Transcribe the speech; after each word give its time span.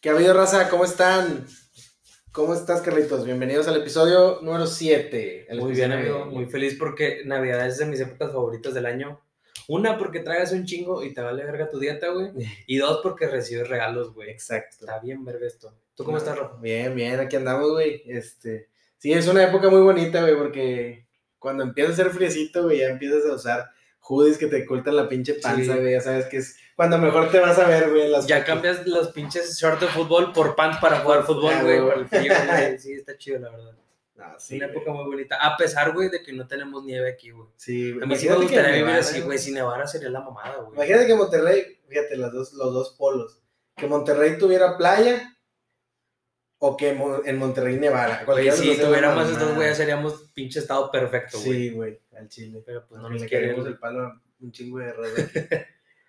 ¿Qué 0.00 0.10
ha 0.10 0.12
habido, 0.12 0.34
raza? 0.34 0.68
¿Cómo 0.68 0.84
están? 0.84 1.46
¿Cómo 2.32 2.54
estás, 2.54 2.82
Carlitos? 2.82 3.24
Bienvenidos 3.24 3.68
al 3.68 3.76
episodio 3.76 4.40
número 4.42 4.66
7. 4.66 5.46
Muy 5.58 5.72
bien, 5.72 5.92
amigo. 5.92 6.26
Muy 6.26 6.46
feliz 6.46 6.76
porque 6.78 7.22
Navidad 7.24 7.66
es 7.66 7.78
de 7.78 7.86
mis 7.86 8.00
épocas 8.00 8.32
favoritas 8.32 8.74
del 8.74 8.86
año. 8.86 9.20
Una, 9.68 9.96
porque 9.96 10.20
tragas 10.20 10.52
un 10.52 10.64
chingo 10.64 11.02
y 11.02 11.14
te 11.14 11.22
vale 11.22 11.44
verga 11.44 11.70
tu 11.70 11.78
dieta, 11.78 12.08
güey. 12.08 12.30
Y 12.66 12.76
dos, 12.78 13.00
porque 13.02 13.26
recibes 13.26 13.68
regalos, 13.68 14.12
güey. 14.12 14.30
Exacto. 14.30 14.76
Está 14.80 14.98
bien 14.98 15.24
verga 15.24 15.46
esto. 15.46 15.74
¿Tú 15.94 16.04
cómo 16.04 16.18
estás, 16.18 16.38
Rafa? 16.38 16.56
Bien, 16.60 16.94
bien, 16.94 17.20
aquí 17.20 17.36
andamos, 17.36 17.70
güey. 17.70 18.02
Este, 18.06 18.68
sí, 18.98 19.12
es 19.12 19.26
una 19.28 19.44
época 19.44 19.70
muy 19.70 19.80
bonita, 19.80 20.20
güey, 20.22 20.36
porque 20.36 21.06
cuando 21.38 21.62
empieza 21.62 21.92
a 21.92 21.96
ser 21.96 22.10
friecito, 22.10 22.64
güey, 22.64 22.80
ya 22.80 22.88
empiezas 22.88 23.24
a 23.26 23.34
usar 23.34 23.70
hoodies 24.06 24.38
que 24.38 24.46
te 24.46 24.62
ocultan 24.64 24.96
la 24.96 25.08
pinche 25.08 25.34
panza, 25.34 25.76
güey. 25.76 25.92
Ya 25.92 26.00
sabes 26.00 26.26
que 26.26 26.38
es 26.38 26.56
cuando 26.76 26.98
mejor 26.98 27.30
te 27.30 27.38
vas 27.38 27.58
a 27.58 27.68
ver, 27.68 27.90
güey. 27.90 28.08
Las 28.08 28.26
ya 28.26 28.44
cambias 28.44 28.86
los 28.86 29.08
pinches 29.12 29.58
shorts 29.58 29.80
de 29.80 29.86
fútbol 29.86 30.32
por 30.32 30.56
pants 30.56 30.78
para 30.78 31.00
jugar 31.00 31.24
fútbol, 31.24 31.54
güey. 31.62 31.80
Güey. 31.80 32.06
Sí, 32.78 32.92
está 32.92 33.16
chido, 33.16 33.38
la 33.38 33.50
verdad. 33.50 33.74
Ah, 34.18 34.36
sí, 34.38 34.56
una 34.56 34.66
época 34.66 34.92
muy 34.92 35.04
bonita. 35.04 35.36
A 35.36 35.56
pesar, 35.56 35.92
güey, 35.92 36.08
de 36.08 36.22
que 36.22 36.32
no 36.32 36.46
tenemos 36.46 36.84
nieve 36.84 37.10
aquí, 37.10 37.30
güey. 37.30 37.48
Sí, 37.56 37.94
A 38.00 38.06
mí 38.06 38.16
sí 38.16 38.28
me 38.28 38.36
gustaría 38.36 38.76
vivir 38.76 38.94
así, 38.94 39.20
güey. 39.20 39.38
Si 39.38 39.52
nevara 39.52 39.86
sería 39.86 40.08
la 40.10 40.20
mamada, 40.20 40.58
güey. 40.58 40.74
Imagínate 40.74 41.06
que 41.06 41.14
Monterrey, 41.14 41.78
fíjate, 41.88 42.16
los 42.16 42.32
dos, 42.32 42.52
los 42.52 42.72
dos 42.72 42.96
polos. 42.96 43.40
Que 43.76 43.86
Monterrey 43.86 44.38
tuviera 44.38 44.76
playa 44.76 45.36
o 46.58 46.76
que 46.76 46.90
en 47.24 47.38
Monterrey 47.38 47.76
nevara. 47.76 48.24
Güey, 48.24 48.50
si 48.52 48.78
tuviéramos 48.78 49.28
estos, 49.28 49.54
güey, 49.54 49.74
seríamos 49.74 50.30
pinche 50.32 50.60
estado 50.60 50.90
perfecto, 50.90 51.38
güey. 51.40 51.52
Sí, 51.52 51.70
güey, 51.70 52.00
al 52.16 52.28
chile. 52.28 52.62
Pero 52.64 52.86
pues 52.86 53.00
no, 53.00 53.08
nos 53.08 53.24
queremos 53.24 53.66
el 53.66 53.78
palo 53.78 54.02
a 54.02 54.22
un 54.40 54.52
chingo 54.52 54.78
de 54.78 54.86
error. 54.86 55.06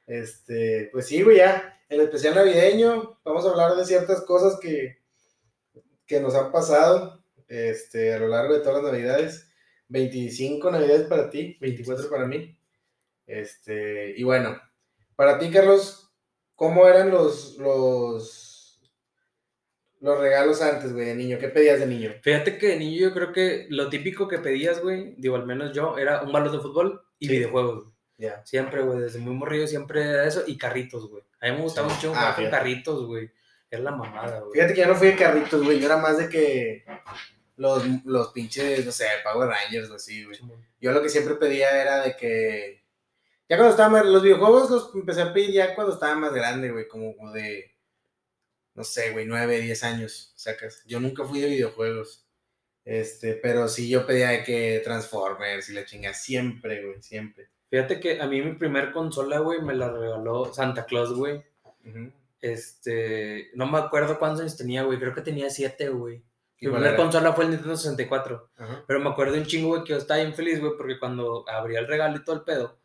este, 0.07 0.89
pues 0.91 1.07
sí, 1.07 1.21
güey, 1.21 1.37
ya. 1.37 1.71
El 1.87 2.01
especial 2.01 2.35
navideño, 2.35 3.19
vamos 3.23 3.45
a 3.45 3.51
hablar 3.51 3.75
de 3.75 3.85
ciertas 3.85 4.21
cosas 4.21 4.59
que, 4.59 4.97
que 6.07 6.19
nos 6.19 6.33
han 6.33 6.51
pasado 6.51 7.23
este, 7.47 8.13
a 8.13 8.19
lo 8.19 8.27
largo 8.27 8.55
de 8.55 8.61
todas 8.61 8.83
las 8.83 8.91
navidades. 8.91 9.49
25 9.87 10.71
navidades 10.71 11.07
para 11.07 11.29
ti, 11.29 11.57
24 11.61 12.09
para 12.09 12.25
mí. 12.25 12.57
Este, 13.27 14.13
y 14.17 14.23
bueno, 14.23 14.59
para 15.15 15.37
ti, 15.39 15.49
Carlos, 15.51 16.11
¿cómo 16.55 16.87
eran 16.87 17.09
los, 17.11 17.57
los, 17.57 18.44
los 20.05 20.19
regalos 20.19 20.61
antes, 20.61 20.93
güey, 20.93 21.05
de 21.07 21.15
niño? 21.15 21.37
¿Qué 21.39 21.49
pedías 21.49 21.79
de 21.79 21.87
niño? 21.87 22.13
Fíjate 22.21 22.57
que 22.57 22.67
de 22.67 22.77
niño 22.77 22.99
yo 23.09 23.13
creo 23.13 23.33
que 23.33 23.65
lo 23.69 23.89
típico 23.89 24.27
que 24.27 24.39
pedías, 24.39 24.81
güey, 24.81 25.15
digo, 25.17 25.35
al 25.35 25.45
menos 25.45 25.73
yo, 25.73 25.97
era 25.97 26.21
un 26.21 26.31
balón 26.31 26.51
de 26.53 26.59
fútbol 26.59 27.01
y 27.19 27.27
Sí. 27.27 27.33
videojuegos. 27.33 27.87
Ya. 28.17 28.45
Siempre, 28.45 28.81
güey, 28.81 28.99
desde 28.99 29.19
muy 29.19 29.33
morrido 29.33 29.67
siempre 29.67 30.01
era 30.03 30.25
eso 30.25 30.43
y 30.47 30.57
carritos, 30.57 31.09
güey. 31.09 31.23
A 31.41 31.47
mí 31.47 31.57
me 31.57 31.61
gustaba 31.63 31.89
Sí. 31.89 31.95
mucho 31.95 32.11
Ah, 32.11 32.15
jugar 32.17 32.25
con 32.35 32.35
fíjate. 32.45 32.57
carritos, 32.57 33.05
güey. 33.05 33.31
Era 33.69 33.81
la 33.83 33.91
mamada, 33.91 34.39
güey. 34.39 34.51
Fíjate 34.53 34.73
que 34.73 34.79
ya 34.79 34.87
no 34.87 34.95
fui 34.95 35.07
de 35.07 35.15
carritos, 35.15 35.63
güey. 35.63 35.79
Yo 35.79 35.87
era 35.87 35.97
más 35.97 36.17
de 36.17 36.29
que 36.29 36.85
los, 37.57 37.83
los 38.05 38.29
pinches, 38.29 38.85
no 38.85 38.91
sé, 38.91 39.05
Power 39.23 39.49
Rangers 39.49 39.89
o 39.89 39.95
así, 39.95 40.23
güey. 40.23 40.39
Yo 40.79 40.91
lo 40.91 41.01
que 41.01 41.09
siempre 41.09 41.35
pedía 41.35 41.81
era 41.81 42.03
de 42.03 42.15
que. 42.15 42.83
Ya 43.49 43.57
cuando 43.57 43.71
estaba 43.71 43.89
más. 43.89 44.05
Los 44.05 44.23
videojuegos 44.23 44.69
los 44.69 44.95
empecé 44.95 45.21
a 45.23 45.33
pedir 45.33 45.51
ya 45.51 45.75
cuando 45.75 45.93
estaba 45.93 46.15
más 46.15 46.33
grande, 46.33 46.71
güey. 46.71 46.87
Como, 46.87 47.15
como 47.17 47.31
de. 47.31 47.74
No 48.75 48.83
sé, 48.83 49.11
güey, 49.11 49.25
9, 49.25 49.61
10 49.61 49.83
años. 49.83 50.33
Sacas. 50.35 50.83
Yo 50.85 50.99
nunca 50.99 51.23
fui 51.25 51.39
de 51.39 51.47
videojuegos. 51.47 52.25
Este, 52.83 53.33
pero 53.33 53.67
sí 53.67 53.89
yo 53.89 54.05
pedía 54.05 54.29
de 54.29 54.43
que 54.43 54.81
Transformers 54.83 55.69
y 55.69 55.73
la 55.73 55.85
chinga. 55.85 56.13
Siempre, 56.13 56.85
güey, 56.85 57.01
siempre. 57.01 57.49
Fíjate 57.69 57.99
que 57.99 58.21
a 58.21 58.27
mí 58.27 58.41
mi 58.41 58.53
primer 58.53 58.91
consola, 58.91 59.39
güey, 59.39 59.61
me 59.61 59.73
la 59.73 59.91
regaló 59.91 60.53
Santa 60.53 60.85
Claus, 60.85 61.13
güey. 61.13 61.43
Este, 62.41 63.49
no 63.55 63.65
me 63.65 63.79
acuerdo 63.79 64.19
cuántos 64.19 64.41
años 64.41 64.57
tenía, 64.57 64.83
güey. 64.83 64.99
Creo 64.99 65.13
que 65.13 65.21
tenía 65.21 65.49
siete, 65.49 65.89
güey. 65.89 66.17
Mi 66.17 66.67
¿Y 66.67 66.67
cuál 66.67 66.81
primer 66.81 66.93
era? 66.93 66.97
consola 66.97 67.33
fue 67.33 67.45
el 67.45 67.51
Nintendo 67.51 67.75
64. 67.75 68.49
Ajá. 68.57 68.83
Pero 68.87 68.99
me 68.99 69.09
acuerdo 69.09 69.35
un 69.35 69.45
chingo, 69.45 69.69
güey, 69.69 69.83
que 69.83 69.89
yo 69.93 69.97
estaba 69.97 70.19
bien 70.21 70.33
feliz, 70.33 70.59
güey, 70.59 70.73
porque 70.77 70.99
cuando 70.99 71.43
abría 71.49 71.79
el 71.79 71.87
regalo 71.87 72.17
y 72.17 72.23
todo 72.23 72.35
el 72.35 72.43
pedo, 72.43 72.77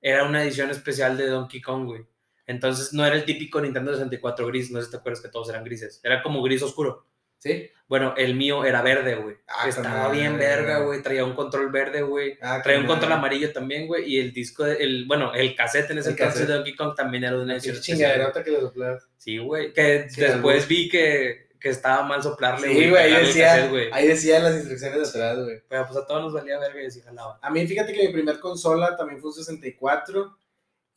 era 0.00 0.24
una 0.24 0.42
edición 0.42 0.70
especial 0.70 1.16
de 1.16 1.26
Donkey 1.26 1.60
Kong, 1.60 1.86
güey. 1.86 2.06
Entonces 2.50 2.92
no 2.92 3.04
era 3.06 3.16
el 3.16 3.24
típico 3.24 3.60
Nintendo 3.60 3.92
64 3.92 4.46
gris, 4.48 4.70
no 4.70 4.78
sé 4.80 4.86
si 4.86 4.90
te 4.92 4.96
acuerdas 4.98 5.20
que 5.22 5.28
todos 5.28 5.48
eran 5.48 5.64
grises. 5.64 6.00
Era 6.02 6.22
como 6.22 6.42
gris 6.42 6.62
oscuro. 6.62 7.06
¿Sí? 7.38 7.70
Bueno, 7.88 8.12
el 8.18 8.34
mío 8.34 8.66
era 8.66 8.82
verde, 8.82 9.14
güey. 9.14 9.36
Ah, 9.48 9.66
Estaba 9.66 10.10
bien 10.10 10.36
verga, 10.36 10.80
güey. 10.80 11.02
Traía 11.02 11.24
un 11.24 11.32
control 11.34 11.72
verde, 11.72 12.02
güey. 12.02 12.36
Ah, 12.42 12.60
Traía 12.62 12.78
un 12.80 12.84
con 12.86 12.96
control 12.96 13.12
amarillo 13.12 13.50
también, 13.52 13.86
güey. 13.86 14.04
Y 14.12 14.18
el 14.20 14.32
disco, 14.34 14.64
de- 14.64 14.76
el, 14.76 15.06
bueno, 15.06 15.32
el 15.32 15.54
cassette 15.56 15.90
en 15.92 15.98
ese 15.98 16.14
cassette. 16.14 16.46
de 16.48 16.54
Donkey 16.54 16.76
Kong 16.76 16.94
también 16.94 17.24
era 17.24 17.36
de 17.36 17.42
una 17.42 17.54
edición 17.54 17.80
chingaderota 17.80 18.44
que 18.44 18.50
le 18.50 18.60
soplabas. 18.60 19.08
Sí, 19.16 19.38
güey. 19.38 19.72
Que 19.72 20.08
Sí, 20.10 20.20
después 20.20 20.68
vi 20.68 20.90
que, 20.90 21.48
que 21.58 21.70
estaba 21.70 22.02
mal 22.02 22.22
soplarle, 22.22 22.68
Sí, 22.68 22.90
güey, 22.90 23.02
ahí 23.14 23.26
decía, 23.26 23.70
ahí 23.92 24.06
decía 24.08 24.38
las 24.40 24.56
instrucciones 24.56 25.08
atrás, 25.08 25.38
güey. 25.42 25.62
Pero 25.66 25.86
pues 25.86 25.96
a 25.98 26.06
todos 26.06 26.22
nos 26.22 26.32
valía 26.34 26.58
verga 26.58 26.82
y 26.82 26.90
sí 26.90 27.00
jalaba. 27.00 27.38
A 27.40 27.50
mí, 27.50 27.66
fíjate 27.66 27.92
que 27.94 28.06
mi 28.06 28.12
primer 28.12 28.38
consola 28.38 28.96
también 28.96 29.18
fue 29.18 29.30
un 29.30 29.34
64 29.36 30.36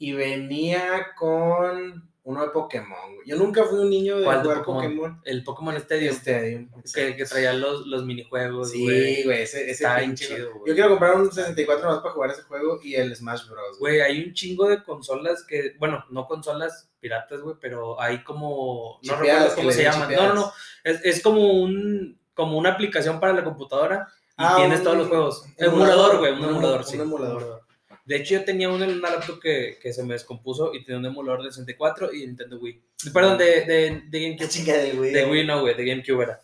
y 0.08 0.14
venía 0.14 1.08
con 1.18 2.09
uno 2.25 2.41
de 2.41 2.50
Pokémon. 2.52 3.18
Yo 3.25 3.36
nunca 3.36 3.64
fui 3.66 3.80
un 3.80 3.90
niño 3.90 4.18
de 4.18 4.24
¿Cuál 4.24 4.38
de 4.38 4.44
jugar 4.44 4.64
Pokémon? 4.64 4.84
Pokémon. 4.97 5.22
El 5.25 5.44
Pokémon 5.44 5.75
Stadium. 5.75 6.14
Stadium. 6.16 6.69
que, 6.94 7.16
que 7.18 7.25
traía 7.25 7.53
los, 7.53 7.86
los 7.86 8.06
minijuegos, 8.06 8.72
Sí, 8.72 9.24
güey, 9.25 9.41
ese, 9.41 9.62
ese 9.64 9.72
Está 9.72 10.00
bien 10.00 10.16
chido, 10.16 10.52
güey. 10.53 10.64
Yo 10.69 10.74
quiero 10.74 10.90
comprar 10.91 11.16
un 11.16 11.30
64 11.31 11.90
más 11.90 12.00
para 12.00 12.14
jugar 12.14 12.30
ese 12.31 12.44
juego 12.44 12.80
y 12.81 12.96
el 12.96 13.14
Smash 13.16 13.47
Bros. 13.50 13.78
Güey, 13.80 14.00
hay 14.02 14.24
un 14.25 14.34
chingo 14.34 14.69
de 14.69 14.81
consolas 14.84 15.44
que, 15.44 15.75
bueno, 15.80 16.06
no 16.12 16.25
consolas 16.28 16.90
piratas, 17.02 17.41
güey, 17.41 17.56
pero 17.59 18.00
hay 18.00 18.24
como, 18.24 19.00
no 19.03 19.14
Chipeadas, 19.16 19.22
recuerdo 19.50 19.56
cómo 19.56 19.72
se 19.72 19.84
llaman. 19.84 20.00
No, 20.02 20.08
chipeadas. 20.09 20.35
no, 20.35 20.41
no, 20.41 20.52
es, 20.85 21.02
es 21.03 21.22
como 21.22 21.62
un, 21.62 22.20
como 22.34 22.58
una 22.58 22.70
aplicación 22.72 23.20
para 23.20 23.34
la 23.34 23.44
computadora 23.44 24.08
y 24.09 24.34
Ah, 24.38 24.53
tienes 24.58 24.80
un 24.80 24.84
todos 24.85 24.97
los 24.97 25.08
juegos. 25.09 25.46
emulador, 25.58 26.20
güey, 26.20 26.31
un 26.31 26.40
un 26.44 26.50
emulador, 26.52 26.81
emu- 26.81 26.85
sí. 26.85 26.96
un 26.96 27.02
emulador. 27.02 27.62
De 28.06 28.18
hecho, 28.18 28.34
yo 28.36 28.44
tenía 28.44 28.69
un, 28.69 28.81
una 28.84 29.09
laptop 29.09 29.40
que, 29.40 29.78
que 29.81 29.94
se 29.94 30.03
me 30.03 30.14
descompuso 30.14 30.74
y 30.74 30.84
tenía 30.84 31.00
un 31.00 31.06
emulador 31.06 31.44
de 31.44 31.52
64 31.52 32.14
y 32.14 32.25
Nintendo 32.28 32.58
Wii. 32.59 32.84
Perdón, 33.14 33.38
de, 33.38 33.62
de, 33.66 34.02
de 34.09 34.19
GameCube. 34.22 34.50
chinga 34.50 34.74
de 34.78 34.91
güey. 34.91 35.12
De 35.14 35.25
Wii 35.25 35.46
no, 35.46 35.62
güey, 35.62 35.75
de 35.75 35.86
GameCube 35.86 36.24
era. 36.24 36.41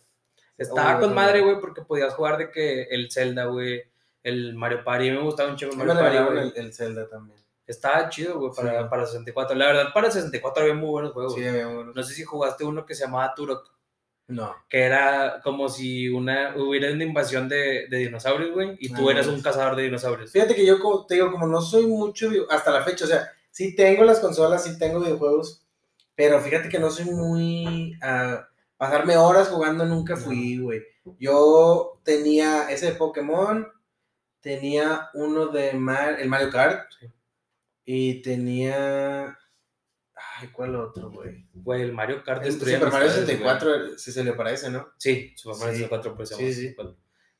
Estaba 0.56 0.96
Oh, 0.96 1.00
con 1.00 1.14
madre, 1.14 1.40
güey, 1.40 1.60
porque 1.60 1.82
podías 1.82 2.14
jugar 2.14 2.38
de 2.38 2.50
que 2.50 2.82
el 2.84 3.10
Zelda, 3.10 3.44
güey, 3.46 3.82
el 4.22 4.54
Mario 4.54 4.84
Party. 4.84 5.08
A 5.08 5.12
mí 5.12 5.18
me 5.18 5.24
gustaba 5.24 5.50
un 5.50 5.56
chingo 5.56 5.72
el 5.72 5.78
Mario 5.78 5.94
Party, 5.94 6.38
el, 6.38 6.52
el 6.66 6.72
Zelda 6.74 7.08
también. 7.08 7.38
Estaba 7.66 8.08
chido, 8.08 8.38
güey, 8.38 8.52
para, 8.54 8.82
Sí. 8.82 8.86
para 8.90 9.06
64. 9.06 9.56
La 9.56 9.66
verdad, 9.66 9.92
para 9.94 10.10
64 10.10 10.62
había 10.62 10.74
muy 10.74 10.90
buenos 10.90 11.12
juegos. 11.12 11.34
Sí, 11.34 11.44
había 11.46 11.68
uno. 11.68 11.92
No 11.94 12.02
sé 12.02 12.14
si 12.14 12.24
jugaste 12.24 12.64
uno 12.64 12.84
que 12.84 12.94
se 12.94 13.04
llamaba 13.04 13.32
Turok, 13.34 13.70
No. 14.30 14.54
que 14.68 14.80
era 14.82 15.40
como 15.42 15.68
si 15.68 16.08
una, 16.08 16.54
hubiera 16.56 16.90
una 16.92 17.04
invasión 17.04 17.48
de, 17.48 17.86
de 17.88 17.96
dinosaurios, 17.98 18.52
güey, 18.52 18.76
y 18.80 18.88
tú 18.92 19.08
Ah, 19.08 19.12
eras 19.12 19.26
un 19.26 19.42
cazador 19.42 19.76
de 19.76 19.82
dinosaurios. 19.84 20.30
Fíjate 20.32 20.54
que 20.54 20.64
yo, 20.64 20.78
como 20.80 21.04
te 21.06 21.14
digo, 21.16 21.30
como 21.32 21.46
no 21.46 21.60
soy 21.60 21.86
mucho, 21.86 22.30
hasta 22.50 22.70
la 22.70 22.82
fecha, 22.84 23.04
o 23.04 23.08
sea, 23.08 23.28
sí 23.50 23.74
tengo 23.74 24.04
las 24.04 24.20
consolas, 24.20 24.64
sí 24.64 24.78
tengo 24.78 25.00
videojuegos, 25.00 25.66
pero 26.14 26.40
fíjate 26.40 26.68
que 26.68 26.78
no 26.78 26.90
soy 26.90 27.06
muy... 27.06 27.98
a 28.02 28.46
pasarme 28.76 29.16
horas 29.16 29.48
jugando 29.48 29.84
nunca 29.84 30.16
fui, 30.16 30.58
güey. 30.58 30.80
Yo 31.18 32.00
tenía 32.04 32.70
ese 32.70 32.86
de 32.86 32.92
Pokémon, 32.92 33.66
tenía 34.40 35.10
uno 35.14 35.46
de 35.48 35.72
Mar- 35.74 36.18
el 36.20 36.28
Mario 36.28 36.50
Kart, 36.50 36.88
Sí. 36.98 37.06
y 37.84 38.22
tenía... 38.22 39.36
Ay, 40.40 40.48
¿cuál 40.52 40.74
otro, 40.76 41.10
güey? 41.10 41.46
Güey, 41.54 41.82
el 41.82 41.92
Mario 41.92 42.22
Kart 42.24 42.44
El 42.44 42.52
Super 42.52 42.80
Mario 42.90 43.08
amistades, 43.10 43.12
güey. 43.12 43.26
64, 43.26 43.98
si 43.98 44.12
se 44.12 44.24
le 44.24 44.32
parece, 44.32 44.70
¿no? 44.70 44.88
Sí, 44.96 45.32
Super 45.36 45.58
Mario 45.58 45.72
Sí. 45.74 45.78
64 45.82 46.16
pues 46.16 46.28
Sí, 46.30 46.36
sí. 46.52 46.52
64. 46.68 46.96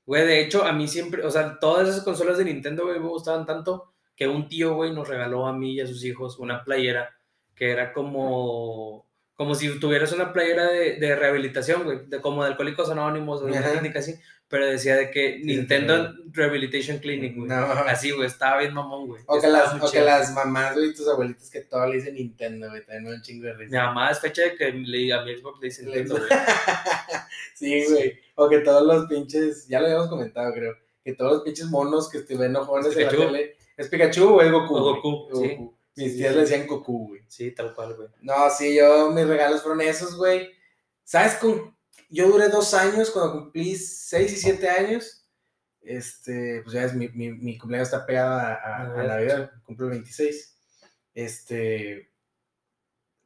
Güey, 0.07 0.27
de 0.27 0.41
hecho, 0.41 0.65
a 0.65 0.73
mí 0.73 0.89
siempre, 0.89 1.25
o 1.25 1.31
sea, 1.31 1.59
todas 1.61 1.89
esas 1.89 2.03
consolas 2.05 2.37
de 2.39 2.45
Nintendo, 2.45 2.85
güey, 2.85 2.99
me 2.99 3.09
gustaban 3.09 3.47
tanto 3.47 3.93
que 4.17 4.27
un 4.29 4.49
tío, 4.49 4.75
güey, 4.75 4.93
nos 4.93 5.09
regaló 5.09 5.47
a 5.47 5.53
mí 5.53 5.75
y 5.75 5.81
a 5.81 5.87
sus 5.87 6.05
hijos 6.05 6.39
una 6.39 6.65
playera 6.65 7.11
que 7.55 7.71
era 7.71 7.93
como, 7.93 9.07
como 9.35 9.55
si 9.55 9.79
tuvieras 9.79 10.13
una 10.13 10.33
playera 10.33 10.67
de, 10.69 10.97
de 10.97 11.15
rehabilitación, 11.17 11.85
güey, 11.85 12.07
de, 12.07 12.21
como 12.21 12.43
de 12.43 12.51
Alcohólicos 12.51 12.91
Anónimos 12.91 13.41
o 13.41 13.45
de 13.45 13.53
una 13.53 13.61
Ajá. 13.61 13.73
clínica 13.73 13.99
así, 14.01 14.15
pero 14.51 14.67
decía 14.67 14.97
de 14.97 15.13
que 15.13 15.39
Sí, 15.39 15.45
Nintendo 15.45 16.13
Rehabilitation 16.33 16.99
Clinic, 16.99 17.37
güey. 17.37 17.49
No. 17.49 17.57
Así, 17.87 18.11
güey, 18.11 18.27
estaba 18.27 18.59
bien 18.59 18.75
mamón, 18.75 19.07
güey. 19.07 19.23
O 19.27 19.41
que, 19.41 19.47
las, 19.47 19.81
o 19.81 19.91
que 19.91 20.01
las 20.01 20.35
mamás, 20.35 20.75
güey, 20.75 20.93
tus 20.93 21.09
abuelitas 21.09 21.49
que 21.49 21.61
todo 21.61 21.87
le 21.87 21.97
dicen 21.97 22.17
Nintendo, 22.17 22.69
güey, 22.69 22.85
también 22.85 23.05
me 23.05 23.15
un 23.15 23.23
chingo 23.23 23.47
de 23.47 23.55
risa. 23.55 23.71
Mi 23.71 23.77
mamá 23.77 24.11
es 24.11 24.19
fecha 24.19 24.43
de 24.43 24.57
que 24.57 24.73
le, 24.73 25.13
a 25.13 25.23
mi 25.23 25.37
Xbox 25.37 25.61
le 25.61 25.69
dice 25.69 25.85
Nintendo, 25.85 26.17
güey. 26.17 26.29
sí, 27.55 27.85
güey. 27.89 28.19
O 28.35 28.49
que 28.49 28.59
todos 28.59 28.85
los 28.85 29.07
pinches, 29.07 29.69
ya 29.69 29.79
lo 29.79 29.87
habíamos 29.87 30.09
comentado, 30.09 30.53
creo, 30.53 30.77
que 31.05 31.15
todos 31.15 31.33
los 31.35 31.43
pinches 31.43 31.67
monos 31.67 32.11
que 32.11 32.37
ven 32.37 32.57
ojones 32.57 32.97
en 32.97 33.05
la 33.05 33.09
tele, 33.09 33.57
¿es 33.77 33.89
Pikachu 33.89 34.35
o 34.35 34.43
es 34.43 34.51
Goku? 34.51 34.75
O? 34.75 34.95
Goku, 34.95 35.41
sí. 35.41 35.49
Goku. 35.51 35.75
Mis 35.95 36.17
tías 36.17 36.35
le 36.35 36.41
decían 36.41 36.67
Goku, 36.67 37.09
güey. 37.09 37.23
Sí, 37.29 37.53
tal 37.53 37.73
cual, 37.73 37.95
güey. 37.95 38.09
No, 38.21 38.51
sí, 38.51 38.77
yo, 38.77 39.13
mis 39.13 39.29
regalos 39.29 39.63
fueron 39.63 39.81
esos, 39.81 40.17
güey. 40.17 40.51
¿Sabes? 41.05 41.35
Con, 41.35 41.77
yo 42.11 42.29
duré 42.29 42.49
dos 42.49 42.75
años, 42.75 43.11
cuando 43.11 43.33
cumplí 43.33 43.77
seis 43.77 44.33
y 44.33 44.37
siete 44.37 44.69
años, 44.69 45.27
este, 45.81 46.61
pues 46.63 46.75
ya 46.75 46.85
es, 46.85 46.95
mi, 46.95 47.09
mi, 47.09 47.33
mi 47.33 47.57
cumpleaños 47.57 47.89
está 47.89 48.05
pegado 48.05 48.35
a, 48.35 48.53
a, 48.53 48.59
Ah, 48.65 49.01
a 49.01 49.03
Navidad, 49.05 49.51
cumplo 49.65 49.87
el 49.87 49.93
26. 49.93 50.57
Este, 51.15 52.11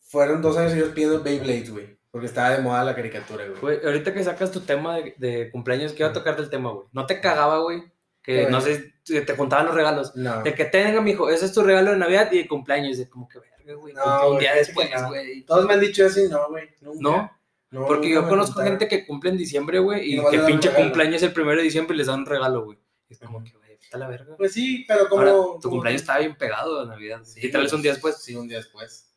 fueron 0.00 0.40
dos 0.42 0.56
años 0.56 0.74
ellos 0.74 0.90
pidiendo 0.94 1.22
Beyblades, 1.22 1.70
güey. 1.70 1.98
Porque 2.10 2.28
estaba 2.28 2.50
de 2.50 2.62
moda 2.62 2.84
la 2.84 2.94
caricatura, 2.94 3.44
güey. 3.44 3.60
Güey, 3.60 3.84
ahorita 3.84 4.14
que 4.14 4.22
sacas 4.22 4.52
tu 4.52 4.60
tema 4.60 4.98
de, 4.98 5.14
de 5.18 5.50
cumpleaños, 5.50 5.94
quiero 5.94 6.12
tocar 6.12 6.36
del 6.36 6.48
tema, 6.48 6.70
güey. 6.70 6.86
¿No 6.92 7.06
te 7.06 7.20
cagaba, 7.20 7.58
güey? 7.58 7.82
Que 8.22 8.46
no 8.48 8.60
sé, 8.60 8.94
te 9.04 9.36
juntaban 9.36 9.66
los 9.66 9.74
regalos. 9.74 10.14
No. 10.14 10.42
De 10.42 10.54
que 10.54 10.64
tenga, 10.64 11.00
mijo, 11.00 11.28
ese 11.28 11.46
es 11.46 11.52
tu 11.52 11.62
regalo 11.62 11.90
de 11.90 11.98
Navidad 11.98 12.30
y 12.30 12.38
de 12.38 12.48
cumpleaños. 12.48 12.98
De 12.98 13.08
como 13.08 13.28
que 13.28 13.40
verga, 13.40 13.74
güey. 13.74 13.92
No, 13.92 14.30
un 14.30 14.38
día 14.38 14.54
después, 14.54 14.88
güey. 15.08 15.42
Todos 15.42 15.66
me 15.66 15.74
han 15.74 15.80
dicho 15.80 16.06
eso 16.06 16.20
y 16.20 16.28
no, 16.28 16.48
güey. 16.48 16.70
¿No? 17.00 17.30
No, 17.74 17.86
Porque 17.86 18.08
yo 18.10 18.28
conozco 18.28 18.62
gente 18.62 18.86
que 18.86 19.04
cumple 19.04 19.30
en 19.30 19.36
diciembre, 19.36 19.80
güey, 19.80 20.12
y 20.12 20.16
Nomás 20.16 20.30
que 20.32 20.38
pinche 20.40 20.70
cumpleaños 20.70 21.22
el 21.24 21.32
primero 21.32 21.56
de 21.58 21.64
diciembre 21.64 21.94
y 21.94 21.98
les 21.98 22.06
dan 22.06 22.20
un 22.20 22.26
regalo, 22.26 22.64
güey. 22.64 22.78
Es 23.08 23.18
como 23.18 23.42
que, 23.42 23.50
güey, 23.52 23.72
está 23.72 23.98
la 23.98 24.06
verga. 24.06 24.36
Pues 24.36 24.52
sí, 24.52 24.84
pero 24.86 25.08
como. 25.08 25.22
Ahora, 25.22 25.32
tu 25.32 25.60
como- 25.62 25.70
cumpleaños 25.72 26.02
estaba 26.02 26.20
bien 26.20 26.36
pegado 26.36 26.80
a 26.80 26.86
Navidad. 26.86 27.22
Sí, 27.24 27.40
y 27.42 27.50
tal 27.50 27.62
vez 27.62 27.72
un 27.72 27.82
día 27.82 27.90
después. 27.92 28.16
Sí, 28.22 28.36
un 28.36 28.46
día 28.46 28.58
después. 28.58 29.10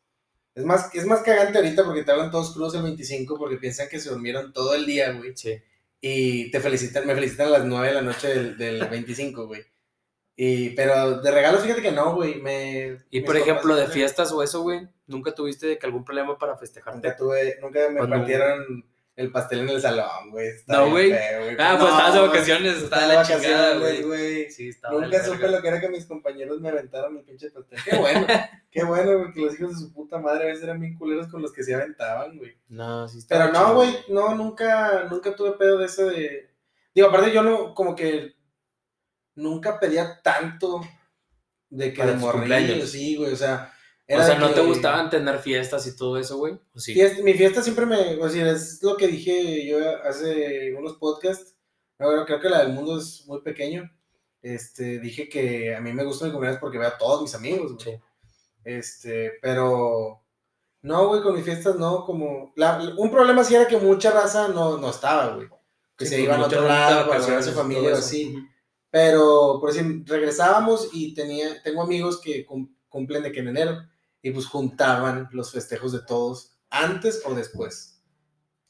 Es 0.56 0.64
más, 0.64 0.92
es 0.92 1.06
más 1.06 1.20
cagante 1.22 1.58
ahorita 1.58 1.84
porque 1.84 2.02
te 2.02 2.10
hablan 2.10 2.32
todos 2.32 2.52
crudos 2.52 2.74
el 2.74 2.82
25 2.82 3.38
porque 3.38 3.58
piensan 3.58 3.88
que 3.88 4.00
se 4.00 4.10
durmieron 4.10 4.52
todo 4.52 4.74
el 4.74 4.86
día, 4.86 5.12
güey. 5.12 5.36
Sí. 5.36 5.54
Y 6.00 6.50
te 6.50 6.58
felicitan, 6.58 7.06
me 7.06 7.14
felicitan 7.14 7.46
a 7.46 7.50
las 7.50 7.64
9 7.64 7.86
de 7.88 7.94
la 7.94 8.02
noche 8.02 8.26
del, 8.28 8.58
del 8.58 8.84
25, 8.90 9.46
güey. 9.46 9.62
Y, 10.34 10.70
pero 10.70 11.20
de 11.20 11.30
regalos, 11.30 11.62
fíjate 11.62 11.82
que 11.82 11.92
no, 11.92 12.14
güey. 12.16 12.40
Me, 12.42 12.98
Y 13.10 13.20
por 13.20 13.36
ejemplo, 13.36 13.76
de 13.76 13.86
fiestas 13.86 14.32
o 14.32 14.42
eso, 14.42 14.62
güey, 14.62 14.88
¿nunca 15.08 15.34
tuviste 15.34 15.66
de 15.66 15.78
que 15.78 15.86
algún 15.86 16.04
problema 16.04 16.38
para 16.38 16.56
festejarte? 16.56 17.08
Nunca 17.08 17.16
tuve, 17.16 17.58
nunca 17.60 17.90
me 17.90 18.06
partieron 18.06 18.84
el 19.16 19.32
pastel 19.32 19.60
en 19.60 19.70
el 19.70 19.80
salón, 19.80 20.30
güey. 20.30 20.48
No, 20.68 20.90
güey. 20.90 21.12
Ah, 21.12 21.76
pues 21.76 21.80
No, 21.80 21.88
estabas 21.88 22.14
de 22.14 22.20
vacaciones, 22.20 22.76
estaba 22.76 23.02
de 23.02 23.14
la 23.14 23.24
chingada, 23.24 23.78
güey. 23.78 24.02
güey. 24.04 24.50
Sí, 24.52 24.70
Nunca 24.92 25.24
supe 25.24 25.38
verga. 25.38 25.56
lo 25.56 25.62
que 25.62 25.68
era 25.68 25.80
que 25.80 25.88
mis 25.88 26.06
compañeros 26.06 26.60
me 26.60 26.68
aventaron 26.68 27.16
el 27.16 27.24
pinche 27.24 27.50
pastel. 27.50 27.80
Qué 27.84 27.96
bueno, 27.96 28.26
qué 28.70 28.84
bueno, 28.84 29.24
porque 29.24 29.40
los 29.40 29.54
hijos 29.58 29.70
de 29.70 29.86
su 29.86 29.92
puta 29.92 30.18
madre 30.18 30.44
a 30.44 30.46
veces 30.46 30.62
eran 30.62 30.78
bien 30.78 30.96
culeros 30.96 31.26
con 31.26 31.42
los 31.42 31.52
que 31.52 31.64
se 31.64 31.74
aventaban, 31.74 32.38
güey. 32.38 32.56
No, 32.68 33.08
sí 33.08 33.18
estaba 33.18 33.46
Pero 33.46 33.58
no, 33.58 33.74
güey, 33.74 33.96
no, 34.08 34.36
nunca, 34.36 35.08
nunca 35.10 35.34
tuve 35.34 35.52
pedo 35.52 35.78
de 35.78 35.86
ese 35.86 36.04
de... 36.04 36.50
Digo, 36.94 37.08
aparte 37.08 37.32
yo 37.32 37.42
no, 37.42 37.74
como 37.74 37.96
que 37.96 38.36
nunca 39.34 39.80
pedía 39.80 40.20
tanto 40.22 40.80
de 41.70 41.92
que 41.92 41.98
Para 41.98 42.12
de 42.12 42.86
sí, 42.86 43.16
güey, 43.16 43.32
o 43.32 43.36
sea... 43.36 43.74
O 44.10 44.22
sea, 44.22 44.38
¿no 44.38 44.48
te 44.48 44.54
que- 44.62 44.66
gustaban 44.66 45.10
tener 45.10 45.38
fiestas 45.38 45.86
y 45.86 45.94
todo 45.96 46.16
eso, 46.18 46.38
güey? 46.38 46.54
¿O 46.74 46.78
sí? 46.80 46.94
Fiesta- 46.94 47.22
mi 47.22 47.34
fiesta 47.34 47.62
siempre 47.62 47.84
me, 47.86 48.16
o 48.16 48.28
sea, 48.28 48.50
es 48.52 48.82
lo 48.82 48.96
que 48.96 49.06
dije 49.08 49.66
yo 49.66 49.78
hace 50.02 50.74
unos 50.74 50.94
podcasts. 50.96 51.54
Ahora 51.98 52.24
creo 52.24 52.40
que 52.40 52.48
la 52.48 52.60
del 52.64 52.72
mundo 52.72 52.98
es 52.98 53.24
muy 53.26 53.42
pequeño. 53.42 53.90
Este, 54.40 54.98
dije 55.00 55.28
que 55.28 55.74
a 55.74 55.80
mí 55.80 55.92
me 55.92 56.04
gusta 56.04 56.24
mi 56.24 56.30
cumpleaños 56.30 56.60
porque 56.60 56.78
veo 56.78 56.88
a 56.88 56.96
todos 56.96 57.20
mis 57.22 57.34
amigos, 57.34 57.74
güey. 57.74 57.84
Sí. 57.96 58.02
Este, 58.64 59.32
pero 59.42 60.22
no, 60.82 61.08
güey, 61.08 61.22
con 61.22 61.34
mis 61.34 61.44
fiestas 61.44 61.76
no, 61.76 62.04
como 62.04 62.52
la- 62.56 62.94
un 62.96 63.10
problema 63.10 63.44
sí 63.44 63.54
era 63.54 63.66
que 63.66 63.76
mucha 63.78 64.10
raza 64.10 64.48
no, 64.48 64.78
no 64.78 64.90
estaba, 64.90 65.34
güey. 65.34 65.48
Que 65.96 66.06
Sí, 66.06 66.14
se 66.14 66.20
iban 66.22 66.40
a 66.40 66.46
otro 66.46 66.62
lado 66.66 67.08
para 67.08 67.26
ver 67.26 67.38
a 67.38 67.42
su 67.42 67.52
familia 67.52 67.90
o 67.92 67.96
así. 67.96 68.36
Pero, 68.90 69.58
por 69.60 69.72
decir, 69.72 70.02
regresábamos 70.06 70.88
y 70.92 71.12
tenía, 71.14 71.60
tengo 71.62 71.82
amigos 71.82 72.20
que 72.20 72.46
cum- 72.46 72.74
cumplen 72.88 73.22
de 73.22 73.32
que 73.32 73.40
en 73.40 73.48
enero 73.48 73.82
y 74.22 74.30
pues 74.30 74.46
juntaban 74.46 75.28
los 75.32 75.52
festejos 75.52 75.92
de 75.92 76.00
todos 76.00 76.58
antes 76.70 77.22
o 77.24 77.34
después. 77.34 78.02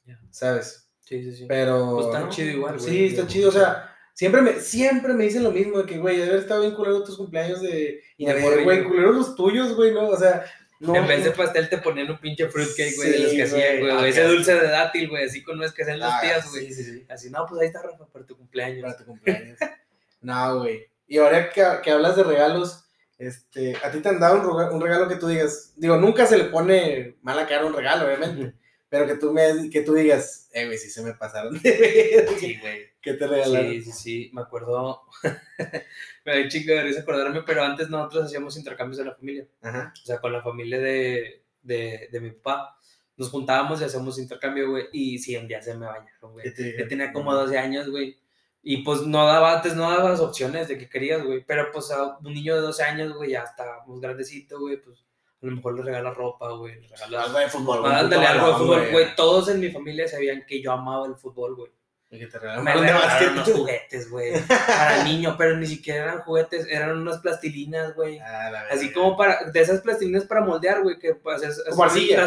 Ya. 0.04 0.20
¿Sabes? 0.30 0.90
Sí, 1.00 1.22
sí, 1.24 1.34
sí. 1.34 1.46
Pero. 1.48 1.94
Pues 1.94 2.06
está 2.06 2.20
¿no? 2.20 2.28
chido 2.28 2.50
igual, 2.50 2.78
güey. 2.78 2.90
Sí, 2.90 3.06
está 3.06 3.26
chido. 3.26 3.48
O 3.48 3.52
sea, 3.52 3.94
siempre 4.14 4.42
me, 4.42 4.60
siempre 4.60 5.14
me 5.14 5.24
dicen 5.24 5.42
lo 5.42 5.50
mismo: 5.50 5.78
de 5.78 5.86
que, 5.86 5.98
güey, 5.98 6.16
debe 6.16 6.28
haber 6.30 6.42
estado 6.42 6.60
bien 6.62 6.74
culero 6.74 7.02
tus 7.02 7.16
cumpleaños 7.16 7.60
de. 7.62 8.02
Y 8.16 8.26
De 8.26 8.34
de, 8.34 8.64
güey, 8.64 8.84
culero 8.84 9.12
los 9.12 9.34
tuyos, 9.34 9.74
güey, 9.74 9.92
¿no? 9.92 10.08
O 10.08 10.16
sea, 10.16 10.44
no. 10.80 10.94
en 10.94 11.06
vez 11.06 11.24
de 11.24 11.30
pastel 11.32 11.68
te 11.68 11.78
ponían 11.78 12.10
un 12.10 12.18
pinche 12.18 12.48
fruitcake, 12.48 12.94
güey, 12.96 13.10
de 13.10 13.16
Sí, 13.16 13.22
los 13.22 13.32
que 13.32 13.42
hacían, 13.42 13.80
güey. 13.80 14.08
ese 14.10 14.24
dulce 14.24 14.54
de 14.54 14.68
dátil, 14.68 15.08
güey, 15.08 15.24
así 15.24 15.42
con 15.42 15.56
nuez 15.58 15.72
que 15.72 15.82
hacen 15.82 15.98
las 15.98 16.12
Ah, 16.14 16.20
tías, 16.20 16.50
güey. 16.50 16.66
Sí, 16.66 16.74
sí, 16.74 16.84
sí. 16.84 17.06
Así, 17.08 17.30
no, 17.30 17.46
pues 17.46 17.60
ahí 17.62 17.66
está 17.68 17.82
Rafa 17.82 18.06
para 18.06 18.24
tu 18.26 18.36
cumpleaños. 18.36 18.82
Para 18.82 18.96
tu 18.96 19.04
cumpleaños. 19.06 19.58
no, 20.20 20.58
güey. 20.60 20.86
Y 21.06 21.18
ahora 21.18 21.50
que, 21.50 21.64
que 21.82 21.90
hablas 21.90 22.16
de 22.16 22.22
regalos, 22.22 22.84
este, 23.18 23.76
a 23.82 23.90
ti 23.90 24.00
te 24.00 24.08
han 24.08 24.20
dado 24.20 24.36
un, 24.40 24.46
rega- 24.58 24.72
un 24.72 24.80
regalo 24.80 25.08
que 25.08 25.16
tú 25.16 25.26
digas, 25.28 25.72
digo, 25.76 25.96
nunca 25.96 26.26
se 26.26 26.38
le 26.38 26.44
pone 26.44 27.16
mala 27.22 27.46
cara 27.46 27.62
a 27.62 27.66
un 27.66 27.74
regalo, 27.74 28.06
obviamente, 28.06 28.54
pero 28.88 29.06
que 29.06 29.16
tú 29.16 29.32
me, 29.32 29.68
que 29.70 29.82
tú 29.82 29.94
digas, 29.94 30.48
eh, 30.52 30.66
güey, 30.66 30.78
sí 30.78 30.88
se 30.88 31.02
me 31.02 31.12
pasaron 31.14 31.58
Sí, 31.60 32.58
güey. 32.60 32.88
que 33.02 33.14
te 33.14 33.26
regalaron. 33.26 33.70
Sí, 33.70 33.82
sí, 33.82 33.92
sí, 33.92 34.30
me 34.32 34.42
acuerdo. 34.42 35.02
me 36.24 36.32
da 36.36 36.40
un 36.42 36.48
chingo 36.48 36.72
de 36.74 36.82
risa 36.82 37.00
acordarme, 37.00 37.42
pero 37.42 37.62
antes 37.62 37.88
nosotros 37.90 38.26
hacíamos 38.26 38.56
intercambios 38.56 38.98
de 38.98 39.04
la 39.04 39.14
familia. 39.14 39.46
Ajá. 39.62 39.92
O 40.02 40.06
sea, 40.06 40.18
con 40.20 40.32
la 40.32 40.42
familia 40.42 40.78
de, 40.78 41.42
de, 41.62 42.08
de 42.10 42.20
mi 42.20 42.30
papá. 42.32 42.74
Nos 43.16 43.30
juntábamos 43.30 43.80
y 43.80 43.84
hacíamos 43.84 44.16
intercambio, 44.20 44.70
güey. 44.70 44.84
Y 44.92 45.18
sí, 45.18 45.36
un 45.36 45.48
día 45.48 45.60
se 45.60 45.74
me 45.74 45.86
bañaron, 45.86 46.32
güey. 46.32 46.54
¿Qué? 46.54 46.76
Yo 46.78 46.86
tenía 46.86 47.12
como 47.12 47.34
12 47.34 47.58
años, 47.58 47.90
güey. 47.90 48.16
Y 48.70 48.82
pues 48.82 49.00
no 49.06 49.24
daba, 49.24 49.54
antes 49.54 49.74
no 49.74 49.90
dabas 49.90 50.20
opciones 50.20 50.68
de 50.68 50.76
que 50.76 50.90
querías, 50.90 51.24
güey. 51.24 51.42
Pero 51.42 51.72
pues 51.72 51.90
a 51.90 52.18
un 52.18 52.34
niño 52.34 52.54
de 52.54 52.60
12 52.60 52.82
años, 52.82 53.14
güey, 53.14 53.30
ya 53.30 53.40
está 53.40 53.82
pues, 53.86 53.98
grandecito, 53.98 54.60
güey. 54.60 54.76
Pues 54.76 55.06
a 55.42 55.46
lo 55.46 55.52
mejor 55.52 55.74
le 55.74 55.84
regala 55.84 56.10
ropa, 56.10 56.52
güey. 56.52 56.78
Le 56.82 56.88
regala 56.88 57.22
Algo 57.22 57.38
de 57.38 57.48
fútbol, 57.48 57.80
güey, 57.80 57.94
Ándale, 57.94 58.26
algo 58.26 58.46
de 58.48 58.54
fútbol, 58.56 58.88
güey. 58.90 59.16
Todos 59.16 59.48
en 59.48 59.60
mi 59.60 59.70
familia 59.70 60.06
sabían 60.06 60.44
que 60.46 60.60
yo 60.60 60.72
amaba 60.72 61.06
el 61.06 61.16
fútbol, 61.16 61.56
güey. 61.56 61.72
Y 62.10 62.18
que 62.18 62.26
te 62.26 62.38
regalaron 62.38 62.64
Me 62.66 62.74
regalaron 62.74 63.32
unos 63.32 63.52
juguetes, 63.52 64.10
güey. 64.10 64.32
Para 64.46 65.02
niño, 65.02 65.34
pero 65.38 65.56
ni 65.56 65.66
siquiera 65.66 66.02
eran 66.02 66.20
juguetes, 66.20 66.66
eran 66.68 66.98
unas 66.98 67.20
plastilinas, 67.20 67.94
güey. 67.94 68.18
Ah, 68.18 68.50
la 68.50 68.60
Así 68.70 68.92
como 68.92 69.16
para, 69.16 69.44
de 69.50 69.60
esas 69.60 69.80
plastilinas 69.80 70.24
para 70.24 70.42
moldear, 70.42 70.82
güey, 70.82 70.98
que 70.98 71.14
pues 71.14 71.42
es, 71.42 71.64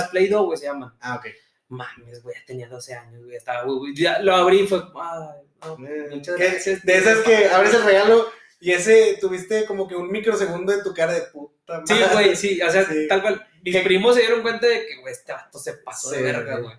Play-Doh, 0.10 0.46
güey, 0.46 0.58
se 0.58 0.66
llaman. 0.66 0.92
Ah, 1.02 1.18
ok. 1.18 1.28
Mames, 1.68 2.24
güey, 2.24 2.36
ya 2.36 2.46
tenía 2.48 2.68
12 2.68 2.96
años, 2.96 3.24
güey, 3.26 3.36
estaba, 3.36 3.64
güey, 3.64 3.96
ya 3.96 4.20
lo 4.20 4.36
abrí 4.36 4.62
y 4.62 4.68
fue, 4.68 4.82
ay, 5.00 5.51
no, 5.62 5.78
muchas 6.16 6.36
¿Qué? 6.36 6.44
gracias. 6.50 6.84
De 6.84 6.98
esas 6.98 7.20
que 7.20 7.48
abres 7.48 7.74
el 7.74 7.84
regalo 7.84 8.32
y 8.60 8.72
ese 8.72 9.18
tuviste 9.20 9.66
como 9.66 9.88
que 9.88 9.96
un 9.96 10.12
microsegundo 10.12 10.72
de 10.76 10.84
tu 10.84 10.94
cara 10.94 11.14
de 11.14 11.22
puta 11.24 11.82
Sí, 11.86 11.94
madre. 11.94 12.14
güey, 12.14 12.36
sí, 12.36 12.62
o 12.62 12.70
sea, 12.72 12.86
Sí. 12.86 13.08
tal 13.08 13.22
cual. 13.22 13.48
Mis 13.64 13.76
¿Qué? 13.76 13.82
primos 13.84 14.16
se 14.16 14.22
dieron 14.22 14.42
cuenta 14.42 14.68
de 14.68 14.86
que, 14.86 14.98
güey, 15.02 15.14
este 15.14 15.32
vato 15.34 15.60
se 15.60 15.74
pasó 15.76 16.10
Sí, 16.10 16.18
de 16.18 16.24
verga, 16.24 16.58
güey. 16.60 16.76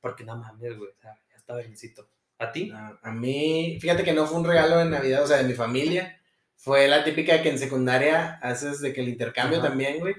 Porque 0.00 0.24
no 0.24 0.36
mames, 0.36 0.76
güey, 0.76 0.90
o 0.90 1.00
sea, 1.00 1.18
ya 1.30 1.36
está 1.36 1.54
vergüencito. 1.54 2.08
¿A 2.38 2.50
ti? 2.50 2.72
A, 2.74 2.98
a 3.02 3.12
mí, 3.12 3.78
fíjate 3.80 4.02
que 4.02 4.12
no 4.12 4.26
fue 4.26 4.38
un 4.38 4.46
regalo 4.46 4.78
de 4.78 4.86
Navidad, 4.86 5.22
o 5.22 5.26
sea, 5.26 5.36
de 5.36 5.44
mi 5.44 5.52
familia. 5.54 6.18
Fue 6.56 6.88
la 6.88 7.04
típica 7.04 7.40
que 7.42 7.50
en 7.50 7.58
secundaria 7.58 8.38
haces 8.42 8.80
de 8.80 8.92
que 8.92 9.00
el 9.00 9.08
intercambio 9.10 9.58
Ajá. 9.58 9.68
también, 9.68 10.00
güey. 10.00 10.14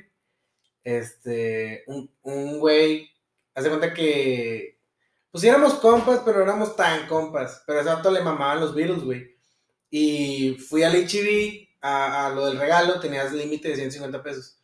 Este, 0.83 1.83
un, 1.87 2.11
un 2.23 2.59
güey, 2.59 3.09
hace 3.55 3.69
cuenta 3.69 3.93
que, 3.93 4.72
pues 5.33 5.43
éramos 5.45 5.73
compas, 5.73 6.21
pero 6.23 6.37
no 6.37 6.43
éramos 6.43 6.75
tan 6.75 7.07
compas. 7.07 7.63
Pero 7.65 7.79
a 7.79 7.81
ese 7.81 7.89
vato 7.89 8.11
le 8.11 8.21
mamaban 8.21 8.59
los 8.59 8.75
Beatles, 8.75 9.03
güey. 9.03 9.35
Y 9.89 10.53
fui 10.59 10.83
al 10.83 10.93
HB 10.93 11.69
a, 11.81 12.27
a 12.27 12.29
lo 12.29 12.45
del 12.45 12.59
regalo, 12.59 12.99
tenías 12.99 13.33
límite 13.33 13.69
de 13.69 13.75
150 13.75 14.21
pesos. 14.21 14.59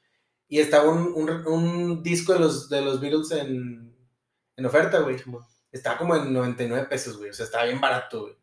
Y 0.47 0.59
estaba 0.59 0.87
un, 0.87 1.11
un, 1.15 1.47
un 1.47 2.03
disco 2.03 2.33
de 2.33 2.39
los, 2.39 2.69
de 2.69 2.81
los 2.83 3.01
Beatles 3.01 3.31
en, 3.31 3.97
en 4.55 4.65
oferta, 4.67 4.99
güey. 4.99 5.15
Estaba 5.71 5.97
como 5.97 6.15
en 6.15 6.31
99 6.31 6.85
pesos, 6.87 7.17
güey. 7.17 7.31
O 7.31 7.33
sea, 7.33 7.45
estaba 7.45 7.65
bien 7.65 7.81
barato, 7.81 8.21
güey. 8.21 8.35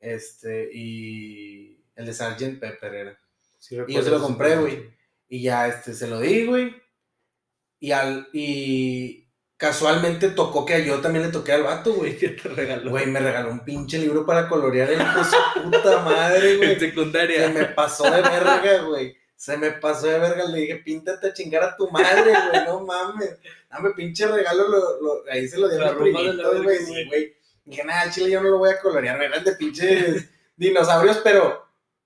Este, 0.00 0.68
y 0.74 1.80
el 1.94 2.06
de 2.06 2.12
Sgt. 2.12 2.58
Pepper 2.58 2.92
era. 2.92 3.18
Sí, 3.60 3.76
Y 3.86 3.94
yo 3.94 4.02
se 4.02 4.10
lo 4.10 4.20
compré, 4.20 4.56
güey. 4.56 4.90
Y 5.28 5.42
ya, 5.42 5.68
este, 5.68 5.94
se 5.94 6.08
lo 6.08 6.18
di, 6.18 6.44
güey. 6.44 6.74
Y 7.78 7.92
al, 7.92 8.28
y 8.32 9.21
casualmente 9.62 10.30
tocó 10.30 10.66
que 10.66 10.84
yo 10.84 11.00
también 11.00 11.24
le 11.26 11.30
toqué 11.30 11.52
al 11.52 11.62
vato, 11.62 11.92
güey. 11.92 12.16
¿Qué 12.18 12.30
te 12.30 12.48
regaló? 12.48 12.90
Güey, 12.90 13.06
me 13.06 13.20
regaló 13.20 13.52
un 13.52 13.60
pinche 13.60 13.96
libro 13.96 14.26
para 14.26 14.48
colorear 14.48 14.90
el 14.90 14.98
su 14.98 15.62
puta 15.62 16.00
madre, 16.00 16.50
en 16.54 16.58
güey. 16.58 16.74
Se 16.74 16.80
secundaria. 16.80 17.48
me 17.48 17.66
pasó 17.66 18.10
de 18.10 18.20
verga, 18.22 18.82
güey. 18.82 19.16
Se 19.36 19.56
me 19.56 19.70
pasó 19.70 20.08
de 20.08 20.18
verga. 20.18 20.44
Le 20.46 20.62
dije, 20.62 20.76
píntate 20.84 21.28
a 21.28 21.32
chingar 21.32 21.62
a 21.62 21.76
tu 21.76 21.88
madre, 21.90 22.32
güey. 22.50 22.64
No 22.66 22.80
mames. 22.80 23.38
Dame 23.70 23.90
pinche 23.90 24.26
regalo. 24.26 24.66
Lo, 24.66 25.00
lo- 25.00 25.22
ahí 25.30 25.46
se 25.46 25.58
lo 25.58 25.68
di 25.68 25.78
La 25.78 25.90
a 25.90 25.92
güey. 25.92 27.36
Dije, 27.64 27.84
nada, 27.84 28.10
chile 28.10 28.32
yo 28.32 28.42
no 28.42 28.48
lo 28.48 28.58
voy 28.58 28.70
a 28.70 28.80
colorear. 28.80 29.16
Me 29.16 29.26
eran 29.26 29.44
de 29.44 29.52
pinches 29.52 30.28
dinosaurios, 30.56 31.20
pero 31.22 31.61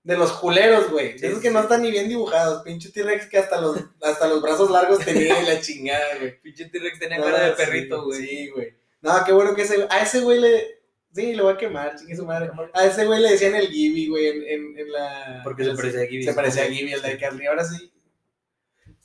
de 0.07 0.17
los 0.17 0.33
culeros, 0.35 0.89
güey. 0.91 1.15
De 1.15 1.19
Sí, 1.19 1.27
esos 1.27 1.39
sí, 1.39 1.43
que 1.43 1.51
no 1.51 1.61
están 1.61 1.83
ni 1.83 1.91
bien 1.91 2.09
dibujados. 2.09 2.63
Pinche 2.63 2.91
T-Rex 2.93 3.27
que 3.27 3.39
hasta 3.39 3.61
los, 3.61 3.77
hasta 4.01 4.29
los 4.29 4.41
brazos 4.41 4.71
largos 4.71 5.05
tenía 5.05 5.43
y 5.43 5.47
la 5.47 5.61
chingada, 5.61 6.17
güey. 6.21 6.41
Pinche 6.41 6.67
T-Rex 6.67 6.99
tenía 7.01 7.19
No, 7.19 7.25
cara 7.25 7.41
de 7.45 7.51
sí, 7.51 7.57
perrito, 7.57 8.05
güey. 8.05 8.21
Sí, 8.25 8.49
güey. 8.51 8.75
No, 9.03 9.13
qué 9.25 9.33
bueno 9.33 9.55
que 9.57 9.63
ese. 9.63 9.85
A 9.91 10.03
ese 10.03 10.21
güey 10.21 10.41
le. 10.41 10.77
Sí, 11.13 11.35
lo 11.35 11.45
voy 11.45 11.55
a 11.55 11.57
quemar, 11.57 11.97
chingue 11.97 12.15
su 12.15 12.25
madre. 12.25 12.51
A 12.73 12.87
ese 12.87 13.05
güey 13.05 13.21
le 13.21 13.33
decían 13.33 13.57
el 13.57 13.67
Gibby, 13.69 14.07
güey, 14.09 14.27
en, 14.29 14.43
en, 14.45 14.79
en 14.79 14.93
la. 14.93 15.41
Porque 15.43 15.65
se 15.65 15.75
parecía 15.75 16.03
a 16.03 16.07
Gibby. 16.07 16.23
Se 16.23 16.35
parecía 16.35 16.63
a 16.63 16.67
Gibby, 16.67 16.93
el 16.93 17.03
de 17.03 17.19
Carly. 17.19 17.47
Ahora 17.47 17.65
sí. 17.65 17.93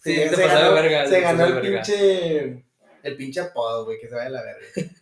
Sí, 0.04 0.16
se, 0.16 0.30
te 0.30 0.36
se 0.36 0.42
de 0.42 0.48
ganó, 0.48 0.74
verga, 0.74 1.06
se 1.06 1.12
te 1.16 1.22
ganó 1.22 1.46
el 1.46 1.56
de 1.56 1.62
verga. 1.62 1.82
pinche. 1.84 2.66
El 3.02 3.16
pinche 3.18 3.40
apodo, 3.40 3.86
güey, 3.86 4.00
que 4.00 4.08
se 4.08 4.14
vaya 4.16 4.28
a 4.28 4.32
la 4.32 4.44
verga. 4.44 4.68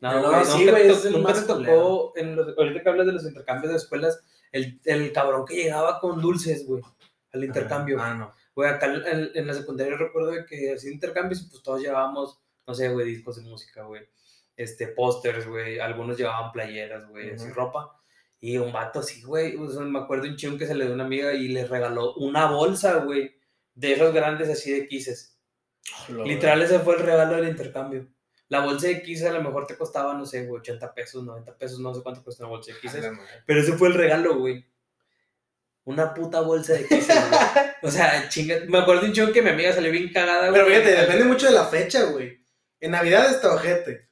No, 0.00 0.20
No, 0.20 0.30
güey, 0.32 0.44
sí, 0.44 0.68
güey, 0.68 1.12
nunca 1.12 1.46
tocó, 1.46 2.12
en 2.16 2.34
los, 2.34 2.58
ahorita 2.58 2.82
que 2.82 2.88
hablas 2.88 3.06
de 3.06 3.12
los 3.12 3.22
intercambios 3.24 3.70
de 3.70 3.78
escuelas, 3.78 4.18
el, 4.52 4.80
el 4.84 5.12
cabrón 5.12 5.44
que 5.46 5.56
llegaba 5.56 5.98
con 5.98 6.20
dulces, 6.20 6.66
güey, 6.66 6.82
al 7.32 7.44
intercambio. 7.44 8.00
Ah, 8.00 8.14
no. 8.14 8.32
Güey, 8.54 8.70
acá 8.70 8.86
en, 8.86 9.30
en 9.34 9.46
la 9.46 9.54
secundaria 9.54 9.96
recuerdo 9.96 10.32
que 10.46 10.74
hacía 10.74 10.92
intercambios 10.92 11.42
y 11.42 11.48
pues 11.48 11.62
todos 11.62 11.80
llevábamos 11.80 12.42
no 12.66 12.74
sé, 12.74 12.88
güey, 12.88 13.06
discos 13.06 13.36
de 13.36 13.42
música, 13.42 13.82
güey, 13.82 14.02
este, 14.56 14.88
pósters, 14.88 15.46
güey, 15.46 15.78
algunos 15.78 16.16
llevaban 16.16 16.52
playeras, 16.52 17.08
güey, 17.08 17.30
así 17.30 17.46
Ujú. 17.46 17.54
ropa. 17.54 17.98
Y 18.40 18.58
un 18.58 18.72
vato 18.72 19.00
así, 19.00 19.22
güey, 19.22 19.56
o 19.56 19.70
sea, 19.70 19.82
me 19.82 20.00
acuerdo 20.00 20.26
un 20.26 20.36
chingón 20.36 20.58
que 20.58 20.66
se 20.66 20.74
le 20.74 20.84
dio 20.84 20.92
a 20.92 20.94
una 20.94 21.04
amiga 21.04 21.32
y 21.32 21.48
le 21.48 21.64
regaló 21.64 22.14
una 22.14 22.50
bolsa, 22.50 22.96
güey, 22.98 23.36
de 23.74 23.92
esos 23.92 24.12
grandes 24.12 24.48
así 24.48 24.72
de 24.72 24.88
quises. 24.88 25.38
Literal, 26.24 26.62
ese 26.62 26.80
fue 26.80 26.96
el 26.96 27.02
regalo 27.02 27.36
del 27.36 27.48
intercambio. 27.48 28.08
La 28.52 28.60
bolsa 28.60 28.86
de 28.88 29.00
quises 29.00 29.26
a 29.26 29.32
lo 29.32 29.42
mejor 29.42 29.66
te 29.66 29.78
costaba, 29.78 30.12
no 30.12 30.26
sé, 30.26 30.44
güey, 30.44 30.60
80 30.60 30.92
pesos, 30.92 31.24
90 31.24 31.56
pesos, 31.56 31.80
no 31.80 31.94
sé 31.94 32.02
cuánto 32.02 32.22
cuesta 32.22 32.44
una 32.44 32.50
bolsa 32.50 32.70
de 32.82 33.10
madre. 33.10 33.42
Pero 33.46 33.60
ese 33.60 33.72
fue 33.72 33.88
el 33.88 33.94
regalo, 33.94 34.36
güey. 34.36 34.66
Una 35.84 36.12
puta 36.12 36.42
bolsa 36.42 36.74
de 36.74 36.84
güey. 36.84 37.00
O 37.82 37.90
sea, 37.90 38.28
chinga. 38.28 38.56
Me 38.68 38.80
acuerdo 38.80 39.06
un 39.06 39.14
chingón 39.14 39.32
que 39.32 39.40
mi 39.40 39.48
amiga 39.48 39.72
salió 39.72 39.90
bien 39.90 40.12
cagada, 40.12 40.50
güey. 40.50 40.52
Pero 40.52 40.66
fíjate, 40.66 41.00
depende 41.00 41.24
mucho 41.24 41.46
de 41.46 41.52
la 41.52 41.64
fecha, 41.64 42.02
güey. 42.04 42.44
En 42.78 42.90
Navidad 42.90 43.30
está 43.30 43.54
ojete. 43.54 44.10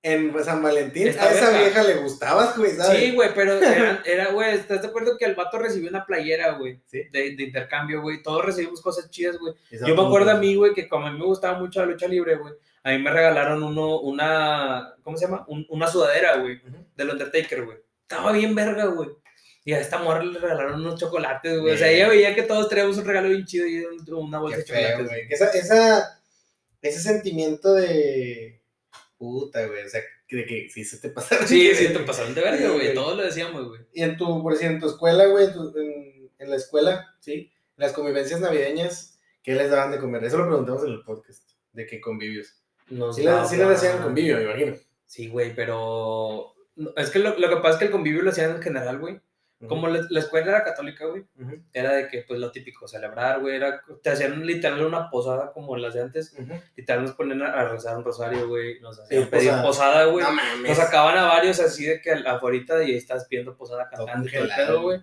En 0.00 0.42
San 0.42 0.62
Valentín 0.62 1.08
a 1.08 1.30
esa 1.30 1.50
vieja 1.50 1.82
le 1.82 1.96
gustabas, 1.96 2.56
güey, 2.56 2.70
¿sabes? 2.70 2.98
Sí, 2.98 3.14
güey, 3.14 3.34
pero 3.34 3.60
era, 4.06 4.32
güey, 4.32 4.54
¿estás 4.54 4.80
de 4.80 4.88
acuerdo 4.88 5.18
que 5.18 5.26
el 5.26 5.34
vato 5.34 5.58
recibió 5.58 5.90
una 5.90 6.06
playera, 6.06 6.52
güey? 6.52 6.80
Sí. 6.86 7.02
De, 7.12 7.36
de 7.36 7.42
intercambio, 7.42 8.00
güey. 8.00 8.22
Todos 8.22 8.42
recibimos 8.42 8.80
cosas 8.80 9.10
chidas, 9.10 9.36
güey. 9.36 9.52
Yo 9.86 9.94
me 9.94 10.02
acuerdo 10.02 10.30
a 10.30 10.38
mí, 10.38 10.54
güey, 10.54 10.72
que 10.72 10.88
como 10.88 11.08
a 11.08 11.12
mí 11.12 11.18
me 11.18 11.26
gustaba 11.26 11.58
mucho 11.58 11.80
la 11.80 11.86
lucha 11.86 12.08
libre, 12.08 12.36
güey, 12.36 12.54
a 12.84 12.90
mí 12.90 12.98
me 12.98 13.10
regalaron 13.10 13.62
uno, 13.62 14.00
una, 14.00 14.94
¿cómo 15.02 15.16
se 15.16 15.26
llama? 15.26 15.44
Un- 15.48 15.66
una 15.70 15.86
sudadera, 15.88 16.36
güey, 16.36 16.56
Ujú. 16.66 16.84
del 16.96 17.10
Undertaker, 17.10 17.64
güey. 17.64 17.78
Estaba 18.02 18.32
bien 18.32 18.54
verga, 18.54 18.86
güey. 18.86 19.08
Y 19.64 19.72
a 19.74 19.80
esta 19.80 19.98
morra 19.98 20.24
le 20.24 20.38
regalaron 20.38 20.80
unos 20.80 20.98
chocolates, 20.98 21.60
güey. 21.60 21.74
O 21.74 21.76
sea, 21.78 21.88
ella 21.90 22.08
veía 22.08 22.34
que 22.34 22.42
todos 22.42 22.68
traíamos 22.68 22.98
un 22.98 23.04
regalo 23.04 23.28
bien 23.28 23.44
chido 23.46 23.66
y 23.66 23.84
una 24.10 24.40
bolsa 24.40 24.56
Qué 24.64 24.72
de 24.72 24.82
chocolates. 24.82 25.06
güey. 25.08 25.20
Esa, 25.30 25.50
esa, 25.50 26.22
ese 26.82 27.00
sentimiento 27.00 27.72
de 27.74 28.60
puta, 29.16 29.64
güey. 29.66 29.84
O 29.84 29.88
sea, 29.88 30.00
de 30.30 30.46
que 30.46 30.68
sí 30.70 30.84
se 30.84 30.98
te 30.98 31.10
pasaron. 31.10 31.46
Sí, 31.46 31.72
sí, 31.76 31.88
te 31.92 31.98
pasaron 32.00 32.34
de 32.34 32.40
verga, 32.40 32.70
güey. 32.70 32.92
Todos 32.94 33.16
lo 33.16 33.22
decíamos, 33.22 33.68
güey. 33.68 33.82
Y 33.92 34.02
en 34.02 34.16
tu, 34.16 34.42
por 34.42 34.54
decir, 34.54 34.68
en 34.68 34.80
tu 34.80 34.86
escuela, 34.88 35.26
güey, 35.26 35.46
en- 35.46 36.30
en 36.38 36.50
la 36.50 36.56
escuela, 36.56 37.14
¿sí? 37.20 37.52
En 37.76 37.84
las 37.84 37.92
convivencias 37.92 38.40
navideñas, 38.40 39.20
¿qué 39.44 39.54
les 39.54 39.70
daban 39.70 39.92
de 39.92 39.98
comer? 39.98 40.24
Eso 40.24 40.38
lo 40.38 40.46
preguntamos 40.48 40.82
en 40.84 40.90
el 40.90 41.04
podcast, 41.04 41.48
de 41.72 41.86
qué 41.86 42.00
convivios. 42.00 42.61
Nos 42.92 43.16
Sí, 43.16 43.22
le- 43.22 43.44
sí 43.46 43.56
les 43.56 43.68
hacían 43.68 44.02
convivio, 44.02 44.36
me 44.36 44.44
imagino. 44.44 44.76
Sí, 45.06 45.28
güey, 45.28 45.54
pero. 45.54 46.54
Es 46.96 47.10
que 47.10 47.18
lo, 47.18 47.38
lo 47.38 47.48
que 47.48 47.56
pasa 47.56 47.70
es 47.70 47.76
que 47.76 47.84
el 47.86 47.90
convivio 47.90 48.22
lo 48.22 48.30
hacían 48.30 48.50
en 48.56 48.62
general, 48.62 48.98
güey. 48.98 49.20
Como 49.68 49.86
la, 49.86 50.04
la 50.10 50.18
escuela 50.18 50.48
era 50.50 50.64
católica, 50.64 51.06
güey, 51.06 51.24
era 51.72 51.92
de 51.92 52.08
que, 52.08 52.24
pues, 52.26 52.40
lo 52.40 52.50
típico, 52.50 52.88
celebrar, 52.88 53.38
güey, 53.38 53.54
era, 53.54 53.80
te 54.02 54.10
hacían 54.10 54.44
literal 54.44 54.84
una 54.84 55.08
posada 55.08 55.52
como 55.52 55.76
las 55.76 55.94
de 55.94 56.00
antes, 56.02 56.34
ujú. 56.36 56.52
literal 56.74 57.02
nos 57.04 57.12
ponían 57.12 57.42
a, 57.42 57.68
rezar 57.68 57.96
un 57.96 58.02
rosario, 58.02 58.48
güey, 58.48 58.80
nos 58.80 58.98
hacían 58.98 59.22
Sí, 59.22 59.28
pedir 59.30 59.50
posada. 59.50 59.62
posada, 59.62 60.04
güey, 60.06 60.24
No 60.24 60.32
mames. 60.32 60.68
nos 60.68 60.76
sacaban 60.78 61.16
a 61.16 61.26
varios 61.28 61.60
así 61.60 61.84
de 61.84 62.00
que 62.00 62.10
afuera 62.10 62.56
y 62.82 62.90
ahí 62.90 62.96
estás 62.96 63.26
pidiendo 63.26 63.56
posada 63.56 63.88
cantando 63.88 64.28
y 64.28 64.32
todo 64.32 64.42
el 64.42 64.50
pedo, 64.50 64.82
güey, 64.82 65.00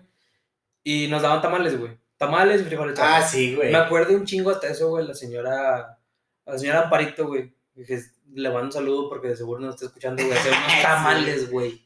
y 0.84 1.08
nos 1.08 1.22
daban 1.22 1.40
tamales, 1.40 1.78
güey, 1.78 1.96
tamales 2.18 2.60
y 2.60 2.64
frijoles 2.64 2.98
Ah, 3.00 3.22
sí, 3.22 3.54
güey. 3.56 3.72
Me 3.72 3.78
acuerdo 3.78 4.12
un 4.14 4.26
chingo 4.26 4.50
hasta 4.50 4.68
eso, 4.68 4.90
güey, 4.90 5.06
la 5.06 5.14
señora, 5.14 5.98
la 6.44 6.58
señora 6.58 6.82
Amparito, 6.82 7.26
güey, 7.28 7.50
dije, 7.74 8.00
le 8.34 8.48
mando 8.50 8.66
un 8.66 8.72
saludo 8.72 9.08
porque 9.08 9.28
de 9.28 9.36
seguro 9.36 9.60
nos 9.60 9.74
está 9.74 9.86
escuchando, 9.86 10.22
güey, 10.24 10.36
hacer 10.36 10.52
unos 10.52 10.82
tamales, 10.82 11.50
güey, 11.50 11.82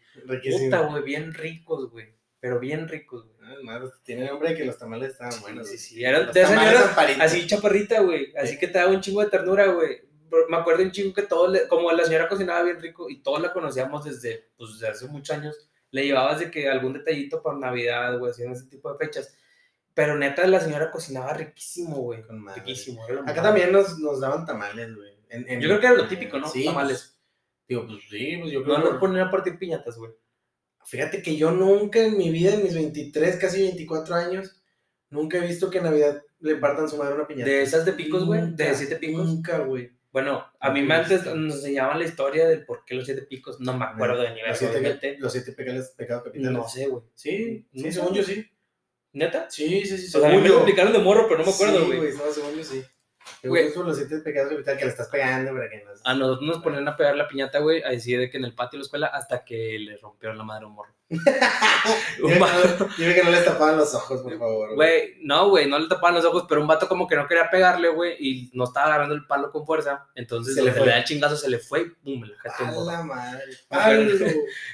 puta, 0.51 0.81
güey, 0.81 1.03
bien 1.03 1.33
ricos, 1.35 1.91
güey, 1.91 2.15
pero 2.41 2.59
bien 2.61 2.89
ricos, 2.89 3.27
güey. 3.27 3.35
Ah, 3.69 3.85
tiene 4.05 4.27
nombre 4.27 4.51
de 4.51 4.57
que 4.57 4.65
los 4.65 4.79
tamales 4.79 5.13
estaban 5.13 5.39
buenos. 5.43 5.69
Sí, 5.69 5.77
sí, 5.79 6.03
era 6.05 6.21
Los 6.21 6.35
de 6.35 6.47
señora 6.47 6.95
así 7.21 7.47
chaparrita, 7.47 8.01
güey, 8.01 8.33
así 8.37 8.55
Sí. 8.55 8.59
que 8.59 8.69
te 8.69 8.79
daba 8.79 8.91
un 8.91 9.01
chingo 9.01 9.23
de 9.23 9.31
ternura, 9.31 9.67
güey. 9.67 10.03
Me 10.49 10.57
acuerdo 10.57 10.83
un 10.83 10.91
chingo 10.91 11.15
que 11.15 11.23
todos, 11.23 11.53
le- 11.53 11.69
como 11.69 11.93
la 11.93 12.05
señora 12.05 12.29
cocinaba 12.29 12.63
bien 12.63 12.81
rico 12.81 13.09
y 13.09 13.23
todos 13.23 13.41
la 13.41 13.53
conocíamos 13.53 14.05
desde, 14.05 14.49
pues, 14.57 14.73
desde 14.73 14.89
hace 14.89 15.07
muchos 15.07 15.37
años, 15.37 15.69
le 15.91 16.07
llevabas 16.07 16.41
de 16.41 16.51
que 16.51 16.69
algún 16.69 16.95
detallito 16.95 17.41
por 17.41 17.57
Navidad, 17.59 18.19
güey, 18.19 18.33
así 18.33 18.43
en 18.43 18.53
ese 18.53 18.65
tipo 18.67 18.91
de 18.93 18.99
fechas. 18.99 19.37
Pero 19.95 20.17
neta, 20.19 20.45
la 20.49 20.59
señora 20.59 20.91
cocinaba 20.91 21.35
riquísimo, 21.35 21.97
güey. 21.99 22.23
Riquísimo. 22.57 23.03
Acá 23.27 23.43
también 23.43 23.71
nos, 23.71 23.97
nos 24.01 24.21
daban 24.21 24.45
tamales, 24.45 24.93
güey. 24.97 25.14
En- 25.29 25.49
en- 25.49 25.61
Yo 25.61 25.69
creo 25.69 25.81
que 25.81 25.87
era 25.87 25.97
lo 25.97 26.09
típico, 26.09 26.39
¿no? 26.39 26.49
Sí, 26.49 26.65
Tamales. 26.65 26.99
pues, 26.99 27.69
digo, 27.69 27.87
pues 27.87 28.03
sí, 28.09 28.37
pues 28.41 28.53
yo 28.53 28.63
creo 28.65 28.79
No 28.79 28.93
que... 28.93 28.99
ponían 28.99 29.29
a 29.29 29.31
partir 29.31 29.59
piñatas, 29.59 29.97
güey. 29.97 30.13
Fíjate 30.87 31.23
que 31.23 31.37
yo 31.37 31.51
nunca 31.51 32.01
en 32.01 32.17
mi 32.19 32.31
vida, 32.31 32.55
en 32.55 32.63
mis 32.63 32.75
23, 32.75 33.37
casi 33.37 33.63
24 33.63 34.15
años, 34.17 34.63
nunca 35.11 35.39
he 35.39 35.47
visto 35.47 35.71
que 35.71 35.79
en 35.79 35.85
Navidad 35.85 36.23
le 36.41 36.57
partan 36.57 36.89
su 36.89 36.97
madre 36.99 37.15
una 37.15 37.27
piñata. 37.27 37.51
De 37.51 37.63
esas 37.63 37.85
de 37.87 37.93
picos, 37.95 38.25
güey, 38.27 38.55
de 38.55 38.75
siete 38.75 38.97
picos. 38.97 39.27
Nunca, 39.27 39.59
güey. 39.61 39.91
Bueno, 40.13 40.45
a 40.61 40.71
mí 40.71 40.83
me 40.83 40.95
antes 40.95 41.25
nos 41.35 41.57
enseñaban 41.57 41.99
la 41.99 42.05
historia 42.05 42.47
del 42.47 42.65
por 42.65 42.85
qué 42.85 42.95
los 42.95 43.05
siete 43.07 43.23
picos. 43.23 43.59
No 43.61 43.77
me 43.77 43.85
acuerdo 43.87 44.21
de 44.23 44.33
ni 44.35 44.43
Los 44.43 44.59
siete, 44.59 45.17
los 45.19 45.33
siete 45.33 45.53
pecados, 45.53 45.89
pecados 45.97 46.23
capitales. 46.25 46.53
No 46.53 46.69
sé, 46.69 46.87
güey. 46.87 47.03
Sí, 47.15 47.67
sí, 47.75 47.91
según 47.91 48.15
yo 48.15 48.23
sí. 48.23 48.47
¿Neta? 49.13 49.49
Sí, 49.51 49.85
sí, 49.87 49.97
sí. 49.99 50.17
O 50.17 50.21
sea, 50.21 50.29
me 50.29 50.47
lo 50.49 50.57
explicaron 50.57 50.93
de 50.93 50.99
morro, 50.99 51.27
pero 51.29 51.39
no 51.41 51.47
me 51.47 51.53
acuerdo, 51.53 51.79
Sí, 51.81 51.97
güey. 51.97 52.13
No, 52.13 52.33
según 52.33 52.55
yo 52.57 52.63
sí. 52.65 52.83
Güey. 53.43 53.75
los 53.75 53.97
siete 53.97 54.19
pecados 54.19 54.53
que 54.65 54.85
le 54.85 54.91
estás 54.91 55.09
pegando 55.09 55.53
para 55.53 55.69
que 55.69 55.85
no... 55.85 55.91
A 56.05 56.15
nosotros 56.15 56.49
nos 56.49 56.63
ponían 56.63 56.89
a 56.89 56.97
pegar 56.97 57.17
la 57.17 57.29
piñata, 57.29 57.59
güey, 57.59 57.83
a 57.83 57.91
decir 57.91 58.19
de 58.19 58.31
que 58.31 58.39
en 58.39 58.45
el 58.45 58.55
patio 58.55 58.79
de 58.79 58.81
la 58.81 58.85
escuela 58.85 59.07
hasta 59.09 59.45
que 59.45 59.79
le 59.79 59.97
rompieron 59.99 60.39
la 60.39 60.45
madre 60.45 60.67
un 60.67 60.75
morro. 60.75 60.95
un 61.11 62.39
vato, 62.39 62.77
no, 62.81 62.89
dime 62.97 63.15
que 63.15 63.23
no 63.23 63.31
les 63.31 63.45
tapaban 63.45 63.77
los 63.77 63.95
ojos, 63.95 64.23
por 64.23 64.39
favor. 64.39 64.75
güey, 64.75 65.17
no, 65.21 65.51
güey, 65.51 65.69
no 65.69 65.79
le 65.79 65.87
tapaban 65.89 66.15
los 66.15 66.25
ojos, 66.25 66.47
pero 66.49 66.63
un 66.63 66.67
vato 66.67 66.89
como 66.89 67.07
que 67.07 67.15
no 67.15 67.29
quería 67.29 67.51
pegarle, 67.51 67.89
güey, 67.91 68.17
y 68.19 68.51
no 68.55 68.65
estaba 68.65 68.87
agarrando 68.87 69.15
el 69.15 69.27
palo 69.27 69.51
con 69.53 69.67
fuerza. 69.67 70.09
Entonces 70.15 70.55
Se 70.55 70.63
le 70.63 70.73
le, 70.73 70.87
da 70.87 70.99
el 70.99 71.05
chingazo, 71.05 71.37
se 71.37 71.51
le 71.51 71.59
fue 71.59 71.83
y 71.83 71.85
pum, 71.91 72.21
me 72.21 72.29
la 72.29 72.35
un 72.61 72.91
A 72.91 72.93
la 72.93 73.03
madre. 73.03 73.45
Pablo. 73.69 74.13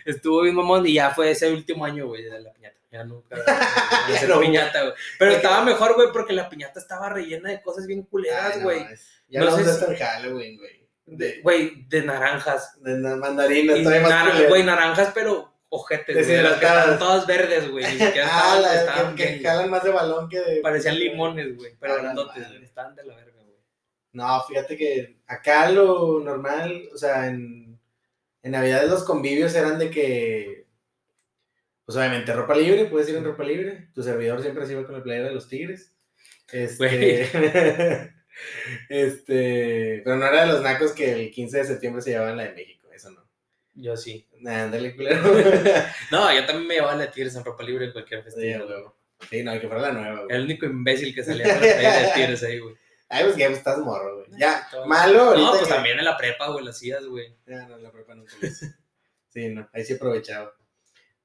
Estuvo 0.04 0.42
bien 0.42 0.54
mamón 0.54 0.87
y 0.87 0.95
ya 0.95 1.11
fue 1.11 1.30
ese 1.30 1.52
último 1.52 1.85
año, 1.85 2.07
güey, 2.07 2.23
de 2.23 2.40
la 2.40 2.52
piñata. 2.52 2.79
Ya 2.90 3.04
nunca. 3.04 3.37
hacer 4.14 4.28
no. 4.28 4.40
piñata, 4.40 4.82
güey. 4.82 4.94
Pero 5.18 5.30
estaba 5.32 5.62
mejor, 5.62 5.94
güey, 5.94 6.09
porque 6.12 6.32
la 6.32 6.49
piñata 6.49 6.80
estaba 6.80 7.09
rellena 7.09 7.50
de 7.50 7.62
cosas 7.62 7.87
bien 7.87 8.02
culeras, 8.02 8.56
no, 8.59 8.64
güey. 8.64 8.82
es- 8.92 9.23
Ya 9.28 9.40
No 9.40 9.47
no, 9.50 9.56
sé 9.56 9.64
si- 9.64 9.97
Halloween, 9.97 10.59
güey. 10.59 10.80
De, 11.06 11.40
Güey, 11.42 11.87
de 11.88 12.02
naranjas. 12.02 12.80
de 12.82 12.99
na- 12.99 13.16
mandarinas, 13.16 13.78
todavía 13.82 14.00
más 14.02 14.11
nar- 14.11 14.30
culero. 14.32 14.49
Güey, 14.49 14.62
naranjas, 14.64 15.11
pero 15.14 15.52
ojetes, 15.68 16.16
güey. 16.16 16.37
de 16.37 16.42
Las 16.42 16.59
que 16.59 16.66
estaban 16.66 16.99
todas 16.99 17.26
verdes, 17.26 17.70
güey. 17.70 17.85
Ah, 18.00 18.09
estaban, 18.09 18.62
la 18.62 18.75
estaban 18.75 19.14
que, 19.16 19.38
que 19.38 19.44
jalan 19.44 19.70
más 19.70 19.85
de 19.85 19.90
balón 19.90 20.28
que 20.28 20.40
de... 20.40 20.61
Parecían 20.61 20.99
limones, 20.99 21.56
güey. 21.56 21.76
Pero 21.80 21.92
A 21.92 21.97
la 21.97 22.02
grandotes. 22.02 22.44
Estaban 22.62 22.94
de 22.97 23.04
la 23.04 23.14
verga, 23.16 23.40
güey. 23.44 23.56
No, 24.12 24.42
fíjate 24.44 24.76
que 24.76 25.16
acá 25.28 25.70
lo 25.70 26.18
normal, 26.20 26.88
o 26.92 26.99
sea, 26.99 27.26
en, 27.28 27.78
en 28.42 28.50
Navidad 28.50 28.85
los 28.88 29.04
convivios 29.04 29.54
eran 29.54 29.78
de 29.78 29.90
que, 29.90 30.66
pues 31.90 31.97
obviamente 31.97 32.32
ropa 32.32 32.54
libre, 32.54 32.85
puedes 32.85 33.09
ir 33.09 33.16
en 33.16 33.25
ropa 33.25 33.42
libre. 33.42 33.88
Tu 33.94 34.02
servidor 34.02 34.40
siempre 34.42 34.64
se 34.66 34.73
iba 34.73 34.85
con 34.87 34.94
la 34.97 35.02
playera 35.02 35.28
de 35.28 35.35
los 35.35 35.49
tigres. 35.49 35.92
Este, 36.52 37.23
este, 38.88 40.00
pero 40.04 40.16
no 40.16 40.26
era 40.26 40.42
de 40.42 40.52
los 40.52 40.62
nacos 40.62 40.92
que 40.92 41.12
el 41.12 41.30
15 41.30 41.59
de 41.59 41.64
septiembre 41.64 42.02
se 42.02 42.11
llevaban 42.11 42.37
la 42.37 42.44
de 42.44 42.54
México, 42.54 42.88
eso 42.92 43.11
no. 43.11 43.28
Yo 43.75 43.97
sí. 43.97 44.28
Nah, 44.40 44.64
ándale, 44.64 44.94
culero. 44.97 45.23
No, 46.11 46.32
yo 46.35 46.44
también 46.47 46.66
me 46.66 46.75
llevaba 46.75 46.97
la 46.97 47.11
Tigres 47.11 47.35
en 47.37 47.44
ropa 47.44 47.62
libre 47.62 47.87
en 47.87 47.92
cualquier 47.92 48.20
Sí, 48.20 48.25
festival. 48.30 48.62
güey. 48.66 48.73
huevo. 48.78 48.97
Sí, 49.28 49.42
no, 49.42 49.52
que 49.61 49.66
fuera 49.68 49.82
la 49.82 49.92
nueva, 49.92 50.25
güey. 50.25 50.37
El 50.37 50.42
único 50.44 50.66
imbécil 50.66 51.14
que 51.14 51.23
salía 51.25 51.44
con 51.44 51.54
la 51.54 51.61
playera 51.61 52.00
de 52.02 52.12
Tigres 52.14 52.42
ahí, 52.42 52.59
güey. 52.59 52.75
Ay, 53.09 53.25
pues 53.25 53.37
ya 53.37 53.47
estás 53.49 53.78
morro, 53.78 54.18
güey. 54.25 54.38
Ya, 54.38 54.66
Todo. 54.70 54.87
malo. 54.87 55.37
No, 55.37 55.50
pues 55.50 55.62
que- 55.64 55.68
también 55.68 55.99
en 55.99 56.04
la 56.04 56.16
prepa, 56.16 56.49
güey, 56.50 56.64
las 56.64 56.76
hacías, 56.76 57.04
güey. 57.06 57.35
Ya, 57.47 57.66
no, 57.66 57.76
la 57.78 57.90
prepa 57.90 58.14
nunca 58.14 58.32
lo 58.40 58.47
hice. 58.47 58.75
Sí, 59.28 59.49
no, 59.49 59.68
ahí 59.73 59.85
sí 59.85 59.94
aprovechaba. 59.94 60.52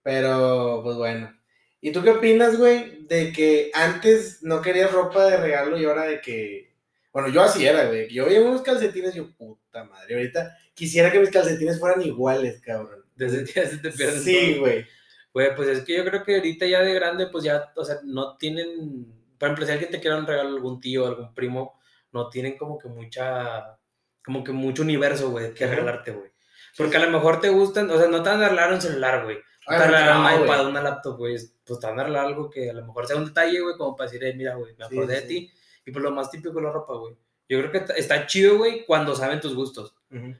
Pero, 0.05 0.81
pues 0.83 0.97
bueno. 0.97 1.35
¿Y 1.81 1.91
tú 1.91 2.03
qué 2.03 2.11
opinas, 2.11 2.57
güey, 2.59 3.07
de 3.07 3.33
que 3.33 3.71
antes 3.73 4.43
no 4.43 4.61
querías 4.61 4.91
ropa 4.91 5.25
de 5.25 5.37
regalo 5.37 5.79
y 5.79 5.85
ahora 5.85 6.03
de 6.03 6.21
que. 6.21 6.75
Bueno, 7.11 7.29
yo 7.29 7.41
así 7.41 7.65
era, 7.65 7.85
güey. 7.87 8.07
Yo 8.13 8.25
veía 8.27 8.41
unos 8.41 8.61
calcetines 8.61 9.15
y 9.15 9.17
yo, 9.17 9.35
puta 9.35 9.83
madre. 9.85 10.13
Ahorita 10.15 10.55
quisiera 10.75 11.11
que 11.11 11.19
mis 11.19 11.31
calcetines 11.31 11.79
fueran 11.79 12.03
iguales, 12.03 12.61
cabrón. 12.61 13.03
Desde 13.15 13.45
día 13.45 13.67
se 13.67 13.77
te 13.79 13.89
pierden 13.91 14.21
Sí, 14.21 14.51
todo. 14.51 14.59
güey. 14.61 14.85
Güey, 15.33 15.55
pues 15.55 15.69
es 15.69 15.83
que 15.83 15.97
yo 15.97 16.05
creo 16.05 16.23
que 16.23 16.35
ahorita 16.35 16.67
ya 16.67 16.81
de 16.81 16.93
grande, 16.93 17.27
pues 17.31 17.43
ya, 17.43 17.71
o 17.75 17.83
sea, 17.83 17.97
no 18.03 18.37
tienen, 18.37 19.07
por 19.39 19.47
ejemplo, 19.47 19.65
si 19.65 19.71
alguien 19.71 19.89
te 19.91 19.99
quiere 19.99 20.17
un 20.17 20.27
regalo, 20.27 20.49
algún 20.49 20.79
tío, 20.79 21.07
algún 21.07 21.33
primo, 21.33 21.79
no 22.11 22.29
tienen 22.29 22.57
como 22.57 22.77
que 22.77 22.89
mucha, 22.89 23.79
como 24.23 24.43
que 24.43 24.51
mucho 24.51 24.83
universo, 24.83 25.31
güey, 25.31 25.53
que 25.55 25.65
regalarte, 25.67 26.11
güey. 26.11 26.29
Porque 26.77 26.97
a 26.97 27.05
lo 27.05 27.11
mejor 27.11 27.39
te 27.41 27.49
gustan, 27.49 27.89
o 27.89 27.97
sea, 27.97 28.07
no 28.07 28.21
te 28.21 28.29
van 28.29 28.43
a 28.43 28.49
regalar 28.49 28.73
un 28.73 28.81
celular, 28.81 29.23
güey. 29.25 29.37
Te 29.67 29.87
regalar 29.87 30.61
un 30.61 30.67
una 30.67 30.81
laptop, 30.81 31.17
güey. 31.17 31.37
Pues 31.65 31.79
te 31.79 31.87
van 31.87 31.99
a 31.99 32.03
regalar 32.03 32.25
algo 32.27 32.49
que 32.49 32.69
a 32.69 32.73
lo 32.73 32.85
mejor 32.85 33.07
sea 33.07 33.15
un 33.15 33.25
detalle, 33.25 33.59
güey, 33.61 33.75
como 33.77 33.95
para 33.95 34.09
decir, 34.09 34.23
eh, 34.27 34.33
mira, 34.35 34.55
güey, 34.55 34.75
me 34.77 34.85
Sí, 34.87 34.95
acordé 34.95 35.15
de 35.15 35.27
ti. 35.27 35.51
Y 35.85 35.91
pues 35.91 36.03
lo 36.03 36.11
más 36.11 36.29
típico 36.29 36.59
es 36.59 36.63
la 36.65 36.71
ropa, 36.71 36.93
güey. 36.95 37.15
Yo 37.47 37.59
creo 37.59 37.71
que 37.71 37.93
está- 37.99 38.25
chido, 38.25 38.57
güey, 38.57 38.85
cuando 38.85 39.15
saben 39.15 39.39
tus 39.39 39.55
gustos. 39.55 39.95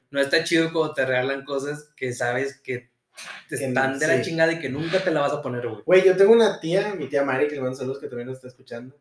No 0.10 0.22
está 0.22 0.44
chido 0.44 0.72
cuando 0.72 0.94
te 0.94 1.05
regalan 1.05 1.44
cosas 1.44 1.89
que 1.98 2.13
sabes 2.13 2.60
que 2.62 2.89
Que 3.50 3.55
están 3.55 3.98
de 4.00 4.08
la 4.08 4.17
sí. 4.17 4.24
chingada 4.24 4.51
y 4.53 4.60
que 4.60 4.70
nunca 4.70 5.03
te 5.03 5.12
la 5.12 5.22
vas 5.22 5.34
a 5.34 5.41
poner, 5.41 5.67
güey. 5.67 5.82
Güey, 5.86 6.05
yo 6.05 6.15
tengo 6.17 6.34
una 6.34 6.60
tía, 6.60 6.94
mi 6.96 7.08
tía 7.08 7.24
Mari, 7.24 7.48
que 7.48 7.55
le 7.55 7.62
mando 7.62 7.77
saludos, 7.77 8.00
que 8.00 8.08
también 8.08 8.27
nos 8.27 8.38
está 8.38 8.48
escuchando. 8.50 8.96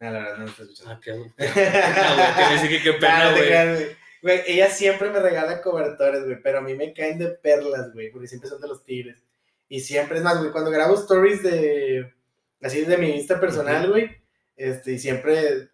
No, 0.00 0.10
la 0.10 0.18
verdad, 0.20 0.36
no 0.36 0.42
nos 0.44 0.50
está 0.50 0.62
escuchando. 0.62 0.92
Ah, 0.92 1.00
qué, 1.02 1.32
qué. 1.36 2.68
Te 2.68 2.82
qué 2.82 2.92
pena, 2.94 3.34
te 3.34 3.74
güey. 3.74 3.96
Güey. 4.26 4.42
Ella 4.46 4.68
siempre 4.70 5.10
me 5.10 5.20
regala 5.20 5.62
cobertores, 5.62 6.24
güey, 6.24 6.42
pero 6.42 6.58
a 6.58 6.60
mí 6.62 6.74
me 6.74 6.92
caen 6.92 7.18
de 7.18 7.28
perlas, 7.28 7.92
güey, 7.92 8.10
porque 8.10 8.26
siempre 8.26 8.50
son 8.50 8.60
de 8.60 8.68
los 8.68 8.84
tigres. 8.84 9.24
Y 9.68 9.80
siempre, 9.80 10.18
es 10.18 10.24
más, 10.24 10.38
güey, 10.38 10.50
cuando 10.50 10.70
grabo 10.70 10.94
stories 10.94 11.42
de, 11.42 12.12
así 12.60 12.82
de 12.82 12.98
mi 12.98 13.10
Insta 13.10 13.40
personal, 13.40 13.88
güey, 13.88 14.10
este, 14.56 14.92
y 14.92 14.98
siempre 14.98 15.70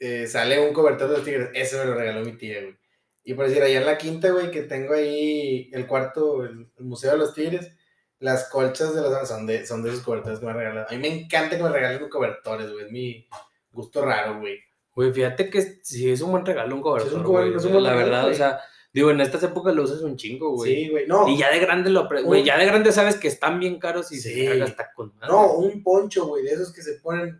eh, 0.00 0.26
sale 0.26 0.66
un 0.66 0.74
cobertor 0.74 1.08
de 1.10 1.16
los 1.16 1.24
tigres, 1.24 1.50
ese 1.54 1.78
me 1.78 1.86
lo 1.86 1.94
regaló 1.94 2.24
mi 2.24 2.36
tía, 2.36 2.60
güey. 2.62 2.76
Y 3.24 3.34
por 3.34 3.48
decir, 3.48 3.62
allá 3.62 3.78
en 3.80 3.86
la 3.86 3.98
quinta, 3.98 4.30
güey, 4.30 4.50
que 4.50 4.62
tengo 4.62 4.94
ahí 4.94 5.70
el 5.72 5.86
cuarto, 5.86 6.44
el, 6.44 6.70
el 6.76 6.84
Museo 6.84 7.12
de 7.12 7.18
los 7.18 7.34
Tigres, 7.34 7.72
las 8.20 8.48
colchas 8.48 8.94
de 8.94 9.02
las 9.02 9.28
son 9.28 9.46
de, 9.46 9.66
son 9.66 9.82
de 9.82 9.90
esos 9.90 10.02
cobertores 10.02 10.38
que 10.38 10.44
me 10.46 10.52
han 10.52 10.58
regalado. 10.58 10.86
A 10.88 10.92
mí 10.92 10.98
me 10.98 11.08
encanta 11.08 11.56
que 11.56 11.62
me 11.62 11.68
regalen 11.68 12.08
cobertores, 12.08 12.70
güey, 12.70 12.86
es 12.86 12.92
mi 12.92 13.28
gusto 13.72 14.04
raro, 14.04 14.38
güey. 14.38 14.60
Güey, 14.96 15.12
fíjate 15.12 15.48
que 15.50 15.62
sí 15.84 16.10
es 16.10 16.20
un 16.22 16.32
buen 16.32 16.44
regalo 16.44 16.74
un 16.74 16.80
cobertor, 16.82 17.10
Sí, 17.10 17.14
es 17.14 17.20
un 17.20 17.26
güey. 17.30 17.54
es 17.54 17.64
un 17.64 17.72
buen 17.72 17.84
La 17.84 17.90
regalo, 17.90 18.06
verdad, 18.10 18.22
güey. 18.22 18.34
o 18.34 18.36
sea, 18.36 18.60
digo, 18.92 19.10
en 19.10 19.20
estas 19.20 19.42
épocas 19.44 19.74
lo 19.74 19.82
usas 19.84 20.00
un 20.00 20.16
chingo, 20.16 20.52
güey. 20.56 20.74
Sí, 20.74 20.88
güey, 20.90 21.06
no. 21.06 21.28
Y 21.28 21.36
ya 21.38 21.50
de 21.50 21.58
grande 21.60 21.90
lo, 21.90 22.08
güey, 22.24 22.42
ya 22.42 22.58
de 22.58 22.64
grande 22.66 22.90
sabes 22.90 23.16
que 23.16 23.28
están 23.28 23.60
bien 23.60 23.78
caros 23.78 24.10
y 24.10 24.16
Sí. 24.18 24.32
se 24.34 24.46
carga 24.46 24.64
hasta 24.64 24.92
con 24.94 25.14
madre. 25.14 25.28
No, 25.30 25.52
un 25.52 25.82
poncho, 25.84 26.26
güey, 26.26 26.42
de 26.44 26.50
esos 26.52 26.72
que 26.72 26.80
se 26.82 26.94
ponen, 26.94 27.38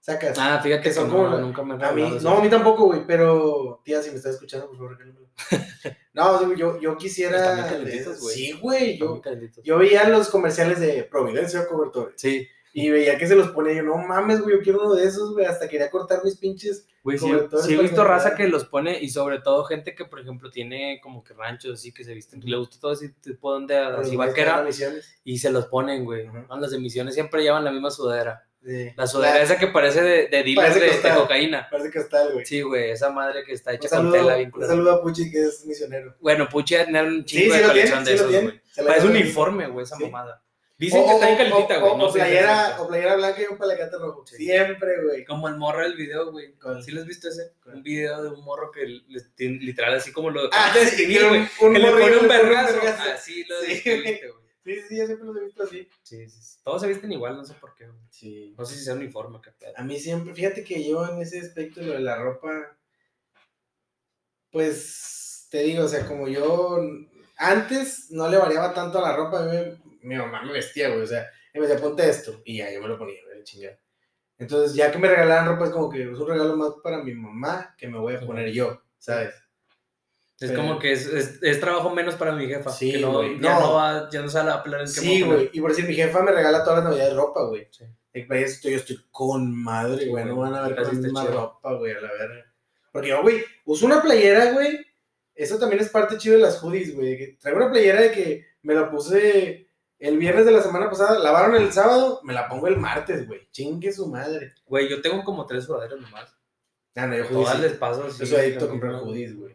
sacas. 0.00 0.36
Ah, 0.38 0.60
fíjate 0.62 0.82
que 0.82 0.92
son 0.92 1.08
no, 1.08 1.14
como 1.16 1.28
la- 1.30 1.40
nunca 1.40 1.62
me 1.62 1.74
han 1.74 1.82
a 1.84 1.92
mí, 1.92 2.02
eso. 2.02 2.28
no, 2.28 2.36
a 2.36 2.42
mí 2.42 2.50
tampoco, 2.50 2.84
güey, 2.84 3.06
pero 3.06 3.80
tía, 3.84 4.02
si 4.02 4.10
me 4.10 4.16
estás 4.16 4.34
escuchando, 4.34 4.66
por 4.68 4.76
favor, 4.76 4.92
regálamelo. 4.98 5.28
no, 6.12 6.54
yo, 6.54 6.78
yo 6.78 6.90
Están 6.90 6.96
quisiera. 6.98 7.54
bien 7.54 7.66
calentitos, 7.68 8.20
güey. 8.20 8.34
Sí, 8.36 8.52
güey, 8.60 8.92
Están 8.94 9.08
yo, 9.08 9.22
muy 9.40 9.50
yo 9.64 9.78
veía 9.78 10.08
los 10.10 10.28
comerciales 10.28 10.78
de 10.78 11.04
Providencia 11.04 11.66
Cobertores 11.66 12.20
Sí, 12.20 12.46
y 12.72 12.88
veía 12.90 13.18
que 13.18 13.26
se 13.26 13.34
los 13.36 13.48
ponía 13.50 13.74
yo, 13.74 13.82
no 13.82 13.96
mames, 13.98 14.40
güey, 14.40 14.56
yo 14.56 14.62
quiero 14.62 14.80
uno 14.80 14.94
de 14.94 15.06
esos, 15.06 15.32
güey, 15.32 15.44
hasta 15.46 15.68
quería 15.68 15.90
cortar 15.90 16.24
mis 16.24 16.36
pinches. 16.36 16.86
güey, 17.02 17.18
sí, 17.18 17.30
sí 17.62 17.74
he 17.74 17.78
visto 17.82 18.02
raza 18.02 18.34
que 18.34 18.48
los 18.48 18.64
pone 18.64 18.98
y 19.00 19.10
sobre 19.10 19.40
todo 19.40 19.64
gente 19.64 19.94
que, 19.94 20.04
por 20.06 20.20
ejemplo, 20.20 20.50
tiene 20.50 20.98
como 21.02 21.22
que 21.22 21.34
ranchos 21.34 21.74
así 21.78 21.92
que 21.92 22.02
se 22.04 22.14
visten, 22.14 22.40
que 22.40 22.48
le 22.48 22.56
gusta 22.56 22.78
todo 22.80 22.92
ese 22.92 23.10
tipo 23.10 23.58
de 23.60 23.76
así 23.76 24.16
vaquera 24.16 24.64
y 25.24 25.38
se 25.38 25.50
los 25.50 25.66
ponen, 25.66 26.04
güey. 26.04 26.26
No, 26.28 26.58
Las 26.58 26.72
emisiones 26.72 27.14
siempre 27.14 27.42
llevan 27.42 27.64
la 27.64 27.72
misma 27.72 27.90
sudadera. 27.90 28.44
Sí. 28.64 28.90
La 28.96 29.08
sudadera 29.08 29.42
esa 29.42 29.58
que 29.58 29.66
parece 29.66 30.02
de, 30.02 30.28
de 30.28 30.42
dealer 30.44 30.72
de, 30.72 30.80
de 31.08 31.14
cocaína. 31.16 31.66
Parece 31.68 31.90
que 31.90 31.98
está, 31.98 32.28
güey. 32.28 32.46
Sí, 32.46 32.62
güey, 32.62 32.90
esa 32.92 33.10
madre 33.10 33.42
que 33.44 33.54
está 33.54 33.72
hecha 33.72 33.88
con 33.88 34.12
tela 34.12 34.36
bien 34.36 34.52
un 34.54 34.64
saludo 34.64 34.92
a 34.92 35.02
Puchi, 35.02 35.32
que 35.32 35.42
es 35.42 35.66
misionero. 35.66 36.14
Bueno, 36.20 36.48
Puchi 36.48 36.76
tenía 36.76 37.02
un 37.02 37.24
chingo 37.24 37.52
sí 37.54 37.58
de 37.60 37.64
tiene, 37.64 37.66
colección 37.66 38.04
de 38.04 38.14
esos, 38.14 38.28
tiene. 38.28 38.44
güey. 38.44 38.60
Parece 38.86 39.06
uniforme, 39.08 39.66
güey, 39.66 39.82
esa 39.84 39.98
mamada. 39.98 40.42
Dicen 40.82 41.02
O- 41.02 41.06
que 41.06 41.12
está 41.12 41.26
bien 41.26 41.38
calentita, 41.38 41.78
güey. 41.78 41.92
o- 41.92 41.96
no 41.96 42.12
playera, 42.12 42.64
cierto. 42.66 42.82
o 42.82 42.88
playera 42.88 43.16
blanca 43.16 43.40
y 43.42 43.44
un 43.46 43.56
palacate 43.58 43.96
rojo. 43.98 44.26
Sí. 44.26 44.36
Siempre, 44.36 45.02
güey. 45.04 45.24
Como 45.24 45.48
el 45.48 45.56
morro 45.56 45.82
del 45.82 45.94
video, 45.96 46.30
güey. 46.32 46.54
¿Sí 46.84 46.90
lo 46.90 47.00
has 47.00 47.06
visto 47.06 47.28
ese? 47.28 47.52
¿Cuál? 47.62 47.76
Un 47.76 47.82
video 47.82 48.22
de 48.22 48.28
un 48.30 48.44
morro 48.44 48.70
que 48.72 48.84
literal 49.38 49.94
así 49.94 50.12
como 50.12 50.30
lo 50.30 50.48
Ah, 50.52 50.72
de 50.74 50.86
sí, 50.86 51.04
güey. 51.18 51.40
un- 51.40 51.48
un 51.68 51.72
Que 51.74 51.78
le 51.78 51.90
pone 51.90 52.16
un 52.16 52.28
vergazo. 52.28 52.78
Así 53.14 53.44
lo 53.44 53.60
Sí. 53.60 53.66
describiste, 53.74 54.28
güey. 54.30 54.42
Sí, 54.64 54.80
sí, 54.88 54.96
yo 54.96 55.06
siempre 55.06 55.26
los 55.26 55.36
he 55.36 55.44
visto 55.44 55.62
así. 55.64 55.88
Sí, 56.02 56.28
sí, 56.30 56.40
sí. 56.42 56.58
Todos 56.62 56.80
se 56.82 56.88
visten 56.88 57.10
igual, 57.10 57.36
no 57.36 57.44
sé 57.44 57.54
por 57.54 57.74
qué, 57.74 57.86
güey. 57.86 57.98
Sí. 58.10 58.54
No 58.56 58.64
sé 58.64 58.76
si 58.76 58.84
sea 58.84 58.94
uniforme, 58.94 59.40
qué 59.42 59.50
pedo. 59.50 59.72
A 59.76 59.82
mí 59.82 59.98
siempre, 59.98 60.34
fíjate 60.34 60.62
que 60.64 60.88
yo 60.88 61.04
en 61.08 61.20
ese 61.20 61.40
aspecto 61.40 61.80
de 61.80 61.86
lo 61.86 61.92
de 61.94 62.00
la 62.00 62.16
ropa, 62.16 62.76
pues 64.50 65.46
te 65.50 65.62
digo, 65.62 65.84
o 65.84 65.88
sea, 65.88 66.06
como 66.06 66.28
yo 66.28 66.78
antes 67.36 68.10
no 68.10 68.28
le 68.28 68.36
variaba 68.36 68.72
tanto 68.74 68.98
a 68.98 69.02
la 69.08 69.16
ropa, 69.16 69.40
a 69.42 69.46
mí 69.46 69.56
me- 69.56 69.81
mi 70.02 70.16
mamá 70.16 70.42
me 70.44 70.52
vestía, 70.52 70.88
güey, 70.88 71.02
o 71.02 71.06
sea, 71.06 71.26
y 71.54 71.58
me 71.60 71.66
decía, 71.66 71.80
ponte 71.82 72.08
esto, 72.08 72.40
y 72.44 72.58
ya 72.58 72.70
yo 72.72 72.80
me 72.82 72.88
lo 72.88 72.98
ponía, 72.98 73.16
güey, 73.26 73.42
chingada. 73.44 73.78
Entonces, 74.38 74.74
ya 74.74 74.90
que 74.90 74.98
me 74.98 75.08
regalaran 75.08 75.46
ropa, 75.46 75.66
es 75.66 75.70
como 75.70 75.88
que 75.90 76.02
es 76.02 76.18
un 76.18 76.28
regalo 76.28 76.56
más 76.56 76.72
para 76.82 77.02
mi 77.02 77.14
mamá 77.14 77.74
que 77.78 77.86
me 77.88 77.98
voy 77.98 78.14
a 78.16 78.20
poner 78.20 78.50
yo, 78.52 78.82
¿sabes? 78.98 79.34
Es 80.40 80.50
Pero- 80.50 80.56
como 80.62 80.78
que 80.80 80.90
es, 80.92 81.06
es, 81.06 81.38
es 81.42 81.60
trabajo 81.60 81.94
menos 81.94 82.16
para 82.16 82.32
mi 82.32 82.48
jefa. 82.48 82.70
Sí, 82.70 82.90
que 82.92 82.98
no, 82.98 83.12
güey. 83.12 83.38
Ya 83.40 83.54
No. 83.54 83.60
no 83.60 83.74
va, 83.74 84.08
ya 84.10 84.22
no 84.22 84.28
sabe 84.28 84.50
la 84.50 84.62
plan 84.64 84.80
en 84.80 84.86
qué 84.86 84.92
Sí, 84.92 85.22
a 85.22 85.26
güey, 85.26 85.50
y 85.52 85.60
por 85.60 85.70
decir, 85.70 85.86
mi 85.86 85.94
jefa 85.94 86.20
me 86.22 86.32
regala 86.32 86.64
todas 86.64 86.82
las 86.82 86.90
navidades 86.90 87.14
ropa, 87.14 87.44
güey. 87.44 87.68
Sí. 87.70 87.84
Eso 88.12 88.68
yo 88.68 88.76
estoy 88.76 88.98
con 89.12 89.54
madre, 89.54 90.04
Sí, 90.04 90.08
güey. 90.10 90.24
No 90.24 90.36
van 90.36 90.54
a 90.54 90.62
ver 90.66 90.74
con 90.82 91.00
chido. 91.00 91.26
ropa, 91.32 91.74
güey, 91.74 91.92
a 91.92 92.00
la 92.00 92.12
verga. 92.12 92.52
Porque 92.90 93.08
yo, 93.08 93.22
güey, 93.22 93.44
uso 93.64 93.86
una 93.86 94.02
playera, 94.02 94.50
güey. 94.52 94.84
Eso 95.34 95.58
también 95.58 95.80
es 95.80 95.88
parte 95.88 96.18
chido 96.18 96.34
de 96.34 96.42
las 96.42 96.58
hoodies, 96.62 96.94
güey. 96.94 97.36
Traigo 97.36 97.58
una 97.60 97.70
playera 97.70 98.00
de 98.02 98.10
que 98.12 98.46
me 98.62 98.74
la 98.74 98.90
puse 98.90 99.68
el 100.08 100.18
viernes 100.18 100.44
de 100.44 100.50
la 100.52 100.60
semana 100.62 100.90
pasada, 100.90 101.18
lavaron 101.18 101.54
el 101.56 101.72
sábado, 101.72 102.20
me 102.24 102.32
la 102.32 102.48
pongo 102.48 102.66
el 102.68 102.76
martes, 102.76 103.26
güey. 103.26 103.48
Chingue 103.50 103.92
su 103.92 104.06
madre. 104.08 104.52
Güey, 104.66 104.88
yo 104.88 105.00
tengo 105.00 105.22
como 105.24 105.46
tres 105.46 105.64
sudaderas 105.64 106.00
nomás. 106.00 106.36
Ah, 106.94 107.06
no, 107.06 107.16
yo 107.16 107.22
hoodies. 107.24 107.32
Todas 107.32 107.56
sí. 107.56 107.62
les 107.62 107.72
paso 107.74 108.04
así. 108.04 108.18
Yo 108.20 108.26
soy 108.26 108.38
adicto 108.38 108.64
a 108.64 108.68
comprar 108.68 108.94
hoodies, 108.94 109.36
güey. 109.36 109.54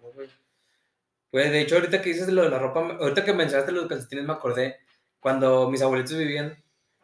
Pues 1.29 1.51
de 1.51 1.61
hecho, 1.61 1.75
ahorita 1.75 2.01
que 2.01 2.09
dices 2.09 2.29
lo 2.29 2.43
de 2.43 2.49
la 2.49 2.59
ropa, 2.59 2.81
me- 2.83 2.93
ahorita 2.93 3.25
que 3.25 3.33
mencionaste 3.33 3.71
los 3.73 3.87
calcetines, 3.87 4.25
me 4.25 4.33
acordé 4.33 4.77
cuando 5.19 5.69
mis 5.69 5.81
abuelitos 5.81 6.17
vivían, 6.17 6.63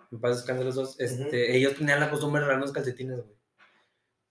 mi 0.10 0.18
padre 0.20 0.36
descansa 0.38 0.64
los 0.64 0.76
dos, 0.76 1.00
este, 1.00 1.56
ellos 1.58 1.76
tenían 1.76 2.00
la 2.00 2.10
costumbre 2.10 2.40
de 2.40 2.46
regalarnos 2.48 2.72
calcetines, 2.72 3.18
güey. 3.18 3.38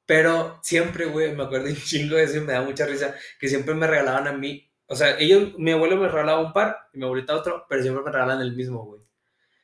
Pero 0.06 0.58
siempre, 0.62 1.04
güey, 1.06 1.34
me 1.36 1.44
acuerdo 1.44 1.68
un 1.68 1.76
chingo 1.76 2.16
de 2.16 2.24
eso 2.24 2.38
y 2.38 2.40
me 2.40 2.52
da 2.54 2.62
mucha 2.62 2.86
risa, 2.86 3.14
que 3.38 3.48
siempre 3.48 3.74
me 3.74 3.86
regalaban 3.86 4.26
a 4.28 4.32
mí, 4.32 4.68
o 4.86 4.96
sea, 4.96 5.18
ellos, 5.18 5.52
mi 5.58 5.70
abuelo 5.72 5.96
me 5.96 6.08
regalaba 6.08 6.40
un 6.40 6.52
par 6.52 6.88
y 6.92 6.98
mi 6.98 7.04
abuelita 7.04 7.36
otro, 7.36 7.66
pero 7.68 7.82
siempre 7.82 8.02
me 8.02 8.10
regalaban 8.10 8.40
el 8.42 8.54
mismo, 8.56 8.84
güey. 8.84 9.01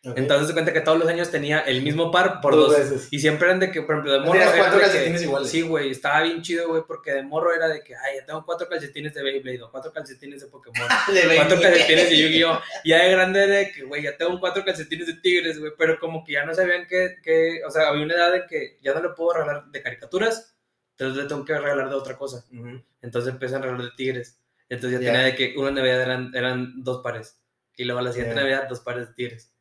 Ok. 0.04 0.16
Entonces 0.16 0.46
se 0.46 0.52
cuenta 0.52 0.72
que 0.72 0.80
todos 0.80 0.96
los 0.96 1.08
años 1.08 1.28
tenía 1.30 1.58
el 1.60 1.82
mismo 1.82 2.12
par 2.12 2.40
por 2.40 2.54
Dos 2.54 2.68
dos. 2.70 2.78
veces. 2.78 3.08
Y 3.10 3.18
siempre 3.18 3.46
eran 3.48 3.58
de 3.58 3.72
que, 3.72 3.82
por 3.82 3.96
ejemplo, 3.96 4.12
de 4.12 4.20
morro. 4.20 4.38
Cuatro 4.56 4.78
de 4.78 4.84
que- 4.84 4.90
calcetines 4.90 5.22
iguales. 5.22 5.50
Sí, 5.50 5.62
güey, 5.62 5.90
estaba 5.90 6.22
bien 6.22 6.40
chido, 6.40 6.68
güey, 6.68 6.82
porque 6.86 7.12
de 7.12 7.22
morro 7.24 7.52
era 7.52 7.66
de 7.68 7.82
que, 7.82 7.96
ay, 7.96 8.18
ya 8.20 8.24
tengo 8.26 8.44
cuatro 8.46 8.68
calcetines 8.68 9.12
de 9.12 9.22
Beyblade, 9.24 9.60
o 9.62 9.70
cuatro 9.72 9.92
calcetines 9.92 10.40
de 10.40 10.46
Pokémon, 10.46 10.86
De 11.12 11.34
cuatro 11.34 11.60
calcetines 11.60 12.10
de 12.10 12.16
Yu-Gi-Oh! 12.16 12.60
Y 12.84 12.90
ya 12.90 13.02
de 13.04 13.10
grande 13.10 13.42
era 13.42 13.54
de 13.56 13.72
que, 13.72 13.82
güey, 13.82 14.02
ya 14.04 14.16
tengo 14.16 14.38
cuatro 14.38 14.64
calcetines 14.64 15.08
de 15.08 15.14
Tigres, 15.14 15.58
güey, 15.58 15.72
pero 15.76 15.98
como 15.98 16.22
que 16.24 16.32
ya 16.34 16.44
no 16.46 16.54
sabían 16.54 16.86
que, 16.86 17.16
que, 17.22 17.60
o 17.66 17.70
sea, 17.72 17.88
había 17.88 18.04
una 18.04 18.14
edad 18.14 18.36
en 18.36 18.46
que 18.48 18.78
ya 18.80 18.94
no 18.94 19.02
le 19.02 19.08
puedo 19.10 19.32
regalar 19.32 19.66
de 19.66 19.82
caricaturas, 19.82 20.54
entonces 20.96 21.24
le 21.24 21.28
tengo 21.28 21.44
que 21.44 21.58
regalar 21.58 21.88
de 21.88 21.94
otra 21.96 22.16
cosa. 22.16 22.44
Ujú. 22.52 22.82
Entonces 23.02 23.32
empecé 23.32 23.56
a 23.56 23.58
regalar 23.58 23.82
de 23.82 23.90
Tigres. 23.96 24.40
Entonces 24.68 25.00
ya 25.00 25.06
Ya. 25.06 25.12
tenía 25.12 25.26
de 25.26 25.34
que 25.34 25.54
una 25.58 25.70
Navidad 25.72 26.02
eran, 26.02 26.30
eran 26.36 26.84
dos 26.84 27.02
pares. 27.02 27.40
Y 27.76 27.84
luego 27.84 28.00
la 28.00 28.12
siguiente 28.12 28.34
Ya. 28.36 28.40
Navidad, 28.42 28.68
dos 28.68 28.80
pares 28.80 29.08
de 29.08 29.14
Tigres. 29.14 29.52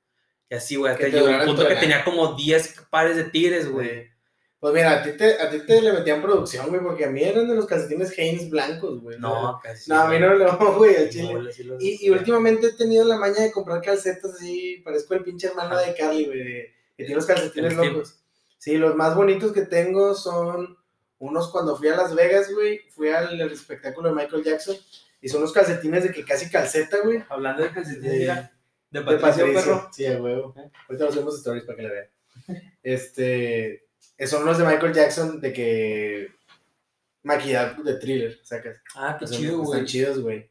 Y 0.49 0.55
así, 0.55 0.75
güey, 0.77 0.93
hasta 0.93 1.07
llegó 1.07 1.27
un 1.27 1.45
punto 1.45 1.67
que 1.67 1.75
tenía 1.75 2.03
como 2.03 2.33
10 2.35 2.75
pares 2.89 3.17
de 3.17 3.25
Tigres, 3.25 3.69
güey. 3.69 4.07
Pues 4.59 4.73
mira, 4.73 4.93
a 4.93 5.03
ti, 5.03 5.11
te, 5.11 5.39
a 5.39 5.49
ti 5.51 5.59
te 5.67 5.81
le 5.81 5.93
metían 5.93 6.19
producción, 6.21 6.69
güey, 6.69 6.81
porque 6.81 7.05
a 7.05 7.09
mí 7.09 7.21
eran 7.23 7.47
de 7.47 7.53
los 7.53 7.67
calcetines 7.67 8.17
Hanes 8.17 8.49
blancos, 8.49 9.01
güey. 9.01 9.19
No, 9.19 9.59
casi. 9.61 9.87
No, 9.89 9.99
a 10.01 10.07
mí 10.09 10.17
no 10.19 10.29
me 10.29 10.35
lo 10.37 10.73
güey, 10.77 10.95
al 10.95 11.09
chile. 11.09 11.33
No, 11.33 11.51
sí 11.51 11.63
los- 11.63 11.83
Y, 11.83 12.05
y 12.07 12.09
últimamente 12.09 12.67
he 12.67 12.73
tenido 12.73 13.05
la 13.05 13.17
maña 13.17 13.41
de 13.41 13.51
comprar 13.51 13.81
calcetas 13.83 14.33
así, 14.33 14.81
parezco 14.83 15.13
el 15.13 15.23
pinche 15.23 15.47
hermano 15.47 15.77
de 15.77 15.93
Carly, 15.93 16.25
güey, 16.25 16.43
que 16.95 17.03
tiene 17.03 17.15
los 17.15 17.25
calcetines 17.27 17.75
locos. 17.75 18.19
Sí, 18.57 18.77
los 18.77 18.95
más 18.95 19.13
bonitos 19.15 19.51
que 19.51 19.61
tengo 19.61 20.15
son 20.15 20.75
unos 21.19 21.49
cuando 21.51 21.75
fui 21.77 21.89
a 21.89 21.95
Las 21.95 22.15
Vegas, 22.15 22.51
güey, 22.51 22.79
fui 22.89 23.09
al, 23.09 23.39
al 23.39 23.51
espectáculo 23.51 24.09
de 24.09 24.15
Michael 24.15 24.43
Jackson, 24.43 24.75
y 25.21 25.29
son 25.29 25.41
unos 25.41 25.53
calcetines 25.53 26.03
de 26.03 26.11
que 26.11 26.25
casi 26.25 26.49
calceta, 26.49 26.97
güey. 27.03 27.23
Hablando 27.29 27.61
de 27.61 27.71
calcetines, 27.71 28.19
mira, 28.19 28.51
de 28.89 28.99
De 28.99 29.05
Patricio, 29.05 29.45
Patricio. 29.45 29.53
Perro. 29.53 29.89
Sí, 29.91 30.05
a 30.05 30.21
huevo. 30.21 30.53
¿Eh? 30.57 30.69
Ahorita 30.87 31.05
los 31.05 31.15
vemos 31.15 31.37
stories 31.37 31.63
para 31.65 31.75
que 31.77 31.83
la 31.83 31.89
vean. 31.91 32.07
Este, 32.83 33.85
son 34.25 34.43
unos 34.43 34.57
de 34.57 34.65
Michael 34.65 34.93
Jackson 34.93 35.41
de 35.41 35.53
que 35.53 36.27
maquillado 37.23 37.83
de 37.83 37.95
thriller, 37.95 38.39
sacas. 38.43 38.77
Ah, 38.95 39.15
qué 39.19 39.25
Están- 39.25 39.39
chido, 39.39 39.51
Están 39.63 39.65
güey. 39.79 39.85
chidos, 39.85 40.19
güey. 40.19 40.49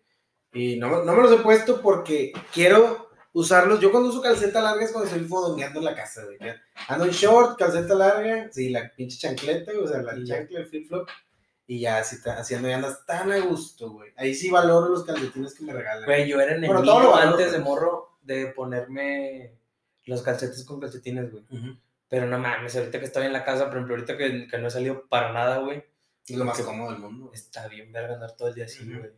Y 0.52 0.76
no, 0.78 0.88
me- 0.88 1.04
no 1.04 1.12
me 1.14 1.22
los 1.22 1.32
he 1.32 1.42
puesto 1.42 1.80
porque 1.80 2.32
quiero 2.52 3.10
usarlos. 3.32 3.80
Yo 3.80 3.90
cuando 3.90 4.08
uso 4.10 4.20
calceta 4.22 4.60
larga 4.60 4.84
es 4.84 4.92
cuando 4.92 5.08
estoy 5.10 5.24
fodongueando 5.26 5.78
en 5.80 5.84
la 5.86 5.94
casa, 5.94 6.24
güey. 6.24 6.38
Ando 6.88 7.04
en 7.04 7.10
short, 7.10 7.58
calceta 7.58 7.94
larga, 7.94 8.48
sí, 8.52 8.70
la 8.70 8.90
pinche 8.94 9.18
chancleta, 9.18 9.72
güey, 9.72 9.84
o 9.84 9.88
sea, 9.88 10.02
la 10.02 10.14
ya. 10.18 10.36
chancla, 10.36 10.60
el 10.60 10.66
flip-flop. 10.66 11.08
Y 11.68 11.80
ya, 11.80 11.98
así 11.98 12.16
haciendo, 12.24 12.68
ya 12.68 12.76
andas 12.76 13.04
tan 13.06 13.32
a 13.32 13.38
gusto, 13.40 13.90
güey. 13.90 14.12
Ahí 14.16 14.34
sí 14.34 14.50
valoro 14.50 14.88
los 14.88 15.04
calcetines 15.04 15.52
que 15.54 15.64
me 15.64 15.72
regalan. 15.72 16.04
Güey, 16.04 16.28
yo 16.28 16.40
era 16.40 16.52
enemigo 16.52 16.74
Bueno, 16.74 16.86
todo 16.88 17.00
lo 17.02 17.10
valoro, 17.10 17.32
antes 17.32 17.52
de 17.52 17.58
morro 17.58 18.15
de 18.26 18.46
ponerme 18.48 19.54
los 20.04 20.22
calcetes 20.22 20.64
con 20.64 20.80
calcetines, 20.80 21.30
güey. 21.32 21.44
Pero 22.08 22.26
no 22.26 22.38
mames, 22.38 22.76
ahorita 22.76 22.98
que 23.00 23.06
estoy 23.06 23.26
en 23.26 23.32
la 23.32 23.44
casa, 23.44 23.64
por 23.66 23.74
ejemplo, 23.74 23.94
ahorita 23.94 24.16
que, 24.16 24.46
que 24.46 24.58
no 24.58 24.68
he 24.68 24.70
salido 24.70 25.06
para 25.08 25.32
nada, 25.32 25.58
güey, 25.58 25.82
Es 26.28 26.36
lo 26.36 26.44
más 26.44 26.60
cómodo 26.60 26.90
del 26.92 27.00
mundo. 27.00 27.30
está 27.34 27.66
bien 27.68 27.90
verga 27.92 28.14
andar 28.14 28.36
todo 28.36 28.48
el 28.48 28.54
día 28.54 28.66
así, 28.66 28.84
güey. 28.84 29.10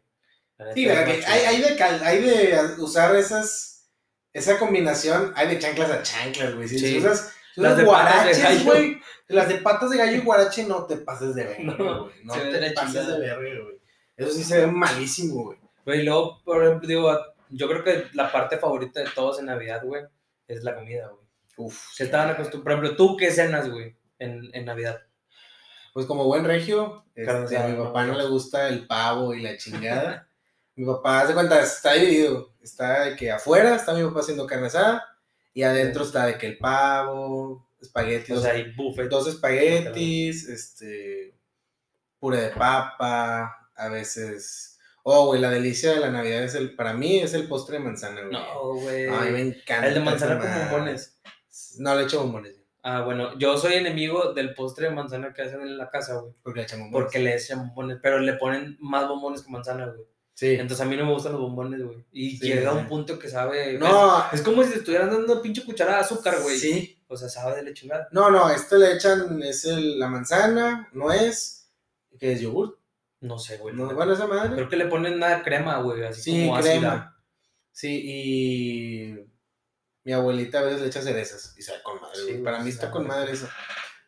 Sí, 0.75 0.87
¿verdad? 0.87 1.05
que 1.05 1.25
hay, 1.27 1.41
hay, 1.45 1.63
de 1.63 1.77
cal- 1.77 2.01
hay 2.03 2.21
de 2.23 2.59
usar 2.79 3.15
esas, 3.15 3.89
esa 4.33 4.59
combinación, 4.59 5.33
hay 5.37 5.49
de 5.49 5.59
chanclas 5.59 5.91
a 5.91 6.03
chanclas, 6.03 6.55
güey. 6.55 6.67
Si 6.69 6.79
Sí. 6.79 6.99
usas, 6.99 7.33
Las 7.57 7.77
de 7.77 7.85
patas 7.85 8.25
de 8.35 8.35
guaraches, 8.35 8.43
gallo. 8.43 8.65
güey, 8.65 9.01
las 9.29 9.49
de 9.49 9.55
patas 9.57 9.91
de 9.91 9.99
gallo 9.99 10.17
y 10.17 10.21
guarache 10.21 10.65
no 10.65 10.85
te 10.87 10.97
pases 10.97 11.35
de 11.35 11.45
verga, 11.67 11.75
güey. 11.77 12.13
No, 12.25 12.35
te 12.35 12.71
pases 12.73 12.93
chingada. 12.95 13.15
de 13.15 13.21
verga, 13.21 13.63
güey. 13.65 13.79
Eso 14.17 14.31
sí 14.33 14.43
se 14.43 14.59
ve 14.59 14.67
malísimo, 14.67 15.45
güey. 15.45 15.59
Güey, 15.85 16.03
luego, 16.05 16.43
por 16.45 16.65
ejemplo, 16.65 16.89
digo, 16.89 17.17
yo 17.51 17.69
creo 17.69 17.85
que 17.85 18.07
la 18.15 18.31
parte 18.31 18.59
favorita 18.59 19.01
de 19.01 19.11
todos 19.15 19.39
en 19.39 19.47
Navidad, 19.47 19.83
güey, 19.85 20.05
es 20.47 20.65
la 20.65 20.75
comida, 20.75 21.09
güey. 21.09 21.27
Uf. 21.57 21.93
Se 21.93 22.05
estaban 22.05 22.31
acostumbrados. 22.31 22.63
Por 22.63 22.73
ejemplo, 22.73 22.97
¿tú 22.97 23.17
qué 23.17 23.31
cenas, 23.31 23.69
güey, 23.69 23.97
en, 24.19 24.49
en 24.53 24.65
Navidad? 24.65 25.01
Pues 25.93 26.07
como 26.07 26.25
buen 26.25 26.45
regio, 26.45 27.05
este, 27.15 27.57
a 27.57 27.67
mi 27.67 27.77
papá 27.77 28.07
no 28.07 28.17
le 28.17 28.27
gusta 28.27 28.69
el 28.69 28.87
pavo 28.87 29.35
y 29.35 29.43
la 29.43 29.57
chingada. 29.57 30.29
mi 30.77 30.87
papá, 30.87 31.21
haz 31.21 31.29
de 31.29 31.35
cuenta, 31.35 31.61
está 31.61 31.95
dividido. 31.95 32.55
Está 32.63 33.05
de 33.05 33.17
que 33.17 33.33
afuera 33.33 33.75
está 33.75 33.95
mi 33.95 34.05
papá 34.05 34.21
haciendo 34.21 34.47
carne 34.47 34.69
asada 34.69 35.05
y 35.53 35.65
adentro 35.65 36.05
está 36.05 36.27
de 36.27 36.39
que 36.39 36.47
el 36.47 36.59
pavo, 36.59 37.69
espaguetis, 37.81 38.37
O 38.37 38.41
sea, 38.41 38.53
hay 38.53 38.73
buffet. 38.73 39.09
dos 39.09 39.27
espaguetis, 39.27 40.49
este, 40.49 41.35
puré 42.21 42.43
de 42.43 42.51
papa, 42.51 43.71
a 43.75 43.89
veces... 43.89 44.68
Oh, 45.11 45.27
güey, 45.27 45.41
la 45.41 45.51
delicia 45.51 45.93
de 45.95 46.01
la 46.01 46.11
Navidad 46.11 46.43
es 46.43 46.55
el, 46.55 46.75
para 46.75 46.93
mí 46.93 47.19
es 47.21 47.33
el 47.35 47.49
postre 47.49 47.79
de 47.79 47.85
manzana, 47.85 48.21
güey. 48.21 48.33
No, 48.33 48.75
güey. 48.75 49.07
A 49.07 49.21
mí 49.23 49.31
me 49.31 49.41
encanta. 49.41 49.87
El 49.89 49.95
de 49.95 50.01
manzana 50.01 50.39
con 50.39 50.49
bombones. 50.71 51.19
No, 51.79 51.95
le 51.95 52.03
echo 52.05 52.21
bombones, 52.21 52.55
Ah, 52.83 53.03
bueno, 53.03 53.37
yo 53.39 53.57
soy 53.59 53.75
enemigo 53.75 54.33
del 54.33 54.55
postre 54.55 54.89
de 54.89 54.95
manzana 54.95 55.33
que 55.35 55.43
hacen 55.43 55.61
en 55.63 55.77
la 55.79 55.91
casa, 55.91 56.17
güey. 56.17 56.33
porque 56.43 56.61
le 56.61 56.65
echan 56.65 56.81
bombones. 56.81 57.05
Porque 57.05 57.19
le 57.19 57.35
echan 57.37 57.59
bombones, 57.59 57.99
pero 58.03 58.19
le 58.19 58.35
ponen 58.35 58.77
más 58.81 59.09
bombones 59.09 59.43
que 59.43 59.51
manzana, 59.51 59.87
güey. 59.87 60.07
Sí. 60.35 60.53
Entonces 60.53 60.81
a 60.81 60.89
mí 60.89 60.97
no 60.97 61.05
me 61.05 61.13
gustan 61.13 61.33
los 61.33 61.41
bombones, 61.41 61.83
güey. 61.83 62.05
Y 62.13 62.37
Sí, 62.37 62.47
llega 62.47 62.71
a 62.71 62.75
sí. 62.75 62.79
un 62.81 62.87
punto 62.87 63.19
que 63.19 63.29
sabe. 63.29 63.79
No, 63.79 64.19
Es, 64.33 64.35
es 64.35 64.43
como 64.43 64.63
si 64.63 64.71
te 64.71 64.79
estuvieran 64.79 65.11
dando 65.11 65.33
una 65.33 65.43
pinche 65.43 65.65
cucharada 65.65 65.99
de 65.99 66.05
azúcar, 66.05 66.37
güey. 66.43 66.57
Sí. 66.59 67.03
O 67.09 67.17
sea, 67.17 67.29
sabe 67.29 67.57
de 67.57 67.63
la 67.65 67.75
chingada. 67.75 68.09
No, 68.13 68.31
no, 68.31 68.49
esto 68.51 68.77
le 68.77 68.93
echan, 68.95 69.43
es 69.43 69.65
el- 69.65 69.99
la 69.99 70.07
manzana, 70.07 70.89
nuez, 70.93 71.69
que 72.21 72.33
es 72.33 72.41
yogur. 72.41 72.78
No 73.21 73.39
sé, 73.39 73.59
güey. 73.59 73.75
No, 73.75 73.93
bueno, 73.95 74.13
esa 74.13 74.27
madre. 74.27 74.55
Creo 74.55 74.69
que 74.69 74.77
le 74.77 74.87
ponen 74.87 75.19
nada 75.19 75.43
crema, 75.43 75.79
güey. 75.81 76.05
Así 76.05 76.23
Sí, 76.23 76.47
como 76.47 76.61
crema. 76.61 76.89
ácida. 76.93 77.17
Sí, 77.73 78.01
y 78.05 79.15
mi 80.05 80.13
abuelita 80.13 80.61
a 80.61 80.63
veces 80.63 80.81
le 80.81 80.87
echa 80.89 81.03
cerezas 81.03 81.55
y 81.59 81.63
sabe 81.63 81.83
con 81.83 82.01
madre, 82.01 82.17
Sí, 82.17 82.31
güey. 82.33 82.43
Para 82.45 82.61
mí 82.61 82.71
está 82.71 82.91
con 82.91 83.07
madre 83.07 83.33
eso. 83.33 83.49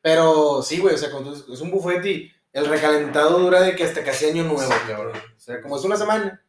Pero 0.02 0.62
sí, 0.62 0.78
güey, 0.78 0.94
o 0.94 0.98
sea, 0.98 1.10
cuando 1.10 1.32
es 1.34 1.60
un 1.60 1.70
buffet 1.70 2.04
y 2.06 2.32
el 2.52 2.66
recalentado 2.66 3.38
dura 3.38 3.60
de 3.62 3.76
que 3.76 3.84
hasta 3.84 4.02
casi 4.02 4.26
año 4.26 4.44
nuevo, 4.44 4.60
Sí, 4.62 4.78
cabrón. 4.88 5.16
O 5.36 5.40
sea, 5.40 5.60
como 5.60 5.76
es 5.76 5.84
una 5.84 5.96
semana. 5.96 6.42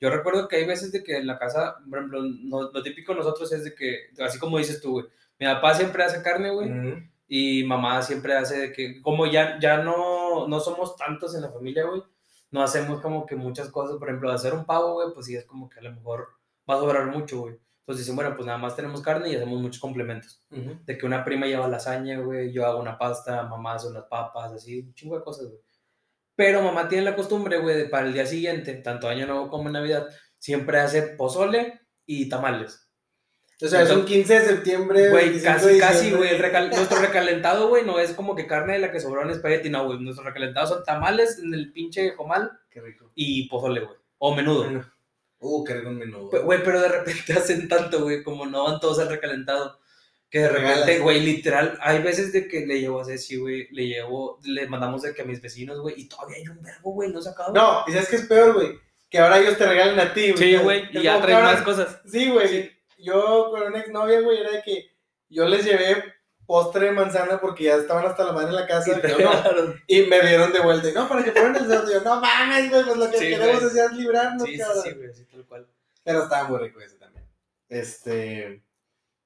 Yo 0.00 0.10
recuerdo 0.10 0.48
que 0.48 0.56
hay 0.56 0.64
veces 0.66 0.92
de 0.92 1.02
que 1.04 1.16
en 1.16 1.26
la 1.26 1.38
casa, 1.38 1.76
por 1.88 1.98
ejemplo, 1.98 2.22
no- 2.22 2.70
lo 2.72 2.82
típico 2.82 3.12
de 3.12 3.18
nosotros 3.18 3.52
es 3.52 3.64
de 3.64 3.74
que, 3.74 4.10
así 4.24 4.38
como 4.38 4.58
dices 4.58 4.80
tú, 4.80 4.92
güey. 4.92 5.06
Mi 5.38 5.46
papá 5.46 5.74
siempre 5.74 6.04
hace 6.04 6.22
carne, 6.22 6.50
güey. 6.50 6.70
Ujú. 6.70 7.02
Y 7.34 7.64
mamá 7.64 8.02
siempre 8.02 8.36
hace 8.36 8.58
de 8.58 8.72
que, 8.74 9.00
como 9.00 9.24
ya, 9.24 9.58
ya 9.58 9.78
no, 9.78 10.46
no 10.46 10.60
somos 10.60 10.96
tantos 10.96 11.34
en 11.34 11.40
la 11.40 11.50
familia, 11.50 11.86
güey, 11.86 12.02
no 12.50 12.62
hacemos 12.62 13.00
como 13.00 13.24
que 13.24 13.36
muchas 13.36 13.70
cosas. 13.70 13.96
Por 13.96 14.10
ejemplo, 14.10 14.30
hacer 14.30 14.52
un 14.52 14.66
pavo, 14.66 14.92
güey, 14.92 15.14
pues 15.14 15.24
sí 15.24 15.34
es 15.34 15.46
como 15.46 15.70
que 15.70 15.78
a 15.78 15.82
lo 15.82 15.92
mejor 15.92 16.28
va 16.68 16.74
a 16.74 16.78
sobrar 16.80 17.06
mucho, 17.06 17.40
güey. 17.40 17.54
Entonces 17.54 18.04
dicen, 18.04 18.16
bueno, 18.16 18.34
pues 18.36 18.44
nada 18.44 18.58
más 18.58 18.76
tenemos 18.76 19.00
carne 19.00 19.30
y 19.30 19.36
hacemos 19.36 19.58
muchos 19.62 19.80
complementos. 19.80 20.42
Ujú. 20.50 20.78
De 20.84 20.98
que 20.98 21.06
una 21.06 21.24
prima 21.24 21.46
lleva 21.46 21.66
lasaña, 21.68 22.20
güey, 22.20 22.52
yo 22.52 22.66
hago 22.66 22.78
una 22.78 22.98
pasta, 22.98 23.44
mamá 23.44 23.76
hace 23.76 23.88
unas 23.88 24.04
papas, 24.04 24.52
así, 24.52 24.80
un 24.80 24.92
chingo 24.92 25.16
de 25.16 25.24
cosas, 25.24 25.46
güey. 25.48 25.60
Pero 26.36 26.60
mamá 26.60 26.86
tiene 26.86 27.06
la 27.06 27.16
costumbre, 27.16 27.60
güey, 27.60 27.78
de 27.78 27.84
para 27.86 28.08
el 28.08 28.12
día 28.12 28.26
siguiente, 28.26 28.74
tanto 28.74 29.08
Año 29.08 29.26
Nuevo 29.26 29.48
como 29.48 29.70
Navidad, 29.70 30.06
siempre 30.36 30.80
hace 30.80 31.00
pozole 31.16 31.80
y 32.04 32.28
tamales. 32.28 32.81
O 33.62 33.68
sea, 33.68 33.82
es 33.82 33.90
un 33.90 34.04
15 34.04 34.40
de 34.40 34.46
septiembre. 34.46 35.10
Güey, 35.10 35.30
25 35.30 35.66
de 35.66 35.78
casi, 35.78 35.78
casi, 35.78 36.10
güey. 36.10 36.38
recal- 36.38 36.70
Nuestro 36.74 36.98
recalentado, 37.00 37.68
güey, 37.68 37.84
no 37.84 37.98
es 38.00 38.12
como 38.12 38.34
que 38.34 38.46
carne 38.46 38.74
de 38.74 38.78
la 38.80 38.90
que 38.90 39.00
sobró 39.00 39.22
en 39.22 39.30
espagueti, 39.30 39.70
no, 39.70 39.84
güey. 39.86 39.98
Nuestro 40.00 40.24
recalentado 40.24 40.66
son 40.66 40.84
tamales 40.84 41.38
en 41.38 41.54
el 41.54 41.72
pinche 41.72 42.14
comal 42.16 42.50
Qué 42.70 42.80
rico. 42.80 43.10
y 43.14 43.48
pozole, 43.48 43.80
güey. 43.80 43.96
O 44.18 44.34
menudo. 44.34 44.64
Bueno. 44.64 44.90
Uh, 45.38 45.64
qué 45.64 45.74
rico 45.74 45.88
un 45.88 45.98
menudo. 45.98 46.30
Güey, 46.42 46.62
pero 46.62 46.80
de 46.80 46.88
repente 46.88 47.32
hacen 47.38 47.68
tanto, 47.68 48.02
güey, 48.02 48.22
como 48.22 48.46
no 48.46 48.64
van 48.64 48.80
todos 48.80 48.98
al 48.98 49.08
recalentado. 49.08 49.78
Que 50.30 50.38
de 50.38 50.48
repente, 50.48 50.98
güey, 51.00 51.20
literal, 51.20 51.78
hay 51.82 52.00
veces 52.02 52.32
de 52.32 52.48
que 52.48 52.64
le 52.64 52.80
llevo 52.80 53.02
a 53.02 53.04
Ceci, 53.04 53.36
güey, 53.36 53.68
le 53.70 53.86
llevo, 53.86 54.40
le 54.44 54.66
mandamos 54.66 55.02
de 55.02 55.12
que 55.12 55.20
a 55.20 55.24
mis 55.26 55.42
vecinos, 55.42 55.78
güey, 55.80 55.94
y 56.00 56.08
todavía 56.08 56.38
hay 56.38 56.48
un 56.48 56.62
verbo, 56.62 56.92
güey, 56.94 57.10
no 57.12 57.20
se 57.20 57.28
acaba. 57.28 57.52
No, 57.52 57.84
y 57.86 57.92
sabes 57.92 58.08
qué 58.08 58.16
es 58.16 58.22
peor, 58.22 58.54
güey. 58.54 58.70
Que 59.10 59.18
ahora 59.18 59.38
ellos 59.38 59.58
te 59.58 59.66
regalen 59.66 60.00
a 60.00 60.14
ti, 60.14 60.30
güey. 60.32 60.42
Sí, 60.42 60.56
güey, 60.56 60.84
y 60.90 61.02
ya 61.02 61.20
traen 61.20 61.36
que 61.36 61.44
más 61.44 61.60
cosas. 61.62 62.00
Sí, 62.10 62.30
güey. 62.30 62.72
Yo 63.02 63.48
con 63.50 63.62
una 63.62 63.78
exnovia, 63.80 64.20
güey, 64.20 64.38
era 64.38 64.50
de 64.52 64.62
que 64.62 64.90
yo 65.28 65.46
les 65.46 65.64
llevé 65.64 66.02
postre 66.46 66.86
de 66.86 66.92
manzana 66.92 67.40
porque 67.40 67.64
ya 67.64 67.76
estaban 67.76 68.04
hasta 68.06 68.24
la 68.24 68.32
madre 68.32 68.48
en 68.48 68.56
la 68.56 68.66
casa. 68.66 68.98
Y 68.98 69.08
yo 69.10 69.18
no. 69.18 69.74
Y 69.86 70.02
me 70.02 70.20
dieron 70.20 70.52
de 70.52 70.60
vuelta. 70.60 70.88
Y 70.90 70.92
no, 70.92 71.08
para 71.08 71.24
que 71.24 71.32
pongan 71.32 71.56
el 71.56 71.66
cerdo. 71.66 71.90
Y 71.90 71.94
yo, 71.94 72.00
no 72.02 72.20
mames, 72.20 72.70
güey, 72.70 72.84
pues 72.84 72.96
lo 72.96 73.10
que 73.10 73.18
Sí, 73.18 73.28
queremos 73.28 73.62
es 73.62 73.74
ya 73.74 73.88
librarnos, 73.88 74.42
Sí, 74.48 74.54
sí, 74.54 74.58
cabrón. 74.58 74.82
sí, 74.82 74.90
güey, 74.92 75.14
sí, 75.14 75.24
tal 75.30 75.46
cual. 75.46 75.68
Pero 76.04 76.22
estaba 76.24 76.48
muy 76.48 76.58
rico 76.58 76.80
ese 76.80 76.96
también. 76.96 77.24
Este. 77.68 78.62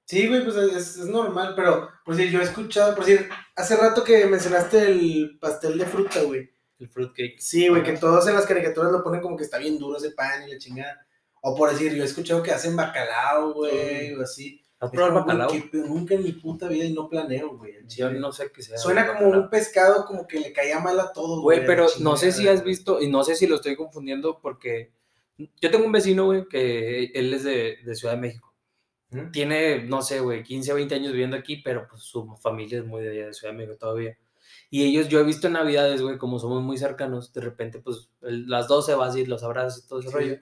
Sí, 0.04 0.28
güey, 0.28 0.44
pues 0.44 0.54
es, 0.56 0.96
es 0.98 1.06
normal, 1.06 1.54
pero, 1.56 1.90
por 2.04 2.14
decir, 2.14 2.30
yo 2.30 2.40
he 2.40 2.44
escuchado, 2.44 2.94
por 2.94 3.04
decir, 3.04 3.28
hace 3.56 3.76
rato 3.76 4.04
que 4.04 4.24
mencionaste 4.26 4.82
el 4.82 5.36
pastel 5.40 5.76
de 5.78 5.86
fruta, 5.86 6.20
güey. 6.22 6.48
El 6.78 6.88
fruitcake. 6.88 7.40
Sí, 7.40 7.66
güey, 7.68 7.82
que 7.82 7.92
todos 7.94 8.28
en 8.28 8.34
las 8.34 8.46
caricaturas 8.46 8.92
lo 8.92 9.02
ponen 9.02 9.20
como 9.20 9.36
que 9.36 9.42
está 9.42 9.58
bien 9.58 9.78
duro 9.78 9.96
ese 9.96 10.10
pan 10.12 10.46
y 10.46 10.52
la 10.52 10.58
chingada. 10.58 11.04
O 11.48 11.54
por 11.54 11.70
decir, 11.70 11.94
yo 11.94 12.02
he 12.02 12.06
escuchado 12.06 12.42
que 12.42 12.50
hacen 12.50 12.74
bacalao, 12.74 13.54
güey, 13.54 14.12
o 14.14 14.22
así. 14.22 14.60
¿Has 14.80 14.90
Es 14.90 14.94
probado 14.96 15.12
güey, 15.24 15.24
bacalao? 15.38 15.50
que- 15.70 15.78
nunca 15.78 16.14
en 16.14 16.24
mi 16.24 16.32
puta 16.32 16.66
vida 16.68 16.84
y 16.84 16.92
no 16.92 17.08
planeo, 17.08 17.56
güey. 17.56 17.74
Yo 17.86 18.10
no 18.10 18.32
sé 18.32 18.50
qué 18.52 18.62
sea. 18.62 18.76
Suena 18.78 19.02
güey, 19.04 19.14
como 19.14 19.26
bacalao. 19.28 19.44
un 19.44 19.50
pescado 19.50 20.04
como 20.06 20.26
que 20.26 20.40
le 20.40 20.52
caía 20.52 20.80
mal 20.80 20.98
a 20.98 21.12
todos, 21.12 21.40
Güey, 21.42 21.60
la 21.60 21.66
pero 21.66 21.86
no 22.00 22.16
sé 22.16 22.32
si 22.32 22.48
has 22.48 22.62
güey. 22.62 22.70
visto, 22.72 23.00
y 23.00 23.08
no 23.08 23.22
sé 23.22 23.36
si 23.36 23.46
lo 23.46 23.56
estoy 23.56 23.76
confundiendo, 23.76 24.40
porque 24.40 24.92
yo 25.38 25.70
tengo 25.70 25.86
un 25.86 25.92
vecino, 25.92 26.24
güey, 26.26 26.46
que 26.48 27.04
él 27.14 27.32
es 27.32 27.44
de, 27.44 27.76
de 27.84 27.94
Ciudad 27.94 28.14
de 28.14 28.20
México. 28.20 28.52
¿Mm? 29.10 29.30
Tiene, 29.30 29.84
no 29.84 30.02
sé, 30.02 30.18
güey, 30.18 30.42
15 30.42 30.72
o 30.72 30.74
20 30.74 30.96
años 30.96 31.12
viviendo 31.12 31.36
aquí, 31.36 31.58
pero 31.58 31.86
pues 31.88 32.02
su 32.02 32.36
familia 32.42 32.78
es 32.80 32.84
muy 32.84 33.02
de 33.04 33.10
allá 33.12 33.26
de 33.28 33.34
Ciudad 33.34 33.52
de 33.54 33.58
México 33.58 33.76
todavía. 33.78 34.18
Y 34.68 34.82
ellos, 34.84 35.08
yo 35.08 35.20
he 35.20 35.24
visto 35.24 35.46
en 35.46 35.52
Navidades, 35.52 36.02
güey, 36.02 36.18
como 36.18 36.40
somos 36.40 36.60
muy 36.62 36.76
cercanos, 36.76 37.32
de 37.32 37.40
repente, 37.40 37.78
pues, 37.78 38.10
el- 38.22 38.48
las 38.48 38.66
12 38.66 38.94
vas 38.96 39.14
y 39.16 39.24
los 39.24 39.44
abrazas 39.44 39.84
y 39.84 39.88
todo 39.88 40.00
ese 40.00 40.08
Sí. 40.08 40.14
rollo. 40.14 40.38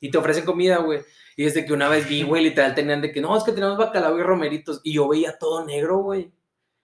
Y 0.00 0.10
te 0.10 0.18
ofrecen 0.18 0.44
comida, 0.44 0.78
güey. 0.78 1.00
Y 1.36 1.44
desde 1.44 1.64
que 1.66 1.72
una 1.72 1.88
vez 1.88 2.08
vi, 2.08 2.22
güey, 2.22 2.42
literal 2.42 2.74
tenían 2.74 3.00
de 3.02 3.12
que, 3.12 3.20
no, 3.20 3.36
es 3.36 3.44
que 3.44 3.52
tenemos 3.52 3.76
bacalao 3.76 4.18
y 4.18 4.22
romeritos. 4.22 4.80
Y 4.84 4.94
yo 4.94 5.08
veía 5.08 5.38
todo 5.38 5.64
negro, 5.64 5.98
güey. 5.98 6.32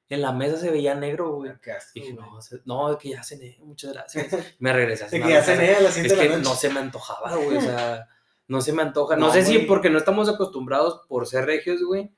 En 0.08 0.20
la 0.20 0.32
mesa 0.32 0.58
se 0.58 0.70
veía 0.70 0.94
negro, 0.94 1.32
güey. 1.36 1.52
Dije, 1.94 2.12
güey. 2.12 2.26
no, 2.66 2.88
no, 2.90 2.98
que 2.98 3.10
ya 3.10 3.22
cené, 3.22 3.56
muchas 3.60 3.94
gracias. 3.94 4.26
Me 4.58 4.72
regresé 4.72 5.08
cenar 5.08 5.26
que 5.26 5.32
ya 5.32 5.38
la 5.40 5.44
cené 5.44 5.74
a 5.74 5.80
las 5.80 5.94
7 5.94 6.06
Es 6.06 6.12
de 6.12 6.16
la 6.16 6.22
que 6.22 6.28
noche. 6.36 6.42
no 6.50 6.54
se 6.54 6.68
me 6.68 6.80
antojaba, 6.80 7.36
güey, 7.36 7.56
o 7.56 7.60
sea, 7.62 8.08
no 8.46 8.60
se 8.60 8.72
me 8.74 8.82
antoja. 8.82 9.16
No, 9.16 9.28
No, 9.28 9.32
sé 9.32 9.42
si 9.42 9.58
porque 9.60 9.88
no 9.88 9.96
estamos 9.96 10.28
acostumbrados 10.28 11.06
por 11.08 11.26
ser 11.26 11.46
regios, 11.46 11.82
güey, 11.82 12.10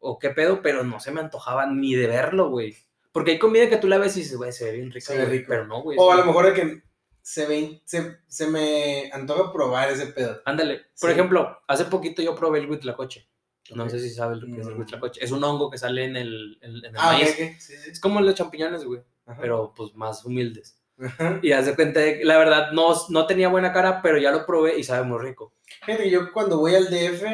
o 0.00 0.18
qué 0.18 0.30
pedo, 0.30 0.62
pero 0.62 0.82
no 0.82 0.98
se 0.98 1.10
me 1.10 1.20
antojaba 1.20 1.66
ni 1.66 1.94
de 1.94 2.06
verlo, 2.06 2.48
güey. 2.48 2.74
Porque 3.12 3.32
hay 3.32 3.38
comida 3.38 3.68
que 3.68 3.76
tú 3.76 3.86
la 3.86 3.98
ves 3.98 4.16
y 4.16 4.20
dices, 4.20 4.36
güey, 4.38 4.52
se 4.52 4.64
ve 4.64 4.72
bien 4.72 4.90
rica, 4.90 5.12
güey, 5.12 5.26
rico. 5.26 5.46
pero 5.48 5.66
no, 5.66 5.82
güey. 5.82 5.98
O 6.00 6.10
a 6.10 6.14
es 6.14 6.20
lo 6.20 6.26
mejor 6.26 6.46
de 6.46 6.52
que 6.54 6.82
se, 7.28 7.44
ve, 7.46 7.82
se, 7.84 8.18
se 8.28 8.46
me 8.46 9.10
antoja 9.12 9.52
probar 9.52 9.90
ese 9.90 10.06
pedo. 10.06 10.40
Ándale, 10.44 10.82
por 11.00 11.10
Sí. 11.10 11.14
ejemplo, 11.14 11.58
hace 11.66 11.86
poquito 11.86 12.22
yo 12.22 12.36
probé 12.36 12.60
el 12.60 12.70
huitlacoche. 12.70 13.28
No 13.74 13.90
sé 13.90 13.98
si 13.98 14.10
sabes 14.10 14.38
lo 14.38 14.46
que 14.46 14.60
es 14.60 14.66
el 14.68 14.76
Mm. 14.76 14.78
huitlacoche. 14.78 15.24
Es 15.24 15.32
un 15.32 15.42
hongo 15.42 15.68
que 15.68 15.76
sale 15.76 16.04
en 16.04 16.14
el, 16.16 16.56
en, 16.60 16.70
en 16.76 16.84
el 16.84 16.92
Ah, 16.96 17.14
maíz. 17.14 17.30
ok. 17.30 17.36
Sí, 17.58 17.74
sí. 17.78 17.90
Es 17.90 17.98
como 17.98 18.20
los 18.20 18.36
champiñones, 18.36 18.84
güey, 18.84 19.00
Ajá. 19.26 19.40
pero 19.40 19.74
pues 19.76 19.92
más 19.96 20.24
humildes. 20.24 20.78
Ajá. 21.04 21.40
Y 21.42 21.50
haz 21.50 21.66
de 21.66 21.74
cuenta, 21.74 21.98
de 21.98 22.18
que, 22.18 22.24
la 22.24 22.38
verdad, 22.38 22.70
no, 22.70 22.94
no 23.08 23.26
tenía 23.26 23.48
buena 23.48 23.72
cara, 23.72 24.00
pero 24.02 24.18
ya 24.18 24.30
lo 24.30 24.46
probé 24.46 24.78
y 24.78 24.84
sabe 24.84 25.04
muy 25.04 25.18
rico. 25.18 25.52
Que 25.84 26.08
yo 26.08 26.32
cuando 26.32 26.58
voy 26.58 26.76
al 26.76 26.88
DF 26.90 27.24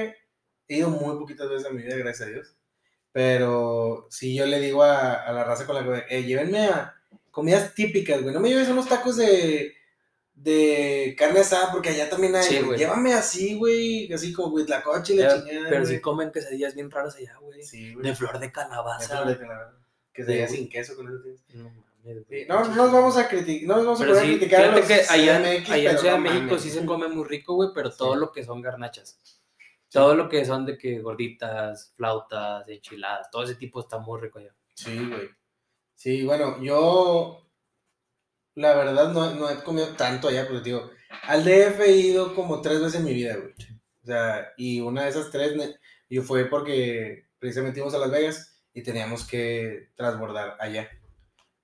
he 0.68 0.76
ido 0.78 0.88
muy 0.88 1.18
poquitas 1.18 1.50
veces 1.50 1.66
en 1.68 1.76
mi 1.76 1.82
vida, 1.82 1.96
gracias 1.96 2.28
a 2.28 2.32
Dios. 2.32 2.56
Pero 3.12 4.06
sí, 4.10 4.34
yo 4.34 4.46
le 4.46 4.58
digo 4.58 4.82
a, 4.82 5.12
a 5.12 5.32
la 5.32 5.44
raza 5.44 5.66
con 5.66 5.74
la 5.74 5.84
que 6.06 6.16
eh, 6.16 6.22
llévenme 6.24 6.66
a 6.68 6.94
comidas 7.30 7.74
típicas, 7.74 8.22
güey. 8.22 8.32
No 8.32 8.40
me 8.40 8.48
lleves 8.48 8.68
unos 8.70 8.88
tacos 8.88 9.16
de, 9.18 9.74
de 10.42 11.14
carne 11.16 11.40
asada, 11.40 11.70
porque 11.70 11.90
allá 11.90 12.08
también 12.10 12.34
hay, 12.34 12.42
Sí, 12.42 12.54
güey. 12.56 12.66
güey. 12.66 12.78
Llévame 12.80 13.14
así, 13.14 13.54
güey, 13.56 14.12
así 14.12 14.32
como 14.32 14.48
huitlacoche 14.54 15.14
y 15.14 15.16
la 15.18 15.28
chingada. 15.44 15.68
pero 15.68 15.82
güey. 15.82 15.94
sí 15.94 16.00
comen 16.00 16.32
quesadillas 16.32 16.74
bien 16.74 16.90
raras 16.90 17.14
allá, 17.16 17.36
güey. 17.40 17.62
Sí, 17.62 17.94
güey. 17.94 18.06
De 18.06 18.14
flor 18.16 18.38
de 18.40 18.46
De 18.46 18.52
calabaza. 18.52 19.06
flor 19.22 19.28
de 19.28 19.38
calabaza. 19.38 19.76
Que 20.12 20.22
se 20.24 20.26
Sí, 20.28 20.32
diga 20.34 20.46
güey. 20.48 20.58
sin 20.58 20.68
queso 20.68 20.96
con 20.96 21.08
eso. 21.08 21.22
tienes. 21.22 21.42
No 21.54 21.70
mames, 21.70 22.26
güey. 22.28 22.46
No, 22.46 22.64
no 22.64 22.74
nos 22.74 22.92
vamos 22.92 23.16
a 23.16 23.28
criticar, 23.28 23.68
no 23.68 23.76
nos 23.76 23.84
vamos 23.84 24.00
a 24.00 24.04
Pero 24.04 24.14
poner 24.14 24.24
a 24.24 24.32
sí, 24.32 24.38
criticar 24.38 24.64
a 24.64 24.76
los 24.76 24.86
que 24.86 24.94
allá, 24.94 25.36
allá 25.36 25.54
en 25.54 25.64
Ciudad 25.98 25.98
de 26.02 26.10
no 26.10 26.18
México 26.18 26.44
mames. 26.46 26.62
sí 26.62 26.70
se 26.70 26.84
come 26.86 27.08
muy 27.08 27.24
rico, 27.28 27.54
güey, 27.54 27.70
pero 27.74 27.90
todo 27.92 28.16
lo 28.16 28.32
que 28.32 28.44
son 28.44 28.60
garnachas. 28.60 29.20
Todo 29.90 30.14
lo 30.14 30.28
que 30.28 30.44
son 30.44 30.64
de 30.66 30.76
que 30.78 30.98
gorditas, 31.00 31.92
flautas, 31.96 32.66
enchiladas, 32.68 33.30
todo 33.30 33.44
ese 33.44 33.54
tipo 33.56 33.78
está 33.80 33.98
muy 33.98 34.20
rico 34.20 34.38
allá. 34.38 34.54
Sí, 34.74 34.96
güey. 35.08 35.28
Sí, 35.94 36.24
bueno, 36.24 36.60
yo 36.62 37.46
la 38.54 38.74
verdad 38.74 39.12
no, 39.12 39.34
no 39.34 39.50
he 39.50 39.62
comido 39.62 39.88
tanto 39.96 40.28
allá, 40.28 40.46
porque 40.46 40.62
digo, 40.64 40.90
al 41.22 41.44
DF 41.44 41.80
he 41.80 41.92
ido 41.96 42.34
como 42.34 42.60
tres 42.60 42.80
veces 42.80 43.00
en 43.00 43.04
mi 43.04 43.14
vida, 43.14 43.36
güey. 43.36 43.52
O 44.02 44.06
sea, 44.06 44.52
y 44.56 44.80
una 44.80 45.04
de 45.04 45.10
esas 45.10 45.30
tres 45.30 45.54
yo 46.10 46.22
fue 46.22 46.46
porque 46.46 47.26
precisamente 47.38 47.78
íbamos 47.78 47.94
a 47.94 47.98
Las 47.98 48.10
Vegas 48.10 48.62
y 48.74 48.82
teníamos 48.82 49.24
que 49.26 49.90
transbordar 49.94 50.56
allá. 50.60 50.88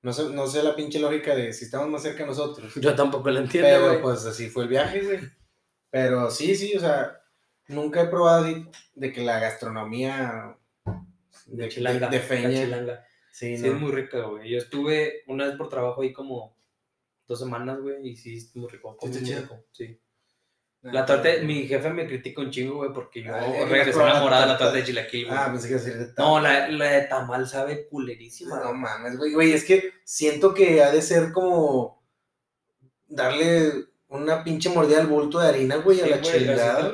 No 0.03 0.13
sé, 0.13 0.31
no 0.31 0.47
sé 0.47 0.63
la 0.63 0.77
pinche 0.77 1.01
lógica 1.01 1.35
de 1.35 1.53
si 1.53 1.65
estamos 1.65 1.89
más 1.89 2.03
cerca 2.03 2.25
nosotros. 2.25 2.73
Yo 2.77 2.95
tampoco 2.95 3.31
lo 3.31 3.41
entiendo, 3.41 3.69
Pero 3.69 3.89
güey. 3.89 4.01
pues 4.03 4.25
así 4.25 4.49
fue 4.49 4.63
el 4.65 4.69
viaje, 4.69 5.03
güey. 5.03 5.19
Pero 5.91 6.31
sí, 6.31 6.55
sí, 6.55 6.77
o 6.77 6.81
sea, 6.81 7.21
nunca 7.67 8.03
he 8.03 8.07
probado 8.09 8.45
así 8.45 8.65
de 8.95 9.13
que 9.13 9.23
la 9.23 9.41
gastronomía 9.41 10.57
de, 11.47 11.69
chilanga, 11.69 12.09
de, 12.09 12.17
de 12.17 12.23
la 12.23 12.29
feña. 12.29 12.51
chilanga. 12.65 13.05
Sí, 13.33 13.57
Sí, 13.57 13.63
no. 13.63 13.69
es 13.75 13.81
muy 13.81 13.93
rica, 13.93 14.21
güey. 14.23 14.51
Yo 14.51 14.59
estuve 14.59 15.23
una 15.27 15.47
vez 15.47 15.57
por 15.57 15.69
trabajo 15.69 16.03
ahí 16.03 16.13
como 16.13 16.57
dos 17.29 17.39
semanas, 17.39 17.79
güey, 17.81 18.09
y 18.09 18.17
sí, 18.17 18.51
muy 18.55 18.69
rico. 18.69 18.97
comí 18.97 19.13
muy 19.19 19.35
rico, 19.35 19.65
sí. 19.71 20.01
Ah, 20.85 20.91
La 20.93 21.05
torta, 21.05 21.29
mi 21.43 21.67
jefe 21.67 21.91
me 21.91 22.07
critica 22.07 22.41
un 22.41 22.51
chingo, 22.51 22.77
güey, 22.77 22.93
porque 22.93 23.23
yo 23.23 23.35
Ah, 23.35 23.41
ya 23.41 23.53
que 23.59 23.65
regresé 23.67 24.01
enamorada 24.01 24.43
de 24.43 24.53
la 24.53 24.59
torta. 24.59 24.73
de 24.75 24.85
chilaquil, 24.85 25.27
güey. 25.27 25.37
Ah, 25.39 25.49
pensé 25.51 25.69
que 25.69 25.75
decir 25.75 25.95
de 25.99 26.13
no, 26.17 26.41
la, 26.41 26.69
la 26.69 26.85
de 26.87 27.01
tamal 27.03 27.47
sabe 27.49 27.87
culerísima. 27.89 28.61
No 28.61 28.73
mames, 28.73 29.17
güey, 29.19 29.33
güey, 29.35 29.53
es 29.53 29.65
que 29.65 29.93
siento 30.05 30.55
que 30.55 30.83
ha 30.83 30.91
de 30.91 31.03
ser 31.03 31.33
como 31.33 32.03
darle 33.09 33.87
una 34.09 34.43
pinche 34.45 34.71
mordida 34.71 35.01
al 35.01 35.07
bulto 35.07 35.39
de 35.41 35.49
harina, 35.49 35.77
güey, 35.77 36.01
a 36.01 36.07
la 36.07 36.17
güey, 36.19 36.33
chingada. 36.33 36.93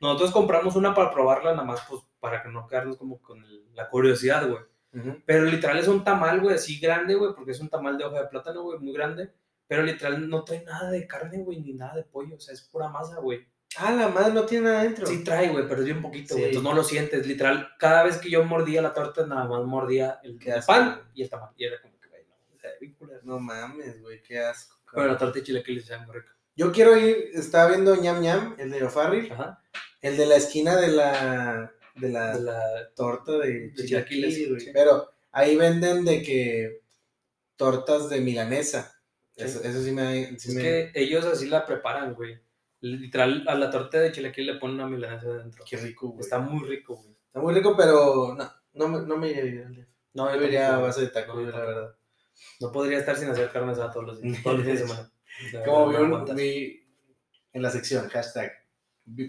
Nosotros 0.00 0.30
compramos 0.30 0.76
una 0.76 0.94
para 0.94 1.10
probarla, 1.12 1.52
nada 1.52 1.64
más, 1.64 1.80
pues, 1.88 2.02
para 2.20 2.42
que 2.42 2.48
no 2.48 2.66
quedarnos 2.66 2.96
como 2.96 3.20
con 3.20 3.42
el- 3.44 3.74
la 3.74 3.88
curiosidad, 3.90 4.48
güey. 4.48 4.62
Pero 5.26 5.44
literal 5.44 5.78
es 5.78 5.88
un 5.88 6.02
tamal, 6.04 6.40
güey, 6.40 6.54
así 6.54 6.78
grande, 6.80 7.14
güey, 7.16 7.34
porque 7.34 7.50
es 7.50 7.60
un 7.60 7.68
tamal 7.68 7.98
de 7.98 8.04
hoja 8.04 8.22
de 8.22 8.28
plátano, 8.28 8.62
güey, 8.62 8.78
muy 8.78 8.94
grande. 8.94 9.30
Pero 9.68 9.82
literal 9.82 10.28
no 10.28 10.44
trae 10.44 10.62
nada 10.64 10.90
de 10.90 11.06
carne, 11.06 11.38
güey, 11.38 11.60
ni 11.60 11.72
nada 11.72 11.96
de 11.96 12.04
pollo, 12.04 12.36
o 12.36 12.40
sea, 12.40 12.54
es 12.54 12.62
pura 12.62 12.88
masa, 12.88 13.16
güey. 13.20 13.46
Ah, 13.78 13.92
la 13.92 14.08
madre 14.08 14.32
no 14.32 14.46
tiene 14.46 14.66
nada 14.66 14.80
adentro. 14.80 15.06
Sí 15.06 15.22
trae, 15.24 15.48
güey, 15.50 15.66
pero 15.68 15.80
es 15.80 15.86
bien 15.86 16.00
poquito, 16.00 16.34
güey. 16.34 16.44
Sí. 16.44 16.48
Entonces 16.50 16.70
no 16.70 16.74
lo 16.74 16.84
sientes. 16.84 17.26
Literal, 17.26 17.70
cada 17.78 18.04
vez 18.04 18.16
que 18.18 18.30
yo 18.30 18.44
mordía 18.44 18.80
la 18.80 18.94
torta, 18.94 19.26
nada 19.26 19.44
más 19.44 19.64
mordía 19.64 20.20
el, 20.22 20.38
el 20.42 20.62
pan 20.64 21.02
y 21.14 21.22
el 21.22 21.28
tamal. 21.28 21.50
Y 21.56 21.64
era 21.64 21.80
como 21.82 21.98
que, 22.00 22.08
güey, 22.08 22.24
no, 22.26 22.36
o 22.54 22.58
sea. 22.58 22.70
No 23.24 23.38
mames, 23.40 24.00
güey, 24.00 24.22
qué 24.22 24.38
asco. 24.38 24.76
Pero 24.84 24.92
cabrón. 24.92 25.12
la 25.12 25.18
torta 25.18 25.38
de 25.40 25.44
chilaquiles 25.44 25.84
sabe 25.84 26.06
muy 26.06 26.14
rica. 26.16 26.32
Yo 26.54 26.72
quiero 26.72 26.96
ir, 26.96 27.30
estaba 27.34 27.68
viendo 27.68 27.94
ñam 27.96 28.22
ñam, 28.22 28.54
el 28.58 28.70
de 28.70 28.82
O'Farrill, 28.84 29.30
Ajá. 29.32 29.62
el 30.00 30.16
de 30.16 30.24
la 30.26 30.36
esquina 30.36 30.76
de 30.76 30.88
la 30.88 31.72
de 31.96 32.08
la, 32.08 32.36
De 32.36 32.42
la... 32.42 32.60
torta 32.94 33.32
de, 33.32 33.70
de 33.70 33.74
chilaquiles, 33.74 34.34
chilaquiles, 34.34 34.48
güey. 34.48 34.60
sí. 34.60 34.70
Pero 34.72 35.10
ahí 35.32 35.56
venden 35.56 36.04
de 36.06 36.22
que 36.22 36.80
tortas 37.56 38.08
de 38.08 38.20
milanesa. 38.20 38.95
Sí. 39.36 39.44
Eso, 39.44 39.62
eso 39.62 39.82
sí 39.82 39.92
me, 39.92 40.38
sí 40.38 40.48
Es 40.48 40.54
me- 40.54 40.62
que 40.62 40.92
ellos 40.94 41.24
así 41.26 41.48
la 41.48 41.66
preparan, 41.66 42.14
güey. 42.14 42.38
Literal, 42.80 43.44
a 43.48 43.54
la 43.54 43.70
torta 43.70 43.98
de 43.98 44.12
chilaquiles 44.12 44.54
le 44.54 44.60
ponen 44.60 44.76
una 44.76 44.86
milanesa 44.88 45.26
adentro. 45.28 45.64
qué 45.68 45.76
rico, 45.76 46.08
güey. 46.08 46.20
Está 46.20 46.38
muy 46.38 46.66
rico, 46.68 46.94
güey. 46.96 47.14
Está 47.26 47.40
muy 47.40 47.54
rico, 47.54 47.74
pero 47.76 48.34
no, 48.34 48.50
no, 48.74 48.88
me- 48.88 49.06
no 49.06 49.16
me 49.16 49.28
iría 49.30 49.42
a 49.42 49.44
vivir 49.44 49.64
al 49.64 49.74
DF. 49.74 49.88
No, 50.14 50.34
Yo 50.34 50.42
iría 50.42 50.74
a 50.74 50.78
base 50.78 51.02
de 51.02 51.08
tacos, 51.08 51.36
la 51.46 51.58
verdad. 51.60 51.94
No 52.60 52.70
podría 52.72 52.98
estar 52.98 53.16
sin 53.16 53.28
hacer 53.28 53.50
carne 53.50 53.72
asada 53.72 53.90
todos 53.90 54.06
los 54.06 54.20
días, 54.22 54.42
todos 54.42 54.56
los 54.58 54.66
días 54.66 54.80
de 54.80 54.86
semana. 54.88 55.10
O 55.46 55.50
sea, 55.50 55.64
Como 55.64 55.92
no 55.92 56.34
vi, 56.34 56.86
en 57.52 57.60
la 57.62 57.70
sección, 57.70 58.08
hashtag, 58.08 58.52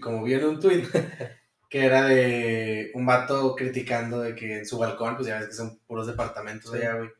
como 0.00 0.22
vi 0.24 0.32
en 0.32 0.44
un 0.46 0.58
tweet 0.58 0.84
que 1.68 1.84
era 1.84 2.06
de 2.06 2.90
un 2.94 3.04
vato 3.04 3.54
criticando 3.54 4.20
de 4.22 4.34
que 4.34 4.58
en 4.60 4.66
su 4.66 4.78
balcón, 4.78 5.16
pues 5.16 5.28
ya 5.28 5.38
ves 5.38 5.48
que 5.48 5.54
son 5.54 5.78
puros 5.86 6.06
departamentos 6.06 6.70
Sí. 6.70 6.78
allá, 6.78 6.94
güey. 6.94 7.10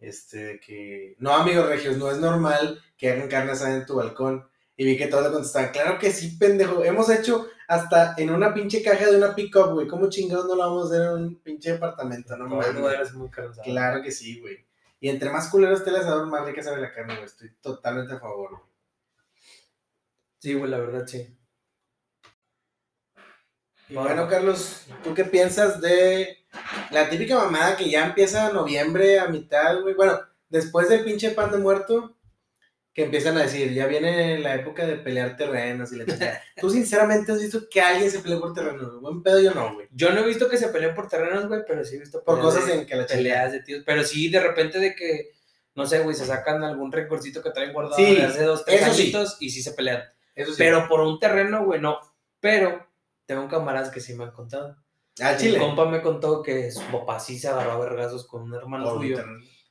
Este, 0.00 0.60
que 0.60 1.16
no, 1.18 1.34
amigos 1.34 1.68
regios, 1.68 1.96
no 1.96 2.10
es 2.10 2.18
normal 2.18 2.80
que 2.96 3.10
hagan 3.10 3.28
carne 3.28 3.52
asada 3.52 3.76
en 3.76 3.86
tu 3.86 3.96
balcón. 3.96 4.48
Y 4.76 4.84
vi 4.84 4.96
que 4.96 5.08
todos 5.08 5.24
le 5.24 5.32
contestaban, 5.32 5.72
claro 5.72 5.98
que 5.98 6.12
sí, 6.12 6.36
pendejo. 6.38 6.84
Hemos 6.84 7.10
hecho 7.10 7.48
hasta 7.66 8.14
en 8.16 8.30
una 8.30 8.54
pinche 8.54 8.82
caja 8.82 9.10
de 9.10 9.16
una 9.16 9.34
pick-up, 9.34 9.72
güey. 9.72 9.88
¿Cómo 9.88 10.08
chingados 10.08 10.46
no 10.46 10.54
lo 10.54 10.62
vamos 10.62 10.84
a 10.84 10.94
hacer 10.94 11.06
en 11.06 11.12
un 11.14 11.40
pinche 11.40 11.72
departamento? 11.72 12.36
No 12.36 12.46
los 12.46 12.74
mames. 12.74 13.12
muy 13.14 13.28
carne 13.28 13.50
asada. 13.50 13.64
Claro 13.64 14.02
que 14.02 14.12
sí, 14.12 14.40
güey. 14.40 14.64
Y 15.00 15.08
entre 15.08 15.30
más 15.30 15.48
culero 15.48 15.74
esté 15.74 15.90
el 15.90 15.96
asador, 15.96 16.26
más 16.28 16.46
rica 16.46 16.62
sabe 16.62 16.80
la 16.80 16.92
carne, 16.92 17.14
güey. 17.14 17.26
Estoy 17.26 17.50
totalmente 17.60 18.14
a 18.14 18.20
favor, 18.20 18.50
güey. 18.50 18.62
Sí, 20.38 20.54
güey, 20.54 20.70
la 20.70 20.78
verdad, 20.78 21.06
sí. 21.06 21.36
Y 23.88 23.94
bueno, 23.94 24.28
Carlos, 24.28 24.86
¿tú 25.02 25.14
qué 25.14 25.24
piensas 25.24 25.80
de 25.80 26.37
la 26.90 27.08
típica 27.10 27.36
mamada 27.36 27.76
que 27.76 27.88
ya 27.90 28.06
empieza 28.06 28.52
noviembre 28.52 29.18
a 29.18 29.28
mitad, 29.28 29.80
güey? 29.80 29.94
Bueno, 29.94 30.18
después 30.48 30.88
del 30.88 31.04
pinche 31.04 31.30
pan 31.30 31.50
de 31.50 31.58
muerto, 31.58 32.14
que 32.94 33.04
empiezan 33.04 33.36
a 33.36 33.42
decir, 33.42 33.72
ya 33.74 33.86
viene 33.86 34.38
la 34.38 34.56
época 34.56 34.84
de 34.84 34.96
pelear 34.96 35.36
terrenos 35.36 35.92
y 35.92 35.96
la. 35.96 36.04
¿Tú 36.60 36.68
sinceramente 36.70 37.30
has 37.32 37.40
visto 37.40 37.68
que 37.70 37.80
alguien 37.80 38.10
se 38.10 38.18
pelee 38.20 38.38
por 38.40 38.52
terrenos? 38.54 39.00
Buen 39.00 39.22
pedo 39.22 39.40
yo 39.40 39.52
no, 39.54 39.74
güey. 39.74 39.86
Yo 39.92 40.10
no 40.12 40.20
he 40.20 40.26
visto 40.26 40.48
que 40.48 40.56
se 40.56 40.68
peleen 40.68 40.94
por 40.94 41.08
terrenos, 41.08 41.46
güey, 41.46 41.60
pero 41.66 41.84
sí 41.84 41.96
he 41.96 42.00
visto 42.00 42.24
Por 42.24 42.40
cosas 42.40 42.66
de- 42.66 42.74
en 42.74 42.86
que 42.86 42.96
la 42.96 43.06
peleas 43.06 43.52
de 43.52 43.60
tíos. 43.62 43.82
Pero 43.86 44.02
sí, 44.02 44.28
de 44.30 44.40
repente 44.40 44.80
de 44.80 44.94
que, 44.96 45.30
no 45.76 45.86
sé, 45.86 46.00
güey, 46.00 46.16
se 46.16 46.26
sacan 46.26 46.64
algún 46.64 46.90
recordcito 46.90 47.40
que 47.42 47.50
traen 47.50 47.72
guardado 47.72 47.96
Sí, 47.96 48.16
de 48.16 48.22
hace 48.24 48.42
dos, 48.42 48.64
tres 48.64 48.82
eso 48.82 48.92
sí. 48.94 49.02
añitos 49.02 49.36
y 49.40 49.50
sí 49.50 49.62
se 49.62 49.72
pelean. 49.72 50.02
Eso 50.34 50.50
sí. 50.50 50.56
Pero 50.58 50.88
por 50.88 51.00
un 51.00 51.20
terreno, 51.20 51.64
güey, 51.64 51.80
no. 51.80 51.98
Pero 52.40 52.84
tengo 53.26 53.46
camaradas 53.48 53.90
que 53.90 54.00
sí 54.00 54.14
me 54.14 54.24
han 54.24 54.32
contado. 54.32 54.76
Un 55.20 55.36
chile. 55.38 55.58
compa 55.58 55.84
me 55.86 56.00
contó 56.02 56.42
que 56.42 56.70
su 56.70 56.82
papá 56.92 57.18
sí 57.20 57.38
se 57.38 57.48
agarró 57.48 57.72
a 57.72 57.78
vergazos 57.78 58.26
con 58.26 58.42
un 58.42 58.54
hermano 58.54 58.92
un 58.94 59.00
suyo. 59.00 59.24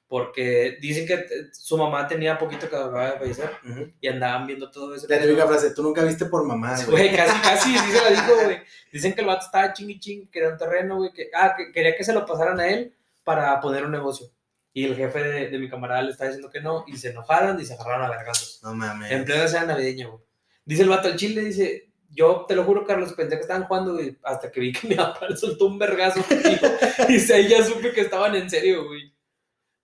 Porque 0.09 0.77
dicen 0.79 1.05
que 1.05 1.15
eh, 1.15 1.27
su 1.51 1.77
mamá 1.77 2.07
tenía 2.07 2.37
poquito 2.37 2.69
que 2.69 2.75
acababa 2.77 3.11
de 3.11 3.19
fallecer 3.19 3.51
Ujú. 3.69 3.91
y 3.99 4.07
andaban 4.07 4.47
viendo 4.47 4.71
todo 4.71 4.95
eso. 4.95 5.05
La 5.09 5.19
típica 5.19 5.45
frase, 5.45 5.71
tú 5.71 5.83
nunca 5.83 6.01
viste 6.03 6.25
por 6.27 6.45
mamá, 6.45 6.75
güey. 6.77 7.09
Güey, 7.09 7.15
casi, 7.15 7.41
casi, 7.41 7.77
sí 7.77 7.91
se 7.91 8.01
la 8.01 8.09
dijo, 8.21 8.35
güey. 8.45 8.59
Dicen 8.91 9.13
que 9.13 9.21
el 9.21 9.27
vato 9.27 9.45
estaba 9.45 9.73
chingui 9.73 9.99
ching, 9.99 10.29
quería 10.31 10.49
un 10.49 10.57
terreno, 10.57 10.95
güey, 10.97 11.11
que, 11.11 11.29
ah, 11.33 11.55
que 11.57 11.73
quería 11.73 11.93
que 11.95 12.05
se 12.05 12.13
lo 12.13 12.25
pasaran 12.25 12.57
a 12.59 12.67
él 12.69 12.95
para 13.25 13.59
poner 13.59 13.83
un 13.83 13.91
negocio. 13.91 14.27
Y 14.71 14.85
el 14.85 14.95
jefe 14.95 15.21
de, 15.21 15.49
de 15.49 15.59
mi 15.59 15.69
camarada 15.69 16.01
le 16.03 16.11
estaba 16.11 16.29
diciendo 16.29 16.49
que 16.49 16.61
no, 16.61 16.85
y 16.87 16.95
se 16.95 17.09
enojaron 17.09 17.59
y 17.59 17.65
se 17.65 17.73
agarraron 17.73 18.05
a 18.05 18.09
vergazos. 18.09 18.61
No 18.63 18.73
mames. 18.73 19.11
En 19.11 19.25
plena 19.25 19.43
escena 19.43 19.65
navideña, 19.65 20.07
güey. 20.07 20.21
Dice 20.63 20.83
el 20.83 20.89
vato 20.89 21.09
al 21.09 21.17
chile, 21.17 21.41
dice, 21.41 21.86
yo 22.17 22.45
te 22.47 22.55
lo 22.55 22.63
juro, 22.63 22.83
Carlos, 22.83 23.13
pensé 23.13 23.35
que 23.35 23.41
estaban 23.41 23.65
jugando, 23.67 23.93
güey, 23.93 24.17
hasta 24.23 24.51
que 24.51 24.59
vi 24.59 24.73
que 24.73 24.87
mi 24.89 24.95
papá 24.95 25.27
le 25.29 25.37
soltó 25.37 25.67
un 25.67 25.77
vergazo. 25.77 26.19
Y, 27.09 27.15
y 27.15 27.31
ahí 27.31 27.47
ya 27.47 27.63
supe 27.63 27.91
que 27.93 28.01
estaban 28.01 28.35
en 28.35 28.49
serio, 28.49 28.85
güey. 28.87 29.13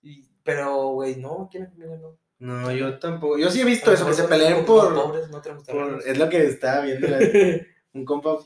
Y- 0.02 0.28
pero, 0.44 0.88
güey, 0.90 1.16
no, 1.18 1.48
¿quién 1.52 1.70
familia 1.70 1.98
no? 1.98 2.18
No, 2.40 2.72
yo 2.72 2.98
tampoco. 3.00 3.38
Yo 3.38 3.50
sí 3.50 3.62
he 3.62 3.66
visto 3.66 3.94
eso, 3.94 4.06
que 4.06 4.14
se 4.14 4.24
peleen 4.24 4.66
por... 4.66 4.94
pobres, 4.94 5.30
no 5.30 5.42
por- 5.42 6.04
es 6.06 6.18
lo 6.18 6.28
que 6.28 6.46
estaba 6.48 6.82
viendo. 6.82 7.08
la- 7.08 7.20
un 7.94 8.04
compa 8.04 8.40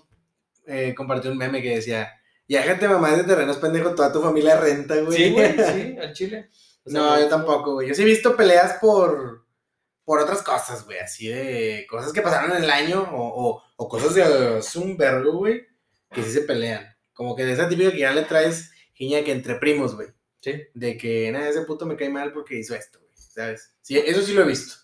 eh, 0.68 0.94
compartió 0.94 1.32
un 1.32 1.38
meme 1.38 1.62
que 1.62 1.76
decía, 1.76 2.12
ya 2.48 2.62
gente 2.64 2.88
mamá 2.90 3.16
de 3.16 3.24
terrenos, 3.24 3.58
pendejo, 3.58 3.96
toda 3.96 4.12
tu 4.12 4.22
familia 4.22 4.60
renta, 4.60 4.96
güey. 4.98 5.18
Sí, 5.18 5.32
güey, 5.32 5.54
sí, 5.54 5.98
al 5.98 6.14
chile. 6.14 6.50
O 6.86 6.90
sea, 6.90 7.00
no, 7.02 7.20
yo 7.20 7.28
tampoco, 7.30 7.74
güey. 7.76 7.88
Yo 7.88 7.96
sí 7.96 8.02
he 8.04 8.06
visto 8.06 8.36
peleas 8.36 8.74
por, 8.82 9.47
por 10.08 10.22
otras 10.22 10.42
cosas, 10.42 10.86
güey. 10.86 11.00
Así 11.00 11.28
de 11.28 11.86
cosas 11.90 12.14
que 12.14 12.22
pasaron 12.22 12.56
en 12.56 12.64
el 12.64 12.70
año 12.70 13.02
o, 13.12 13.50
o, 13.50 13.64
o 13.76 13.90
cosas 13.90 14.16
de 14.16 14.80
un 14.80 14.96
vergo, 14.96 15.34
güey. 15.34 15.68
Que 16.14 16.24
sí 16.24 16.32
se 16.32 16.42
pelean. 16.44 16.96
Como 17.12 17.36
que 17.36 17.44
de 17.44 17.52
esa 17.52 17.68
típica 17.68 17.92
que 17.92 18.00
ya 18.00 18.14
le 18.14 18.22
traes 18.22 18.72
giña 18.94 19.26
que 19.26 19.34
entre 19.34 19.56
primos, 19.56 19.96
güey. 19.96 20.08
Sí. 20.40 20.64
De 20.74 20.96
que, 20.96 21.30
nada, 21.34 21.50
ese 21.50 21.64
puto 21.64 21.86
me 21.86 21.98
cae 21.98 22.08
mal 22.08 22.32
porque 22.32 22.58
hizo 22.58 22.74
esto, 22.74 23.00
güey. 23.00 23.12
¿Sabes? 23.16 23.76
Sí, 23.82 23.98
eso 23.98 24.22
sí 24.22 24.32
lo 24.32 24.44
he 24.44 24.48
visto. 24.48 24.76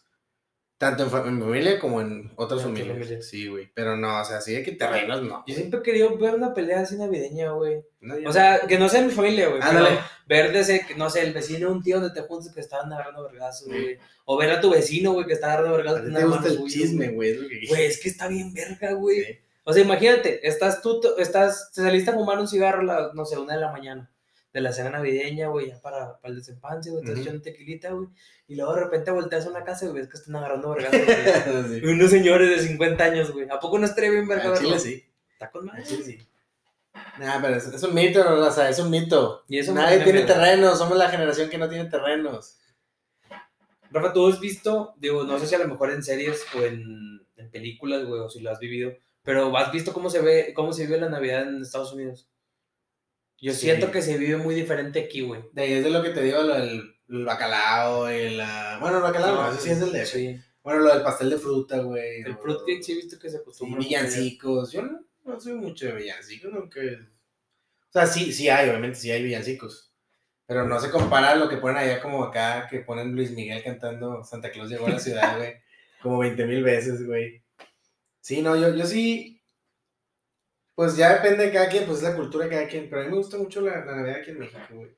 Tanto 0.84 1.04
en, 1.26 1.36
mi 1.36 1.42
familia 1.42 1.80
como 1.80 2.02
en 2.02 2.32
otras 2.36 2.62
En 2.62 2.68
familias. 2.68 2.98
familia. 2.98 3.22
Sí, 3.22 3.48
güey. 3.48 3.72
Pero 3.74 3.96
no, 3.98 4.22
o 4.22 4.26
sea, 4.26 4.42
sí 4.42 4.54
de 4.54 4.64
que 4.64 4.74
terrenos 4.74 5.22
no. 5.24 5.44
Yo 5.48 5.56
siempre 5.56 5.80
he 5.80 5.84
querido 5.84 6.18
ver 6.18 6.36
una 6.36 6.54
pelea 6.54 6.82
así 6.82 6.96
navideña, 6.98 7.52
güey. 7.52 7.82
No, 8.02 8.16
O 8.30 8.34
sea, 8.34 8.62
que 8.68 8.78
no 8.78 8.90
sea 8.90 9.00
en 9.02 9.08
mi 9.08 9.14
familia, 9.14 9.48
güey. 9.50 9.62
Ándale. 9.62 10.00
Ver 10.28 10.52
de 10.52 10.60
ese, 10.60 10.86
no 10.98 11.10
sé, 11.10 11.22
el 11.22 11.34
vecino 11.34 11.68
de 11.70 11.74
un 11.74 11.82
tío 11.84 12.00
donde 12.00 12.14
te 12.14 12.28
juntas 12.28 12.54
que 12.54 12.60
estaban 12.62 12.92
agarrando 12.92 13.24
vergazos, 13.24 13.68
güey. 13.68 13.98
O 14.26 14.38
ver 14.38 14.52
a 14.52 14.62
tu 14.62 14.70
vecino, 14.72 15.14
güey, 15.14 15.26
que 15.26 15.34
está 15.34 15.48
agarrando 15.54 15.78
vergazos 15.78 16.04
te 16.14 16.24
gusta 16.26 16.48
el 16.50 16.64
chisme, 16.66 17.10
güey. 17.10 17.38
güey. 17.68 17.84
Es 17.86 18.00
que 18.02 18.10
está 18.10 18.28
bien 18.28 18.54
verga, 18.54 18.94
güey. 18.94 19.24
Sí. 19.24 19.40
O 19.66 19.72
sea, 19.72 19.82
imagínate, 19.84 20.46
estás 20.46 20.82
tú, 20.82 21.00
tú- 21.00 21.14
estás, 21.18 21.72
te 21.74 21.82
saliste 21.82 22.12
a 22.12 22.14
fumar 22.14 22.38
un 22.38 22.48
cigarro 22.50 22.82
a 22.82 22.84
la, 22.84 23.12
no 23.14 23.24
sé, 23.26 23.38
una 23.38 23.54
de 23.56 23.62
la 23.62 23.72
mañana, 23.72 24.12
de 24.54 24.62
la 24.62 24.72
cena 24.72 24.92
navideña, 24.92 25.48
güey, 25.48 25.70
ya 25.70 25.82
para, 25.82 26.20
para 26.20 26.32
el 26.32 26.40
desempance, 26.40 26.92
güey, 26.92 27.04
estás 27.04 27.42
tequilita, 27.42 27.90
güey, 27.92 28.08
y 28.48 28.56
luego 28.56 28.76
de 28.76 28.84
repente 28.84 29.10
volteas 29.10 29.48
a 29.48 29.50
una 29.50 29.64
casa 29.64 29.88
y 29.88 29.92
ves 29.92 30.08
que 30.08 30.18
están 30.18 30.36
agarrando 30.36 30.70
vergazos, 30.76 31.68
güey. 31.68 31.80
Sí. 31.82 31.86
Unos 31.88 32.12
señores 32.12 32.50
de 32.50 32.68
50 32.68 33.04
años, 33.04 33.32
güey. 33.32 33.50
¿A 33.50 33.60
poco 33.60 33.80
no 33.80 33.86
estaría 33.86 34.12
bien 34.12 34.28
verga 34.28 34.52
Al 34.52 34.60
chile 34.60 34.80
sí. 34.80 35.04
Está 35.34 35.50
con 35.50 35.66
madre. 35.66 35.82
Al 35.82 35.88
chile 35.88 36.04
sí. 36.04 36.28
Nah, 37.18 37.42
pero 37.42 37.56
es, 37.56 37.66
es 37.66 37.84
un 37.84 37.96
mito, 37.96 38.22
o 38.22 38.52
sea, 38.52 38.70
es 38.70 38.78
un 38.78 38.92
mito. 38.92 39.44
Y 39.48 39.58
eso 39.58 39.74
me 39.74 39.82
Nadie 39.82 40.04
tiene 40.04 40.22
terrenos, 40.22 40.78
somos 40.78 40.98
la 40.98 41.10
generación 41.10 41.50
que 41.50 41.58
no 41.58 41.68
tiene 41.68 41.90
terrenos. 41.90 42.60
Rafa, 43.90 44.14
¿tú 44.14 44.28
has 44.28 44.40
visto, 44.40 44.94
digo, 44.98 45.24
no 45.24 45.40
sé 45.40 45.48
si 45.48 45.56
a 45.56 45.60
lo 45.60 45.68
mejor 45.68 45.92
en 45.92 46.04
series 46.04 46.44
o 46.56 46.62
en, 46.62 47.26
en 47.38 47.52
películas, 47.52 48.06
güey, 48.06 48.22
o 48.22 48.30
si 48.30 48.40
lo 48.40 48.52
has 48.52 48.60
vivido, 48.60 48.92
pero 49.24 49.56
has 49.58 49.72
visto 49.72 49.94
cómo 49.94 50.10
se 50.10 50.22
ve, 50.22 50.54
cómo 50.56 50.74
se 50.74 50.86
vive 50.86 51.00
la 51.00 51.10
Navidad 51.10 51.44
en 51.44 51.62
Estados 51.62 51.94
Unidos? 51.94 52.30
Yo 53.44 53.54
Sí. 53.54 53.60
siento 53.62 53.92
que 53.92 54.02
se 54.02 54.18
vive 54.18 54.38
muy 54.38 54.56
diferente 54.56 55.02
aquí, 55.02 55.22
güey. 55.22 55.42
De 55.52 55.64
ahí 55.64 55.74
es 55.74 55.84
de 55.84 55.90
lo 55.90 56.02
que 56.02 56.10
te 56.12 56.22
digo, 56.22 56.42
lo 56.42 56.56
del 56.56 56.96
el 57.10 57.26
bacalao, 57.26 58.08
el... 58.08 58.40
ah, 58.42 58.78
Bueno, 58.80 58.98
el 58.98 59.04
bacalao, 59.04 59.36
no, 59.36 59.52
eso 59.52 59.60
sí 59.62 59.70
es 59.70 59.82
el 59.82 59.92
de... 59.92 60.06
Sí. 60.06 60.40
Bueno, 60.64 60.80
lo 60.80 60.94
del 60.94 61.04
pastel 61.04 61.30
de 61.30 61.38
fruta, 61.38 61.78
güey. 61.80 62.22
El 62.22 62.38
fruitcake 62.38 62.82
sí 62.82 62.94
he 62.94 62.96
visto 62.96 63.20
que 63.20 63.30
se 63.30 63.36
Sí, 63.38 63.42
acostumbra. 63.42 63.80
villancicos. 63.80 64.72
Yo 64.72 64.82
no, 64.84 65.00
no 65.26 65.40
soy 65.40 65.54
mucho 65.56 65.86
de 65.88 65.92
villancicos, 65.94 66.54
aunque... 66.54 66.94
O 67.90 67.92
sea, 67.92 68.08
sí, 68.08 68.32
sí 68.32 68.48
hay, 68.50 68.70
obviamente, 68.70 68.98
sí 68.98 69.12
hay 69.12 69.22
villancicos. 69.22 69.94
Pero 70.48 70.66
no 70.66 70.80
se 70.80 70.90
compara 70.90 71.32
a 71.32 71.36
lo 71.36 71.50
que 71.50 71.58
ponen 71.58 71.78
allá 71.78 72.02
como 72.02 72.24
acá, 72.24 72.68
que 72.70 72.80
ponen 72.80 73.14
Luis 73.14 73.32
Miguel 73.32 73.62
cantando 73.64 74.24
Santa 74.24 74.50
Claus 74.52 74.70
llegó 74.70 74.88
a 74.88 74.92
la 74.92 75.00
ciudad, 75.00 75.38
güey. 75.38 75.56
Como 76.02 76.20
20 76.20 76.46
mil 76.46 76.64
veces, 76.64 77.06
güey. 77.06 77.44
Sí, 78.22 78.42
no, 78.42 78.56
yo, 78.56 78.74
yo 78.74 78.86
sí... 78.86 79.43
Pues 80.76 80.98
ya 80.98 81.14
depende 81.14 81.46
de 81.46 81.52
cada 81.52 81.70
quien, 81.70 81.86
pues 81.86 82.00
es 82.00 82.04
la 82.04 82.16
cultura 82.16 82.46
de 82.46 82.52
cada 82.52 82.68
quien. 82.68 82.90
Pero 82.90 83.02
a 83.02 83.06
mí 83.06 83.12
me 83.12 83.18
gusta 83.18 83.38
mucho 83.38 83.62
la, 83.62 83.86
la 83.86 83.96
Navidad 83.96 84.18
aquí 84.22 84.32
en 84.32 84.40
México, 84.40 84.60
güey. 84.72 84.92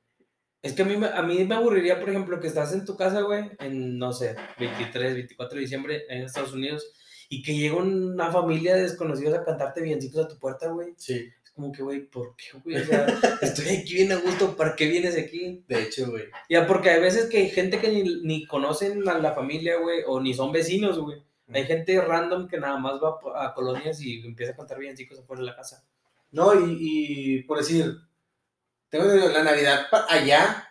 Es 0.66 0.74
que 0.74 0.82
a 0.82 0.86
mí, 0.86 0.96
a 0.96 1.22
mí 1.22 1.46
me 1.46 1.54
aburriría, 1.54 2.00
por 2.00 2.10
ejemplo, 2.10 2.40
que 2.40 2.48
estás 2.48 2.74
en 2.74 2.86
tu 2.86 2.98
casa, 2.98 3.22
güey, 3.22 3.52
en, 3.60 4.00
no 4.00 4.12
sé, 4.12 4.36
23, 4.58 5.14
24 5.14 5.56
de 5.56 5.62
diciembre 5.62 6.06
en 6.10 6.24
Estados 6.24 6.54
Unidos, 6.54 6.92
y 7.30 7.44
que 7.44 7.56
llega 7.56 7.76
una 7.76 8.32
familia 8.32 8.74
de 8.74 8.82
desconocidos 8.82 9.36
a 9.38 9.44
cantarte 9.44 9.82
biencitos 9.82 10.26
a 10.26 10.28
tu 10.28 10.40
puerta, 10.40 10.70
güey. 10.70 10.96
Sí, 10.98 11.30
Es 11.44 11.52
como 11.52 11.72
que, 11.72 11.84
güey, 11.84 12.08
¿por 12.08 12.36
qué, 12.36 12.58
güey? 12.64 12.78
O 12.78 12.84
sea, 12.84 13.06
estoy 13.44 13.76
aquí 13.76 13.94
bien 13.94 14.12
a 14.12 14.16
gusto, 14.16 14.58
¿para 14.58 14.76
qué 14.76 14.88
vienes 14.88 15.16
aquí? 15.16 15.64
de 15.68 15.84
hecho, 15.84 16.10
güey. 16.10 16.24
Ya, 16.50 16.66
porque 16.66 16.90
hay 16.90 17.00
veces 17.00 17.30
que 17.30 17.38
hay 17.38 17.50
gente 17.52 17.80
que 17.80 17.90
ni, 17.90 18.22
ni 18.24 18.48
conocen 18.48 19.08
a 19.08 19.20
la 19.20 19.36
familia, 19.36 19.78
güey, 19.78 20.00
o 20.08 20.20
ni 20.20 20.34
son 20.34 20.52
vecinos, 20.52 20.98
güey. 20.98 21.22
Hay 21.54 21.66
gente 21.66 22.02
random 22.02 22.48
que 22.48 22.60
nada 22.60 22.78
más 22.78 22.94
va 22.96 23.46
a 23.46 23.54
colonias 23.54 24.02
y 24.02 24.26
empieza 24.26 24.54
a 24.54 24.56
cantar 24.56 24.80
villancicos 24.80 25.20
afuera 25.20 25.42
de 25.42 25.46
la 25.48 25.56
casa. 25.56 25.86
No, 26.32 26.54
y, 26.54 26.78
y 26.80 27.44
por 27.44 27.60
decir, 27.60 27.98
tengo 28.90 29.06
la 29.06 29.44
Navidad 29.44 29.88
allá 30.10 30.68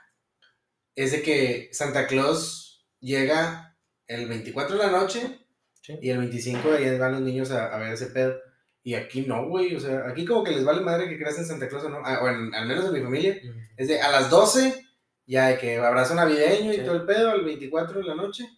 es 0.94 1.12
de 1.12 1.22
que 1.22 1.68
Santa 1.72 2.06
Claus 2.06 2.86
llega 3.00 3.76
el 4.06 4.28
24 4.28 4.76
de 4.76 4.84
la 4.84 4.90
noche 4.90 5.40
Sí. 5.80 5.98
y 6.00 6.08
el 6.08 6.16
25 6.16 6.70
de 6.70 6.78
ahí 6.78 6.98
van 6.98 7.12
los 7.12 7.20
niños 7.20 7.50
a, 7.50 7.66
a 7.66 7.78
ver 7.78 7.92
ese 7.92 8.06
pedo. 8.06 8.34
Y 8.82 8.94
aquí 8.94 9.20
no, 9.26 9.46
güey, 9.48 9.74
o 9.76 9.80
sea, 9.80 10.08
aquí 10.08 10.24
como 10.24 10.42
que 10.42 10.52
les 10.52 10.64
vale 10.64 10.80
madre 10.80 11.08
que 11.08 11.18
creas 11.18 11.38
en 11.38 11.44
Santa 11.44 11.68
Claus 11.68 11.84
o 11.84 11.88
no, 11.90 12.00
ah, 12.02 12.20
bueno, 12.22 12.50
al 12.56 12.66
menos 12.66 12.86
en 12.86 12.92
mi 12.94 13.00
familia, 13.02 13.38
es 13.76 13.88
de 13.88 14.00
a 14.00 14.10
las 14.10 14.30
12, 14.30 14.82
ya 15.26 15.48
de 15.48 15.58
que 15.58 15.76
abrazo 15.76 16.14
navideño 16.14 16.72
y 16.72 16.78
todo 16.78 16.96
el 16.96 17.04
pedo, 17.04 17.34
el 17.34 17.44
24 17.44 17.98
de 18.00 18.06
la 18.06 18.14
noche, 18.14 18.48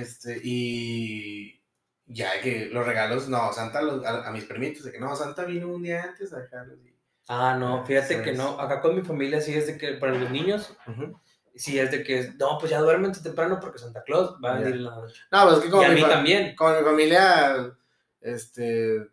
este, 0.00 0.40
y 0.42 1.62
ya 2.06 2.40
que 2.40 2.66
los 2.66 2.84
regalos, 2.86 3.28
no, 3.28 3.52
Santa 3.52 3.80
los- 3.80 4.04
a, 4.04 4.26
a 4.26 4.30
mis 4.32 4.44
primitos, 4.44 4.84
de 4.84 4.92
que 4.92 4.98
no, 4.98 5.14
Santa 5.14 5.44
vino 5.44 5.68
un 5.68 5.82
día 5.82 6.02
antes 6.02 6.32
a 6.32 6.40
dejarlos. 6.40 6.78
y- 6.84 6.94
Ah, 7.28 7.56
no, 7.58 7.84
fíjate 7.86 8.20
que 8.22 8.32
no. 8.32 8.60
Acá 8.60 8.80
con 8.80 8.94
mi 8.94 9.02
familia 9.02 9.40
sí 9.40 9.54
es 9.54 9.66
de 9.66 9.78
que 9.78 9.92
para 9.94 10.12
los 10.12 10.30
niños, 10.30 10.76
Ujú. 10.86 11.18
sí 11.54 11.78
es 11.78 11.90
de 11.90 12.02
que, 12.02 12.32
no, 12.38 12.58
pues 12.58 12.70
ya 12.70 12.80
duermen 12.80 13.12
temprano 13.12 13.58
porque 13.60 13.78
Santa 13.78 14.02
Claus 14.02 14.36
va 14.44 14.56
a 14.56 14.58
venir 14.58 14.74
en 14.74 14.84
la 14.84 14.90
noche. 14.96 15.22
No, 15.30 15.44
pues 15.44 15.54
es 15.56 15.62
que 15.62 15.68
Y 15.68 15.70
como 15.70 15.84
a 15.84 15.88
mi, 15.88 15.94
mí 15.94 16.02
también. 16.02 16.54
como 16.56 16.76
mi 16.78 16.84
familia, 16.84 17.72
este, 18.20 19.06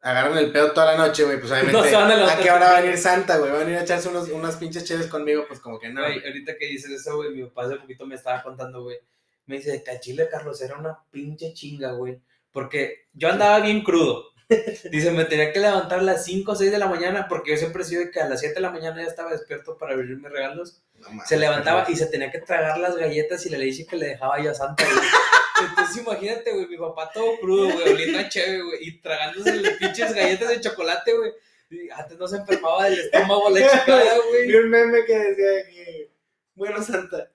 agarran 0.00 0.36
el 0.36 0.52
pedo 0.52 0.72
toda 0.72 0.92
la 0.94 1.06
noche, 1.06 1.24
güey, 1.24 1.38
pues 1.40 1.50
obviamente, 1.52 1.72
No 1.72 1.78
a 2.00 2.04
¿a 2.04 2.08
levantar 2.08 2.42
qué 2.42 2.50
hora 2.50 2.70
va 2.72 2.76
a 2.76 2.80
venir 2.82 2.98
Santa, 2.98 3.38
güey? 3.38 3.50
Va 3.50 3.56
a 3.56 3.60
venir 3.64 3.78
a 3.78 3.82
echarse 3.82 4.08
unos, 4.08 4.28
unas 4.28 4.56
pinches 4.56 4.84
cheves 4.84 5.06
conmigo, 5.06 5.44
pues 5.48 5.60
como 5.60 5.78
que 5.78 5.88
no. 5.88 6.02
Güey. 6.02 6.22
ahorita 6.26 6.56
que 6.58 6.66
dices 6.66 6.90
eso, 6.90 7.16
güey, 7.16 7.30
mi 7.34 7.44
papá 7.44 7.64
hace 7.66 7.76
poquito 7.76 8.04
me 8.06 8.16
estaba 8.16 8.42
contando, 8.42 8.82
güey. 8.82 8.98
Me 9.46 9.56
dice, 9.56 9.82
que 9.82 9.90
al 9.90 10.00
chile, 10.00 10.28
Carlos, 10.30 10.60
era 10.62 10.78
una 10.78 10.98
pinche 11.10 11.52
chinga, 11.52 11.92
güey. 11.92 12.20
Porque 12.50 13.06
yo 13.12 13.30
andaba 13.30 13.60
bien 13.60 13.82
crudo. 13.82 14.26
Dice, 14.90 15.10
me 15.10 15.24
tenía 15.24 15.52
que 15.52 15.58
levantar 15.58 16.00
a 16.00 16.02
las 16.02 16.24
5 16.24 16.52
o 16.52 16.54
6 16.54 16.70
de 16.70 16.78
la 16.78 16.86
mañana 16.86 17.26
porque 17.28 17.52
yo 17.52 17.56
siempre 17.56 17.82
he 17.82 17.86
sido 17.86 18.10
que 18.10 18.20
a 18.20 18.28
las 18.28 18.40
7 18.40 18.54
de 18.56 18.60
la 18.60 18.70
mañana 18.70 19.02
ya 19.02 19.08
estaba 19.08 19.32
despierto 19.32 19.76
para 19.78 19.94
abrir 19.94 20.16
mis 20.18 20.30
regalos. 20.30 20.82
No 20.98 21.24
Se 21.26 21.36
levantaba 21.38 21.86
y 21.88 21.96
se 21.96 22.06
tenía 22.06 22.30
que 22.30 22.40
tragar 22.40 22.78
las 22.78 22.96
galletas 22.96 23.44
y 23.46 23.50
le 23.50 23.58
dije 23.58 23.86
que 23.86 23.96
le 23.96 24.08
dejaba 24.08 24.40
yo 24.40 24.50
a 24.50 24.54
Santa, 24.54 24.84
güey. 24.84 24.98
Entonces 25.70 25.96
imagínate, 25.96 26.52
güey, 26.52 26.66
mi 26.66 26.76
papá 26.76 27.10
todo 27.12 27.38
crudo, 27.40 27.72
güey, 27.72 27.92
oliendo 27.94 28.18
a 28.18 28.28
chévere, 28.28 28.62
güey, 28.62 28.78
y 28.88 29.00
tragándose 29.00 29.56
las 29.56 29.72
pinches 29.74 30.12
galletas 30.14 30.48
de 30.50 30.60
chocolate, 30.60 31.16
güey. 31.16 31.32
Y 31.70 31.90
Antes 31.90 32.18
no 32.18 32.28
se 32.28 32.36
enfermaba 32.36 32.84
del 32.84 33.00
estómago 33.00 33.50
la 33.50 33.60
chingada, 33.70 34.14
Vi 34.14 34.44
güey. 34.46 34.56
un 34.56 34.70
meme 34.70 35.04
que 35.06 35.18
decía 35.18 35.70
que, 35.70 36.10
bueno, 36.54 36.82
Santa, 36.82 37.30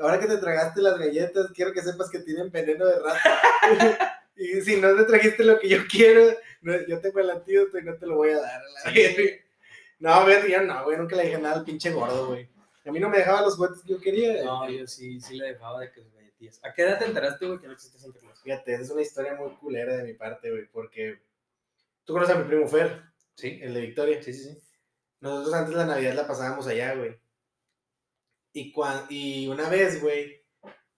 ahora 0.00 0.18
que 0.20 0.26
te 0.26 0.36
tragaste 0.38 0.80
las 0.82 0.98
galletas, 0.98 1.50
quiero 1.54 1.72
que 1.72 1.82
sepas 1.82 2.10
que 2.10 2.20
tienen 2.20 2.50
veneno 2.50 2.86
de 2.86 2.98
rata. 2.98 3.40
y 4.36 4.60
si 4.62 4.80
no 4.80 4.94
te 4.96 5.04
trajiste 5.04 5.44
lo 5.44 5.58
que 5.58 5.68
yo 5.68 5.78
quiero, 5.90 6.34
no- 6.62 6.86
yo 6.86 7.00
tengo 7.00 7.20
el 7.20 7.30
antídoto 7.30 7.78
y 7.78 7.82
no 7.84 7.94
te 7.96 8.06
lo 8.06 8.16
voy 8.16 8.30
a 8.30 8.40
dar. 8.40 8.60
a 8.60 8.88
la 8.88 8.92
Sí. 8.92 9.00
verga. 9.16 9.32
No, 9.98 10.22
güey, 10.24 10.50
yo 10.52 10.62
no, 10.62 10.84
güey, 10.84 10.98
nunca 10.98 11.16
le 11.16 11.22
dije 11.24 11.38
nada 11.38 11.56
al 11.56 11.64
pinche 11.64 11.90
gordo, 11.90 12.26
güey. 12.28 12.48
A 12.84 12.92
mí 12.92 13.00
no 13.00 13.08
me 13.08 13.18
dejaba 13.18 13.40
los 13.42 13.56
juguetes 13.56 13.82
que 13.82 13.92
yo 13.94 14.00
quería. 14.00 14.44
No, 14.44 14.68
yo 14.70 14.86
sí, 14.86 15.20
sí 15.20 15.36
le 15.36 15.46
dejaba 15.48 15.80
de 15.80 15.90
que 15.90 16.02
sus 16.02 16.12
galletillas. 16.14 16.60
¿A 16.62 16.72
qué 16.72 16.82
edad 16.82 16.98
te 16.98 17.06
enteraste, 17.06 17.46
güey, 17.46 17.58
que 17.58 17.66
no 17.66 17.72
existe 17.72 17.98
Santa 17.98 18.20
Claus? 18.20 18.40
Fíjate, 18.42 18.74
esa 18.74 18.82
es 18.82 18.90
una 18.90 19.02
historia 19.02 19.34
muy 19.34 19.50
culera 19.56 19.96
de 19.96 20.04
mi 20.04 20.12
parte, 20.12 20.50
güey, 20.50 20.66
porque 20.66 21.18
tú 22.04 22.12
conoces 22.12 22.36
a 22.36 22.38
mi 22.38 22.44
primo 22.46 22.68
Fer, 22.68 23.02
Sí, 23.34 23.58
el 23.62 23.74
de 23.74 23.80
Victoria. 23.80 24.22
sí, 24.22 24.32
sí, 24.32 24.44
sí. 24.44 24.58
Nosotros 25.20 25.54
antes 25.54 25.74
la 25.74 25.86
Navidad 25.86 26.14
la 26.14 26.26
pasábamos 26.26 26.66
allá, 26.68 26.94
güey. 26.94 27.18
Y, 28.58 28.72
cuan- 28.72 29.06
y 29.10 29.46
una 29.48 29.68
vez, 29.68 30.00
güey, 30.02 30.42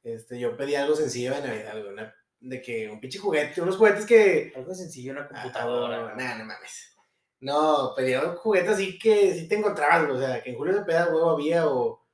este, 0.04 0.38
yo 0.38 0.56
pedí 0.56 0.74
algo 0.76 0.94
sencillo 0.94 1.34
de 1.34 1.40
Navidad, 1.42 1.72
güey. 1.80 1.92
una- 1.92 2.14
de 2.40 2.62
que 2.62 2.88
un 2.88 3.00
pinche 3.00 3.18
juguete, 3.18 3.60
unos 3.60 3.76
juguetes 3.76 4.06
que. 4.06 4.52
Algo 4.54 4.72
sencillo, 4.72 5.10
una 5.12 5.22
Ah, 5.22 5.28
computadora. 5.28 5.96
no, 5.98 6.14
no, 6.14 6.38
no 6.38 6.44
mames. 6.44 6.94
No, 7.40 7.92
pedí 7.96 8.14
un 8.14 8.36
juguete 8.36 8.68
así 8.68 8.96
que 8.98 9.34
sí 9.34 9.48
te 9.48 9.56
encontrabas, 9.56 10.06
güey. 10.06 10.16
O 10.18 10.20
sea, 10.20 10.40
que 10.42 10.50
en 10.50 10.56
Julio 10.56 10.76
de 10.76 10.84
Peda, 10.84 11.08
huevo, 11.08 11.30
había 11.30 11.66
o. 11.68 12.06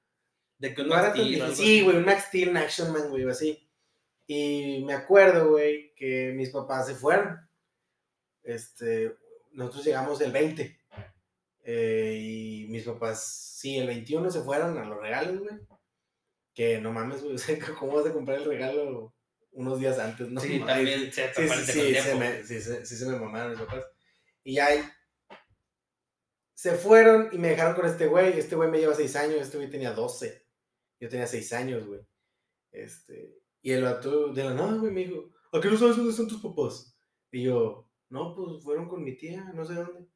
de 0.58 0.72
que 0.74 0.80
un 0.82 0.88
tan 0.88 1.10
Steel 1.12 1.54
Sí, 1.54 1.82
güey, 1.82 1.96
un 1.98 2.04
Max 2.06 2.24
Steel, 2.28 2.48
un 2.50 2.56
Action 2.56 2.90
Man, 2.92 3.10
güey, 3.10 3.28
así. 3.28 3.68
Y 4.26 4.82
me 4.86 4.94
acuerdo, 4.94 5.50
güey, 5.50 5.92
que 5.94 6.32
mis 6.34 6.48
papás 6.50 6.86
se 6.86 6.94
fueron. 6.94 7.38
Este, 8.42 9.14
nosotros 9.52 9.84
llegamos 9.84 10.20
el 10.22 10.32
20. 10.32 10.78
Eh, 11.64 12.18
y 12.20 12.66
mis 12.68 12.84
papás, 12.84 13.24
sí, 13.58 13.76
el 13.78 13.86
21 13.88 14.30
se 14.30 14.42
fueron 14.42 14.78
a 14.78 14.84
los 14.84 15.00
regalos, 15.00 15.40
güey. 15.40 15.54
Que 16.54 16.78
no 16.80 16.92
mames, 16.92 17.22
güey, 17.22 17.34
o 17.34 17.38
sea, 17.38 17.58
¿cómo 17.78 17.94
vas 17.96 18.06
a 18.06 18.12
comprar 18.12 18.38
el 18.38 18.44
regalo 18.44 19.14
unos 19.52 19.80
días 19.80 19.98
antes? 19.98 20.28
No 20.30 20.40
Sí, 20.40 20.58
mames. 20.60 20.66
también 20.76 21.12
se 21.12 21.34
Sí, 21.34 21.48
sí, 21.48 21.72
sí, 21.72 21.94
se 21.94 22.14
me, 22.14 22.42
sí, 22.44 22.60
se- 22.60 22.86
sí 22.86 22.96
se 22.96 23.06
me 23.06 23.18
mamaron 23.18 23.50
mis 23.52 23.60
papás. 23.60 23.84
Y 24.44 24.58
ahí 24.58 24.80
se 26.54 26.72
fueron 26.76 27.28
y 27.32 27.38
me 27.38 27.48
dejaron 27.48 27.74
con 27.74 27.86
este 27.86 28.06
güey. 28.06 28.38
Este 28.38 28.56
güey 28.56 28.70
me 28.70 28.78
lleva 28.78 28.94
seis 28.94 29.16
años, 29.16 29.40
este 29.40 29.56
güey 29.56 29.70
tenía 29.70 29.92
12. 29.92 30.46
Yo 31.00 31.08
tenía 31.08 31.26
seis 31.26 31.52
años, 31.52 31.86
güey. 31.86 32.00
Este, 32.72 33.36
y 33.62 33.72
el 33.72 33.82
vato 33.82 34.32
de 34.32 34.44
la 34.44 34.54
nada, 34.54 34.74
güey, 34.78 34.92
me 34.92 35.04
dijo, 35.04 35.30
¿a 35.52 35.60
qué 35.60 35.68
no 35.68 35.76
sabes 35.76 35.96
dónde 35.96 36.10
están 36.10 36.28
tus 36.28 36.40
papás? 36.42 36.96
Y 37.30 37.44
yo, 37.44 37.88
no, 38.10 38.34
pues 38.34 38.62
fueron 38.62 38.88
con 38.88 39.02
mi 39.02 39.16
tía, 39.16 39.44
no 39.54 39.64
sé 39.64 39.74
dónde. 39.74 40.06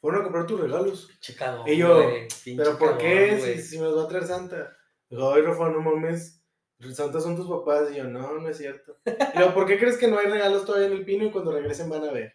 Fueron 0.00 0.20
a 0.20 0.24
comprar 0.24 0.46
tus 0.46 0.60
regalos. 0.60 1.08
Chicado. 1.20 1.64
Y 1.66 1.76
yo, 1.76 2.02
güey, 2.02 2.28
¿Pero 2.56 2.78
por 2.78 2.98
qué? 2.98 3.56
Si, 3.56 3.62
si 3.62 3.78
me 3.78 3.84
los 3.84 3.98
va 3.98 4.04
a 4.04 4.08
traer 4.08 4.26
Santa. 4.26 4.76
Dijo, 5.10 5.32
ay, 5.32 5.42
Rafa, 5.42 5.68
no 5.70 5.80
mames. 5.80 6.40
Santa 6.92 7.20
son 7.20 7.34
tus 7.36 7.48
papás. 7.48 7.90
Y 7.92 7.96
yo, 7.96 8.04
no, 8.04 8.38
no 8.38 8.48
es 8.48 8.56
cierto. 8.58 8.96
Y 9.34 9.38
yo, 9.38 9.52
¿por 9.54 9.66
qué 9.66 9.78
crees 9.78 9.96
que 9.96 10.06
no 10.08 10.18
hay 10.18 10.26
regalos 10.26 10.64
todavía 10.64 10.86
en 10.86 10.92
el 10.94 11.04
pino 11.04 11.24
y 11.24 11.30
cuando 11.30 11.50
regresen 11.52 11.88
van 11.90 12.04
a 12.04 12.12
ver? 12.12 12.34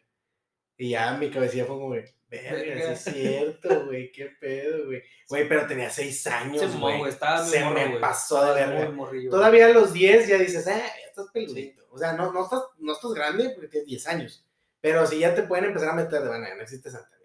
Y 0.75 0.89
ya 0.89 1.15
mi 1.17 1.29
cabecilla 1.29 1.65
fue 1.65 1.75
como, 1.75 1.88
güey, 1.89 2.03
verga, 2.27 2.95
sí 2.95 3.12
es 3.12 3.15
cierto, 3.15 3.86
güey, 3.86 4.12
qué 4.12 4.32
pedo, 4.41 4.88
güey. 4.88 5.03
Güey, 5.29 5.47
pero 5.47 5.67
tenía 5.67 5.89
seis 5.91 6.25
años, 6.25 6.60
Se 6.71 6.77
güey. 6.79 6.97
güey, 6.97 7.12
estaba 7.12 7.41
muy 7.43 7.49
Se 7.51 7.63
morro, 7.63 7.75
me 7.75 7.88
güey. 7.89 8.01
pasó 8.01 8.43
de 8.43 8.53
verga. 8.56 8.89
morrillo. 8.89 9.29
Todavía 9.29 9.67
a 9.67 9.69
los 9.69 9.93
10 9.93 10.27
ya 10.27 10.38
dices, 10.39 10.67
ah, 10.67 10.71
ya 10.75 11.08
estás 11.08 11.27
peludito. 11.32 11.84
O 11.91 11.97
sea, 11.99 12.13
no, 12.13 12.34
no, 12.34 12.43
estás, 12.43 12.63
no 12.79 12.91
estás 12.93 13.13
grande 13.13 13.51
porque 13.51 13.67
tienes 13.67 13.88
10 13.88 14.08
años. 14.08 14.45
Pero 14.82 15.06
si 15.06 15.19
ya 15.19 15.34
te 15.36 15.43
pueden 15.43 15.65
empezar 15.65 15.89
a 15.89 15.93
meter 15.93 16.23
de 16.23 16.29
manera, 16.29 16.56
no 16.56 16.63
existe 16.63 16.89
Santa. 16.89 17.15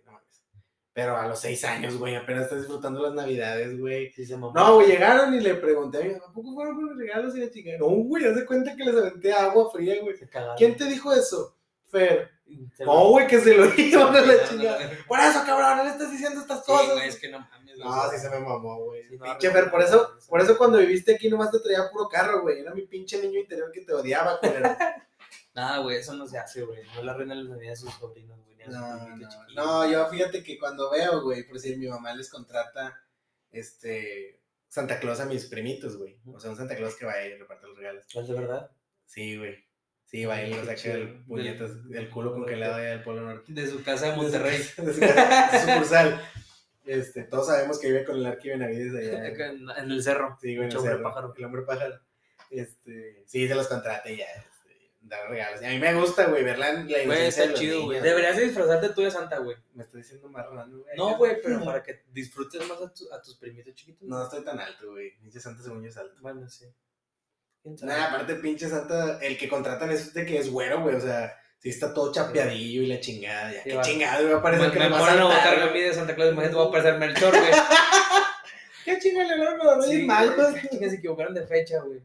Pero 0.99 1.17
a 1.17 1.29
los 1.29 1.39
6 1.39 1.65
años, 1.65 1.97
güey, 1.97 2.17
apenas 2.17 2.43
estás 2.47 2.59
disfrutando 2.59 3.01
las 3.01 3.15
navidades, 3.15 3.79
güey. 3.79 4.11
Sí, 4.11 4.27
se 4.27 4.37
mamó. 4.37 4.53
No, 4.53 4.75
güey, 4.75 4.89
llegaron 4.89 5.33
y 5.33 5.39
le 5.39 5.55
pregunté 5.55 5.99
a 5.99 6.01
mi 6.01 6.15
¿a 6.15 6.33
poco 6.35 6.53
fueron 6.53 6.75
por 6.75 6.89
los 6.89 6.99
regalos 6.99 7.37
y 7.37 7.41
la 7.41 7.51
chingada? 7.53 7.79
No, 7.79 7.87
güey, 7.87 8.25
haz 8.25 8.35
de 8.35 8.45
cuenta 8.45 8.75
que 8.75 8.83
les 8.85 8.97
aventé 8.97 9.33
agua 9.33 9.71
fría, 9.71 10.03
güey. 10.03 10.17
¿Quién 10.57 10.77
te 10.77 10.87
dijo 10.87 11.13
eso? 11.13 11.57
Fer. 11.87 12.33
No, 12.81 13.11
güey, 13.11 13.29
que 13.29 13.39
se 13.39 13.57
lo 13.57 13.69
dijo 13.69 14.07
a 14.07 14.11
la 14.11 14.49
chingada. 14.49 14.91
Por 15.07 15.21
eso, 15.21 15.45
cabrón, 15.47 15.77
no 15.77 15.85
le 15.85 15.91
estás 15.91 16.11
diciendo 16.11 16.41
estas 16.41 16.65
Sí, 16.65 16.73
cosas. 16.73 16.95
güey, 16.95 17.09
es 17.09 17.21
que 17.21 17.29
no 17.29 17.39
mames. 17.39 17.79
No, 17.79 18.11
sí 18.11 18.19
se 18.19 18.31
me 18.31 18.41
mamó, 18.41 18.87
güey. 18.87 19.05
Sí, 19.07 19.17
no, 19.19 19.25
pinche 19.25 19.47
no, 19.47 19.55
Fer, 19.55 19.71
por 19.71 19.83
eso, 19.83 20.11
por 20.29 20.41
eso 20.41 20.59
cuando 20.59 20.79
viviste 20.79 21.15
aquí 21.15 21.29
nomás 21.29 21.53
te 21.53 21.61
traía 21.61 21.89
puro 21.93 22.09
carro, 22.09 22.43
güey. 22.43 22.59
Era 22.59 22.75
mi 22.75 22.83
pinche 22.83 23.23
niño 23.23 23.39
interior 23.39 23.71
que 23.71 23.83
te 23.83 23.95
odiaba, 23.95 24.41
culero. 24.41 24.77
Nada, 25.55 25.79
güey, 25.79 25.99
eso 25.99 26.13
no 26.15 26.27
se 26.27 26.39
hace, 26.39 26.65
güey. 26.65 26.81
No 26.97 27.05
le 27.05 27.11
arruina 27.13 27.37
la 27.37 27.51
Navidad 27.51 27.75
a 27.75 27.77
sus 27.77 27.95
sobrinos, 27.95 28.41
a 28.65 28.69
No, 28.71 29.17
no, 29.17 29.29
no, 29.55 29.91
yo 29.91 30.07
fíjate 30.09 30.43
que 30.43 30.59
cuando 30.59 30.91
veo, 30.91 31.23
güey, 31.23 31.45
por 31.45 31.55
decir, 31.55 31.77
mi 31.79 31.89
mamá 31.89 32.15
les 32.15 32.31
contrata, 32.31 33.01
este, 33.53 34.41
Santa 34.69 35.01
Claus 35.01 35.21
a 35.21 35.27
mis 35.27 35.47
primitos, 35.47 35.97
güey. 35.97 36.19
O 36.27 36.39
sea, 36.39 36.51
un 36.51 36.57
Santa 36.57 36.77
Claus 36.77 36.97
que 36.97 37.07
va 37.07 37.21
y 37.23 37.35
reparte 37.37 37.67
los 37.67 37.77
regalos. 37.77 38.05
¿Es 38.15 38.29
de 38.29 38.35
verdad? 38.35 38.71
Sí, 39.07 39.37
güey. 39.39 39.65
Sí, 40.05 40.25
va 40.25 40.41
y 40.43 40.53
lo 40.55 40.65
saca 40.65 40.93
el 40.93 41.23
puñetas, 41.25 41.87
Del- 41.89 42.05
el 42.05 42.11
culo 42.11 42.33
congelado 42.33 42.75
allá 42.77 42.91
del 42.91 43.03
Polo 43.03 43.23
Norte. 43.23 43.53
De 43.53 43.67
su 43.67 43.83
casa 43.83 44.11
de 44.11 44.17
Monterrey. 44.17 44.59
De 44.59 44.95
su, 44.95 45.01
de 45.01 45.09
su 45.61 45.67
sucursal. 45.73 46.23
Este, 46.87 47.25
todos 47.25 47.47
sabemos 47.49 47.79
que 47.79 47.89
vive 47.89 48.05
con 48.07 48.17
el 48.17 48.25
Arqui 48.25 48.49
Benavides 48.49 48.95
allá. 48.95 49.27
En, 49.29 49.69
en 49.69 49.91
el 49.91 50.03
cerro. 50.03 50.39
Sí, 50.41 50.57
güey, 50.57 50.67
en 50.69 50.73
el 50.73 50.77
hombre 50.79 50.93
cerro, 50.95 51.03
pájaro. 51.05 51.35
El 51.37 51.45
hombre 51.45 51.63
pájaro. 51.63 52.01
Este, 52.51 53.23
sí, 53.27 53.47
se 53.47 53.55
los 53.55 53.69
contrata 53.69 54.11
y 54.11 54.17
ya. 54.17 54.27
Dar 55.09 55.29
regalos. 55.31 55.63
Y 55.63 55.65
a 55.65 55.69
mí 55.71 55.79
me 55.79 55.95
gusta, 55.95 56.27
güey, 56.27 56.45
ver 56.45 56.59
la, 56.59 56.73
la 56.73 57.05
Güey, 57.05 57.27
está 57.27 57.47
los 57.47 57.59
chido, 57.59 57.77
güey. 57.85 57.89
niños, 57.99 58.03
Deberías 58.03 58.37
de 58.37 58.45
disfrazarte 58.45 58.89
tú 58.91 59.03
de 59.03 59.11
Santa, 59.11 59.39
güey. 59.39 59.57
Me 59.75 59.85
estoy 59.85 60.03
diciendo 60.03 60.29
marrano, 60.29 60.79
güey. 60.81 60.97
No, 60.97 61.17
güey, 61.17 61.41
pero 61.43 61.65
para 61.65 61.83
que 61.83 62.03
disfrutes 62.13 62.61
más 62.69 62.81
a, 62.83 62.93
tu- 62.93 63.13
a 63.13 63.23
tus 63.23 63.37
primitos 63.37 63.75
chiquitos. 63.75 64.07
No 64.09 64.23
estoy 64.23 64.45
tan 64.45 64.61
alto, 64.61 64.91
güey. 64.91 65.17
Pinche 65.19 65.41
Santa 65.41 65.63
según 65.63 65.83
yo 65.83 65.89
es 65.89 65.97
alto. 65.97 66.17
Bueno, 66.21 66.49
sí. 66.49 66.67
Nah, 67.83 68.07
aparte, 68.09 68.35
pinche 68.37 68.69
Santa, 68.69 69.19
el 69.21 69.37
que 69.37 69.49
contratan 69.49 69.91
es 69.91 70.13
de 70.15 70.25
que 70.25 70.39
es 70.39 70.51
güero, 70.51 70.83
güey. 70.83 70.95
O 70.97 71.01
sea, 71.01 71.35
sí 71.59 71.69
está 71.71 71.93
todo 71.93 72.13
chapeadillo 72.13 72.83
y 72.83 72.87
la 72.87 73.01
chingada. 73.01 73.53
Ya, 73.53 73.63
Sí, 73.63 73.69
qué 73.71 73.77
va. 73.77 73.83
chingada, 73.83 74.21
güey. 74.21 74.33
Va 74.33 74.35
a 74.35 74.37
Me, 74.37 74.43
parecer 74.43 74.73
que 74.73 74.79
me 74.79 74.85
me 74.85 74.91
va 74.91 74.97
a 74.97 75.01
ponen 75.45 75.69
a 75.69 75.71
mí 75.73 75.81
de 75.81 75.93
Santa 75.95 76.15
Claus, 76.15 76.33
imagínate, 76.33 76.57
voy 76.57 76.69
a 76.69 76.71
parecer 76.71 76.99
Melchor, 76.99 77.31
güey. 77.39 77.51
¿Qué 78.85 78.99
chinga 78.99 79.25
le 79.25 79.33
hablaron 79.35 79.81
a 79.81 79.83
Sí, 79.83 80.03
Magos? 80.07 80.37
güey, 80.37 80.91
se 80.91 80.97
equivocaron 80.97 81.35
de 81.35 81.47
fecha, 81.47 81.81
güey. 81.81 82.01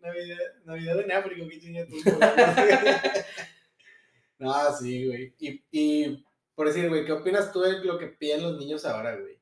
Navidad, 0.00 0.38
Navidad 0.64 1.00
en 1.00 1.12
África, 1.12 1.48
qué 1.48 1.60
chinga 1.60 1.86
tú. 1.86 1.96
no, 4.38 4.76
sí, 4.76 5.06
güey. 5.06 5.34
Y, 5.38 5.64
y 5.70 6.24
por 6.54 6.68
decir, 6.68 6.88
güey, 6.88 7.04
¿qué 7.04 7.12
opinas 7.12 7.52
tú 7.52 7.60
de 7.60 7.84
lo 7.84 7.98
que 7.98 8.08
piden 8.08 8.42
los 8.42 8.58
niños 8.58 8.84
ahora, 8.84 9.16
güey? 9.16 9.38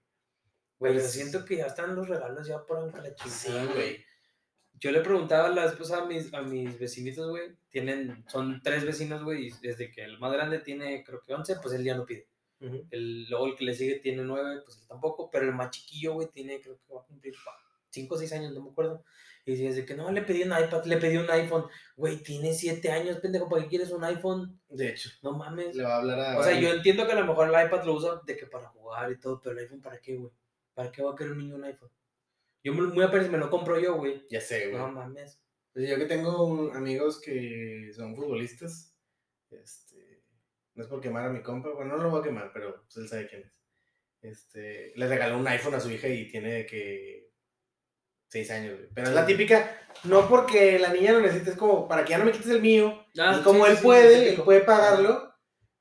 Güey, 0.79 0.95
yo 0.95 1.01
Pues- 1.01 1.13
siento 1.13 1.45
que 1.45 1.57
ya 1.57 1.67
están 1.67 1.95
los 1.95 2.09
regalos 2.09 2.47
ya 2.47 2.65
por 2.65 2.93
la 2.95 3.05
Sí, 3.25 3.31
chingada, 3.45 3.73
güey. 3.73 4.05
Yo 4.79 4.91
le 4.91 5.01
preguntaba 5.01 5.49
la 5.49 5.67
vez 5.73 5.91
a 5.91 6.05
mis, 6.05 6.35
a 6.35 6.43
mis 6.43 6.79
vecinitos, 6.79 7.31
güey. 7.31 7.57
Tienen, 7.71 8.25
son 8.29 8.61
tres 8.63 8.85
vecinos, 8.85 9.23
güey. 9.25 9.47
y 9.49 9.51
Desde 9.63 9.91
que 9.91 10.05
el 10.05 10.19
más 10.19 10.33
grande 10.35 10.59
tiene, 10.59 11.03
creo 11.03 11.23
que 11.23 11.33
11, 11.33 11.57
pues 11.63 11.75
él 11.75 11.83
ya 11.85 11.97
no 11.97 12.05
pide. 12.05 12.29
Ujú. 12.61 12.87
El, 12.91 13.27
luego 13.31 13.47
el 13.47 13.57
que 13.57 13.65
le 13.65 13.75
sigue 13.75 13.97
tiene 14.01 14.23
9, 14.23 14.61
pues 14.65 14.77
él 14.79 14.87
tampoco. 14.87 15.31
Pero 15.31 15.47
el 15.47 15.55
más 15.55 15.71
chiquillo, 15.71 16.13
güey, 16.15 16.29
tiene, 16.29 16.61
creo 16.61 16.79
que 16.79 16.93
va 16.93 17.01
a 17.01 17.05
cumplir 17.05 17.35
5 17.89 18.15
o 18.15 18.19
6 18.19 18.33
años, 18.35 18.53
no 18.53 18.65
me 18.65 18.71
acuerdo. 18.71 19.03
Y 19.47 19.53
decía, 19.53 19.69
desde 19.71 19.87
que 19.87 19.95
no, 19.95 20.11
le 20.11 20.23
pedí 20.23 20.43
un 20.43 20.49
iPad, 20.51 20.85
le 20.87 20.97
pedí 20.99 21.17
un 21.17 21.31
iPhone. 21.31 21.67
Güey, 21.97 22.19
tiene 22.23 22.53
7 22.53 22.91
años, 22.91 23.19
pendejo, 23.19 23.49
¿para 23.49 23.63
qué 23.63 23.69
quieres 23.69 23.93
un 23.93 24.03
iPhone? 24.05 24.61
De 24.69 24.89
hecho, 24.91 25.09
No 25.23 25.33
mames. 25.39 25.75
le 25.77 25.85
va 25.85 25.95
a 25.95 25.99
hablar 25.99 26.19
a. 26.21 26.39
O 26.39 26.43
sea, 26.43 26.59
yo 26.61 26.69
entiendo 26.73 27.07
que 27.07 27.13
a 27.13 27.21
lo 27.21 27.25
mejor 27.27 27.49
el 27.49 27.67
iPad 27.67 27.85
lo 27.85 27.95
usa 27.95 28.21
de 28.27 28.37
que 28.37 28.47
para 28.47 28.67
jugar 28.69 29.11
y 29.13 29.19
todo, 29.21 29.41
pero 29.41 29.53
el 29.57 29.61
iPhone, 29.65 29.81
¿para 29.81 30.01
qué, 30.01 30.17
güey? 30.17 30.33
¿Para 30.75 30.91
qué 30.93 31.01
va 31.03 31.13
a 31.13 31.17
querer 31.17 31.33
un 31.33 31.39
niño 31.39 31.55
un 31.55 31.65
iPhone? 31.65 31.91
Yo 32.65 32.75
me, 32.75 32.83
muy 32.89 33.05
apenas 33.05 33.31
me 33.31 33.39
lo 33.39 33.49
compro 33.49 33.79
yo, 33.79 33.95
güey. 33.95 34.27
Ya 34.29 34.41
sé, 34.41 34.67
güey. 34.69 34.83
No 34.83 34.91
mames. 34.91 35.41
Pues 35.73 35.89
yo 35.89 35.97
que 35.97 36.07
tengo 36.07 36.45
un- 36.45 36.75
amigos 36.75 37.21
que 37.21 37.93
son 37.95 38.17
futbolistas, 38.17 38.97
este, 39.51 40.25
no 40.75 40.83
es 40.83 40.89
por 40.89 41.01
quemar 41.01 41.27
a 41.27 41.31
mi 41.31 41.43
compa, 41.43 41.71
bueno, 41.71 41.97
no 41.97 42.03
lo 42.03 42.11
voy 42.11 42.21
a 42.21 42.25
quemar, 42.25 42.51
pero 42.53 42.83
pues 42.83 42.97
él 42.97 43.09
sabe 43.09 43.29
quién 43.29 43.43
es. 43.43 43.53
Este, 44.23 44.93
le 44.97 45.07
regaló 45.07 45.39
un 45.39 45.47
iPhone 45.47 45.75
a 45.75 45.81
su 45.81 45.91
hija 45.91 46.09
y 46.09 46.27
tiene 46.29 46.53
de 46.53 46.67
que 46.67 47.26
seis 48.29 48.51
años, 48.51 48.77
güey. 48.77 48.89
Pero 48.95 49.09
es 49.09 49.15
la 49.15 49.27
típica, 49.27 49.79
no 50.05 50.29
porque 50.29 50.79
la 50.79 50.93
niña 50.93 51.13
lo 51.13 51.21
necesite, 51.21 51.51
es 51.51 51.57
como 51.57 51.89
para 51.89 52.05
que 52.05 52.11
ya 52.11 52.19
no 52.19 52.25
me 52.25 52.33
quites 52.33 52.51
el 52.51 52.63
mío. 52.63 53.05
Ah, 53.19 53.37
y 53.41 53.43
como 53.43 53.65
sí, 53.65 53.71
él 53.71 53.77
sí, 53.77 53.83
puede, 53.83 54.19
sí, 54.19 54.29
él 54.35 54.43
puede 54.43 54.61
pagarlo. 54.61 55.35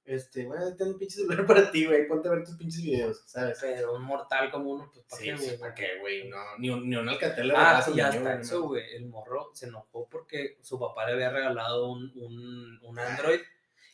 Este, 0.06 0.46
bueno, 0.46 0.76
ten 0.76 0.90
un 0.90 1.00
pinche 1.00 1.16
celular 1.16 1.46
para 1.48 1.72
ti, 1.72 1.86
güey. 1.86 2.08
Ponte 2.08 2.28
a 2.28 2.32
ver 2.32 2.44
tus 2.44 2.56
pinches 2.58 2.84
videos, 2.84 3.24
¿sabes? 3.26 3.58
Pero 3.60 3.96
un 3.96 4.04
mortal 4.04 4.52
como 4.52 4.70
uno, 4.70 4.92
pues 4.94 5.06
¿para 5.10 5.22
Sí, 5.22 5.30
qué, 5.30 5.36
güey? 5.36 5.58
¿para 5.60 5.74
qué, 5.74 5.88
güey? 6.00 6.30
No, 6.30 6.38
ni 6.60 6.70
un, 6.70 6.88
ni 6.88 6.96
un 6.96 7.10
alcatel 7.10 7.52
Ah, 7.52 7.82
regalas 7.82 7.88
a 7.88 7.92
un 7.92 7.94
y 7.94 7.98
niño, 7.98 8.08
hasta 8.08 8.30
güey, 8.30 8.42
eso, 8.42 8.62
güey. 8.62 8.96
El 8.96 9.06
morro 9.08 9.50
se 9.54 9.66
enojó 9.66 10.08
porque 10.08 10.60
su 10.62 10.80
papá 10.80 11.08
le 11.08 11.14
había 11.14 11.32
regalado 11.32 11.92
un, 11.92 12.12
un, 12.16 12.80
un 12.84 13.00
Android 13.00 13.40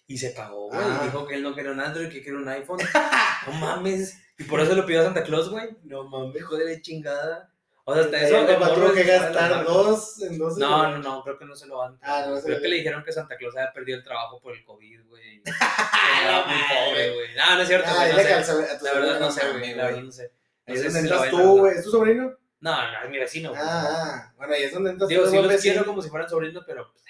y 0.06 0.18
se 0.18 0.34
cagó, 0.34 0.68
güey. 0.68 0.82
Ah. 0.82 1.02
Dijo 1.06 1.26
que 1.26 1.36
él 1.36 1.44
no 1.44 1.56
quería 1.56 1.72
un 1.72 1.80
Android, 1.80 2.10
que 2.10 2.22
quería 2.22 2.40
un 2.40 2.48
iPhone. 2.50 2.80
no 3.48 3.54
mames. 3.54 4.22
Y 4.38 4.44
por 4.44 4.60
eso 4.60 4.76
lo 4.76 4.86
pidió 4.86 5.00
a 5.00 5.06
Santa 5.06 5.24
Claus, 5.24 5.50
güey. 5.50 5.70
No 5.84 6.04
mames. 6.04 6.36
Hijo 6.36 6.58
de 6.58 6.66
la 6.76 6.82
chingada. 6.82 7.51
O 7.86 7.94
sea, 7.94 8.04
hasta 8.04 8.22
eso. 8.22 8.38
el 8.38 8.50
el 8.50 8.56
papá 8.58 8.76
tuvo 8.76 8.94
que 8.94 9.04
gastar 9.04 9.66
dos 9.66 10.22
en 10.22 10.38
dos. 10.38 10.58
No, 10.58 10.90
no, 10.92 10.98
no, 11.00 11.24
creo 11.24 11.38
que 11.38 11.46
no 11.46 11.56
se 11.56 11.68
lo 11.68 11.78
van. 11.80 11.98
Ah, 12.02 12.26
no 12.30 12.40
creo 12.42 12.62
que 12.62 12.68
le 12.68 12.76
dijeron 12.78 13.04
que 13.04 13.12
Santa 13.12 13.36
Claus 13.38 13.56
había 13.56 13.74
perdido 13.74 13.98
el 13.98 14.04
trabajo 14.04 14.40
por 14.40 14.56
el 14.56 14.64
COVID, 14.64 15.06
güey. 15.08 15.42
Era 16.24 16.46
muy 16.46 16.62
pobre, 16.70 17.14
güey. 17.16 17.36
No, 17.36 17.56
no 17.56 17.62
es 17.62 17.68
cierto, 17.68 17.88
Ah. 17.90 18.08
No 18.08 18.18
sé. 18.44 18.78
La 18.84 18.94
verdad 18.94 19.20
no 19.20 19.32
sé, 19.32 19.50
güey. 19.52 19.76
La 19.76 19.86
verdad 19.86 20.02
no 20.02 20.12
sé. 20.12 20.32
Ahí 20.68 20.74
No 20.74 20.74
es 20.76 20.82
sé 20.82 20.86
donde 20.88 21.02
si 21.02 21.08
lo 21.08 21.16
entras 21.24 21.32
tú, 21.32 21.58
güey. 21.58 21.78
¿Es 21.78 21.84
tu 21.84 21.92
sobrino? 21.92 22.38
No, 22.60 22.92
no, 22.92 23.04
es 23.04 23.10
mi 23.10 23.18
vecino. 23.18 23.50
güey. 23.50 23.62
Ah, 23.64 23.88
ah. 23.90 24.34
Bueno, 24.38 24.54
ahí 24.54 24.64
es 24.64 24.74
donde 24.74 24.92
entras 24.92 25.10
Digo, 25.10 25.24
tú 25.24 25.30
sí 25.32 25.36
como 25.38 25.48
los 25.50 25.62
quiero 25.62 25.86
como 25.86 26.02
si 26.02 26.10
fueran 26.10 26.30
sobrinos, 26.30 26.64
pero 26.68 26.92
pues. 26.92 27.04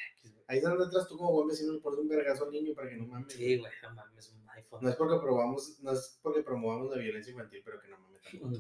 Ahí 0.48 0.58
es 0.58 0.64
donde 0.64 0.84
entras 0.84 1.08
tú 1.08 1.18
como 1.18 1.32
buen 1.32 1.48
vecino 1.48 1.80
pones 1.82 2.00
un 2.00 2.10
vergazo 2.10 2.46
al 2.46 2.52
niño 2.52 2.74
para 2.74 2.90
que 2.90 2.96
no 2.98 3.06
mames. 3.08 3.32
Sí, 3.34 3.58
güey, 3.58 3.72
no 3.84 3.94
mames, 3.94 4.30
un 4.30 4.50
iPhone. 4.50 4.80
No 4.82 4.90
es 4.90 4.96
porque 4.96 5.18
probamos, 5.22 5.80
no 5.82 5.92
es 5.94 6.20
porque 6.22 6.44
promovamos 6.44 6.90
la 6.92 6.98
violencia 7.02 7.32
infantil, 7.32 7.62
pero 7.64 7.80
que 7.80 7.88
no 7.88 7.98
mames 8.00 8.22
tampoco. 8.22 8.56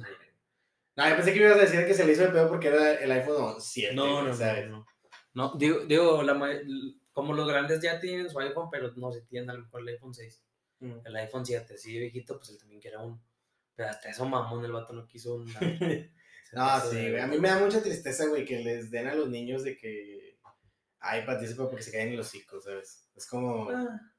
No, 1.01 1.09
yo 1.09 1.15
pensé 1.15 1.33
que 1.33 1.39
me 1.39 1.45
ibas 1.47 1.57
a 1.57 1.61
decir 1.61 1.85
que 1.85 1.93
se 1.93 2.05
le 2.05 2.13
hizo 2.13 2.23
de 2.23 2.29
pedo 2.29 2.47
porque 2.47 2.67
era 2.67 2.93
el 2.93 3.11
iPhone 3.11 3.55
7. 3.59 3.95
No, 3.95 4.21
no, 4.21 4.33
¿sabes? 4.35 4.69
no, 4.69 4.85
no. 5.33 5.53
Digo, 5.55 5.79
digo 5.85 6.21
la, 6.21 6.61
como 7.11 7.33
los 7.33 7.47
grandes 7.47 7.81
ya 7.81 7.99
tienen 7.99 8.29
su 8.29 8.39
iPhone, 8.39 8.69
pero 8.71 8.91
no 8.95 9.11
se 9.11 9.21
tienen 9.21 9.49
a 9.49 9.53
lo 9.53 9.63
mejor 9.63 9.81
el 9.81 9.89
iPhone 9.89 10.13
6. 10.13 10.43
Mm. 10.79 10.93
El 11.05 11.15
iPhone 11.15 11.45
7, 11.45 11.77
sí, 11.77 11.97
viejito, 11.97 12.37
pues 12.37 12.51
él 12.51 12.57
también 12.59 12.81
quiere 12.81 12.97
uno. 12.97 13.19
Pero 13.75 13.89
hasta 13.89 14.09
eso 14.09 14.25
mamón, 14.25 14.63
el 14.63 14.71
vato 14.71 14.93
no 14.93 15.07
quiso 15.07 15.35
un. 15.35 15.47
No, 16.53 16.81
sí, 16.81 17.09
güey. 17.09 17.21
A 17.21 17.27
mí 17.27 17.39
me 17.39 17.47
da 17.47 17.59
mucha 17.59 17.81
tristeza, 17.81 18.27
güey, 18.27 18.43
que 18.43 18.59
les 18.59 18.91
den 18.91 19.07
a 19.07 19.15
los 19.15 19.29
niños 19.29 19.63
de 19.63 19.77
que 19.77 20.37
iPad 21.01 21.39
dice 21.39 21.55
porque 21.55 21.81
se 21.81 21.93
caen 21.93 22.09
en 22.09 22.17
los 22.17 22.27
hocico, 22.27 22.59
¿sabes? 22.59 23.09
Es 23.15 23.25
como. 23.25 23.69
Ah, 23.69 24.10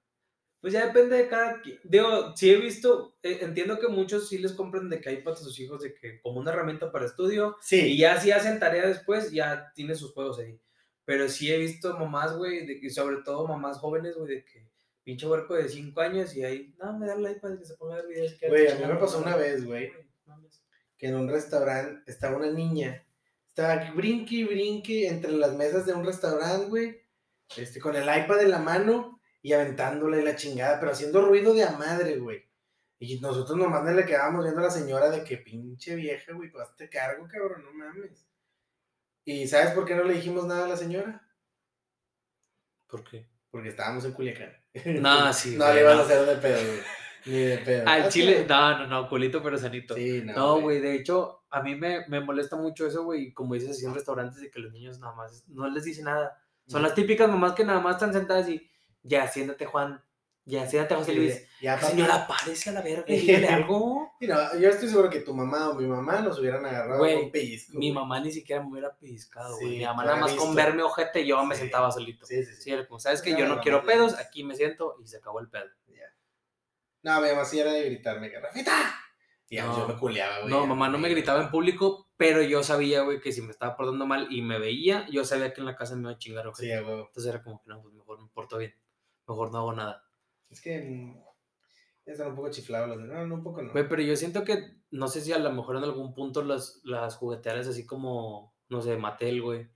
Pues 0.63 0.73
ya 0.73 0.87
depende 0.87 1.17
de 1.17 1.29
cada 1.29 1.61
quien. 1.61 1.81
Digo, 1.83 2.37
sí 2.37 2.49
he 2.49 2.57
visto, 2.57 3.17
eh, 3.21 3.41
entiendo 3.43 3.81
que 3.81 3.89
muchos 3.89 4.29
sí 4.29 4.39
les 4.39 4.53
compran 4.53 4.89
de 4.89 5.01
que 5.01 5.13
iPad 5.13 5.33
a 5.33 5.37
sus 5.37 5.59
hijos 5.59 5.83
de 5.83 5.93
que 5.93 6.21
como 6.21 6.39
una 6.39 6.53
herramienta 6.53 6.93
para 6.93 7.05
estudio. 7.05 7.57
Y 7.61 7.65
Sí, 7.65 7.99
ya 7.99 8.21
si 8.21 8.31
hacen 8.31 8.61
tarea 8.61 8.87
después, 8.87 9.33
ya 9.33 9.73
tiene 9.75 9.97
sus 9.97 10.13
juegos 10.13 10.39
ahí. 10.39 10.61
Pero 11.05 11.29
sí 11.29 11.53
he 11.53 11.59
visto 11.59 11.99
mamás, 11.99 12.37
güey, 12.37 12.81
que 12.81 12.91
sobre 12.91 13.17
todo 13.25 13.49
mamás 13.49 13.79
jóvenes, 13.79 14.15
güey, 14.17 14.37
de 14.37 14.45
que 14.45 14.71
pinche 15.03 15.27
huerco 15.27 15.55
de 15.55 15.69
5 15.69 16.01
años 16.01 16.33
y 16.37 16.45
ahí, 16.45 16.73
no, 16.79 16.97
me 16.97 17.09
da 17.09 17.15
el 17.15 17.29
iPad 17.29 17.59
que 17.59 17.65
se 17.67 17.75
ponga 17.75 17.95
a 17.95 17.97
ver 17.97 18.07
videos. 18.07 18.37
y 18.41 18.47
Güey, 18.47 18.69
a 18.69 18.77
mí 18.77 18.87
me 18.87 18.95
pasó 19.01 19.19
una 19.19 19.35
vez, 19.35 19.65
güey. 19.65 19.91
que 20.97 21.09
en 21.09 21.17
un 21.17 21.29
restaurante 21.29 22.09
estaba 22.09 22.37
una 22.37 22.53
niña. 22.53 23.05
Estaba 23.49 23.91
brinque 23.91 24.37
y 24.37 24.45
brinque 24.45 25.09
entre 25.09 25.33
las 25.33 25.55
mesas 25.55 25.87
de 25.87 25.93
un 25.93 26.07
restaurante, 26.07 26.69
güey. 26.69 27.03
Este, 27.57 27.81
con 27.81 27.97
el 27.97 28.05
iPad 28.05 28.43
en 28.43 28.51
la 28.53 28.61
mano 28.61 29.21
y 29.43 29.53
aventándole 29.53 30.23
la 30.23 30.37
chingada, 30.37 30.79
pero 30.79 30.93
haciendo 30.93 31.21
ruido 31.27 31.53
de 31.53 31.65
a 31.65 31.73
madre, 31.73 32.19
güey. 32.19 32.49
Y 32.99 33.19
nosotros 33.21 33.59
nomás 33.59 33.85
le 33.93 34.07
quedábamos 34.07 34.45
viendo 34.45 34.61
a 34.61 34.65
la 34.65 34.71
señora 34.71 35.11
de 35.11 35.25
que 35.25 35.37
pinche 35.39 35.97
vieja, 35.97 36.33
güey, 36.33 36.51
pues 36.51 36.69
te 36.77 36.89
cargo, 36.89 37.27
cabrón, 37.29 37.65
no 37.65 37.73
mames. 37.73 38.25
¿Y 39.25 39.47
sabes 39.49 39.73
por 39.73 39.85
qué 39.85 39.97
no 39.97 40.05
le 40.05 40.15
dijimos 40.15 40.47
nada 40.47 40.67
a 40.67 40.69
la 40.69 40.77
señora? 40.77 41.21
¿Por 42.87 43.03
qué? 43.03 43.29
Porque 43.51 43.71
estábamos 43.71 44.05
en 44.05 44.13
Culiacán. 44.13 44.53
No, 45.01 45.33
sí, 45.33 45.57
no 45.57 45.65
güey, 45.65 45.75
le 45.75 45.81
iban 45.83 45.99
a 45.99 46.03
hacer 46.03 46.27
de 46.27 46.37
pedo, 46.37 46.61
güey. 46.65 46.81
Ni 47.27 47.39
de 47.39 47.59
pedo. 47.59 47.89
Al 47.89 48.03
Ah, 48.03 48.09
chile, 48.09 48.47
no, 48.49 48.79
no, 48.79 48.87
no, 48.87 49.09
culito 49.09 49.43
pero 49.43 49.59
sanito. 49.59 49.95
Sí, 49.95 50.23
no. 50.25 50.33
No, 50.35 50.61
güey, 50.61 50.81
de 50.81 50.95
hecho, 50.95 51.45
a 51.51 51.63
mí 51.63 51.75
me, 51.75 52.07
me 52.09 52.21
molesta 52.21 52.57
mucho 52.57 52.87
eso, 52.87 53.05
güey, 53.05 53.33
como 53.33 53.55
dices 53.55 53.71
así 53.71 53.85
en 53.85 53.95
restaurantes, 53.95 54.41
de 54.41 54.51
que 54.51 54.61
los 54.61 54.73
niños 54.73 54.99
nada 55.01 55.15
más 55.15 55.45
no 55.49 55.69
les 55.69 55.85
dice 55.85 56.03
nada. 56.03 56.39
Son 56.67 56.83
las 56.83 56.95
típicas 56.95 57.29
mamás 57.29 57.53
que 57.53 57.65
nada 57.65 57.81
más 57.81 57.97
están 57.97 58.13
sentadas 58.13 58.49
y, 58.49 58.71
ya, 59.03 59.27
siéntate, 59.29 59.67
Juan, 59.67 60.03
ya, 60.45 60.67
siéntate, 60.69 60.95
José 60.97 61.15
Luis. 61.15 61.47
Ya, 61.61 61.77
papi. 61.77 61.93
Señora, 61.93 62.27
párese 62.27 62.71
a 62.71 62.73
la 62.73 62.83
verga 62.83 63.05
dígale 63.07 63.47
algo. 63.49 64.13
No, 64.21 64.59
yo 64.59 64.69
estoy 64.69 64.89
seguro 64.89 65.09
que 65.09 65.21
tu 65.21 65.35
mamá 65.35 65.71
o 65.71 65.75
mi 65.75 65.87
mamá 65.87 66.21
nos 66.21 66.39
hubieran 66.39 66.65
agarrado 66.67 66.99
Güey, 66.99 67.15
con 67.15 67.25
un 67.27 67.31
pellizco. 67.31 67.73
Mi 67.79 67.91
güey. 67.91 67.93
mamá 67.93 68.21
ni 68.21 68.33
siquiera 68.33 68.63
me 68.63 68.71
hubiera 68.71 68.97
pellizcado, 68.97 69.57
güey. 69.57 69.79
Mi 69.79 69.85
mamá 69.85 70.05
nada 70.05 70.17
más 70.17 70.33
con 70.35 70.55
verme 70.55 70.83
ojete, 70.83 71.25
yo 71.27 71.45
me 71.45 71.55
sentaba 71.55 71.91
solito. 71.93 72.27
Sí, 72.27 72.45
sí, 72.45 72.55
sí. 72.57 72.73
Como, 72.89 72.99
¿sabes 72.99 73.23
que 73.23 73.31
Yo 73.37 73.47
no, 73.47 73.61
quiero 73.61 73.85
pedos, 73.85 74.15
aquí 74.19 74.43
me 74.43 74.57
siento 74.57 74.97
y 75.03 75.07
se 75.07 75.19
acabó 75.19 75.39
el 75.41 75.49
pedo. 75.49 75.67
Ya. 75.89 76.07
No, 77.03 77.21
mi 77.21 77.29
mamá 77.29 77.45
sí 77.45 77.61
era 77.61 77.73
de 77.73 77.85
gritarme, 77.85 78.31
ya, 78.31 79.67
No. 79.67 79.79
yo 79.79 79.87
me 79.89 79.97
culeaba, 79.99 80.39
güey. 80.41 80.51
No, 80.51 80.63
ya, 80.63 80.67
mamá 80.67 80.89
no 80.89 80.99
me 80.99 81.03
güey. 81.09 81.15
gritaba 81.15 81.43
en 81.43 81.51
público, 81.51 82.11
pero 82.17 82.43
yo 82.43 82.63
sabía, 82.63 83.03
güey, 83.03 83.21
que 83.21 83.33
si 83.33 83.43
me 83.43 83.51
estaba 83.51 83.77
portando 83.77 84.07
mal 84.07 84.27
y 84.31 84.41
me 84.43 84.59
veía, 84.59 85.07
yo 85.11 85.25
sabía 85.25 85.53
que 85.53 85.61
en 85.61 85.67
la 85.67 85.77
casa 85.77 85.95
me 85.95 86.03
iba 86.03 86.11
a 86.13 86.19
chingar 86.19 86.47
ojete. 86.47 86.69
Sí, 86.79 86.85
huevo. 86.85 87.07
Entonces 87.07 87.33
era 87.33 87.43
como 87.43 87.61
que 87.63 87.69
no, 87.69 87.83
pues 87.83 87.95
mejor 87.95 88.23
me 88.23 88.29
porto 88.29 88.59
bien. 88.59 88.75
Mejor 89.33 89.51
no 89.51 89.59
hago 89.59 89.73
nada. 89.73 90.05
Es 90.51 90.61
que 90.61 90.81
mm, 90.81 91.17
están 92.05 92.29
un 92.29 92.37
poco 92.37 92.51
chiflados 92.51 92.89
los 92.89 92.99
de. 92.99 93.05
No, 93.05 93.27
no, 93.27 93.35
un 93.37 93.43
poco 93.43 93.63
no. 93.63 93.73
Güey, 93.73 93.89
pero 93.89 94.03
yo 94.03 94.15
siento 94.17 94.45
que, 94.45 94.83
no 94.91 95.09
sé 95.09 95.21
si 95.21 95.33
a 95.33 95.39
lo 95.39 95.51
mejor 95.53 95.77
en 95.77 95.85
algún 95.85 96.15
punto 96.15 96.43
las, 96.43 96.81
las 96.85 97.17
jugueteras 97.17 97.67
así 97.67 97.87
como, 97.87 98.55
no 98.69 98.83
sé, 98.83 98.97
Mattel, 98.97 99.41
güey, 99.41 99.71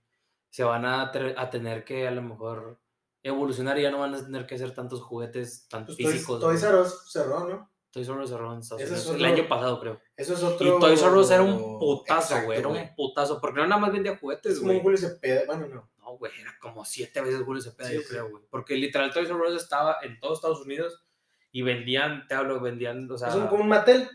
se 0.49 0.63
van 0.63 0.85
a, 0.85 1.11
a 1.11 1.49
tener 1.49 1.83
que 1.83 2.07
a 2.07 2.11
lo 2.11 2.21
mejor 2.21 2.79
evolucionar 3.23 3.77
y 3.79 3.83
ya 3.83 3.91
no 3.91 3.99
van 3.99 4.13
a 4.13 4.23
tener 4.23 4.45
que 4.45 4.55
hacer 4.55 4.73
tantos 4.73 5.01
juguetes 5.01 5.67
tan 5.67 5.85
Pues 5.85 5.97
físicos. 5.97 6.39
Toys 6.39 6.61
güey. 6.61 6.73
R 6.73 6.83
cerró, 7.09 7.47
¿no? 7.47 7.71
Toys 7.91 8.07
R 8.07 8.27
cerró 8.27 8.53
en 8.53 8.59
Estados 8.59 8.83
Unidos. 8.83 9.09
El 9.15 9.25
año 9.25 9.47
pasado, 9.47 9.79
creo. 9.79 9.99
Eso 10.15 10.33
es 10.33 10.41
Y 10.41 10.45
otro. 10.45 10.79
Toys 10.79 11.01
R 11.01 11.33
era 11.33 11.41
un 11.41 11.79
putazo, 11.79 12.43
güey. 12.45 12.59
Era 12.59 12.67
un 12.67 12.95
putazo. 12.95 13.41
Porque 13.41 13.59
no 13.59 13.67
nada 13.67 13.81
más 13.81 13.91
vendía 13.91 14.17
juguetes, 14.17 14.53
Es 14.53 14.59
como 14.59 14.71
un 14.71 14.77
güey. 14.77 14.95
Julio 14.95 14.97
Cepeda. 14.97 15.41
Bueno, 15.47 15.67
no. 15.67 15.89
No, 16.17 16.19
güey, 16.19 16.31
era 16.39 16.55
como 16.59 16.83
siete 16.85 17.21
veces 17.21 17.41
Julio 17.43 17.61
Cepeda, 17.61 17.89
Sí, 17.89 17.95
yo 17.95 18.01
sí. 18.01 18.07
creo, 18.09 18.29
güey. 18.29 18.43
Porque 18.49 18.75
literal 18.75 19.11
Toys 19.11 19.29
R 19.29 19.39
Us 19.39 19.61
estaba 19.61 19.97
en 20.01 20.19
todos 20.19 20.39
Estados 20.39 20.61
Unidos 20.61 21.03
y 21.51 21.61
vendían, 21.61 22.27
te 22.27 22.35
hablo, 22.35 22.59
vendían, 22.59 23.09
o 23.09 23.17
sea... 23.17 23.29
es 23.29 23.35
un, 23.35 23.47
como 23.47 23.63
un 23.63 23.69
Mattel. 23.69 24.09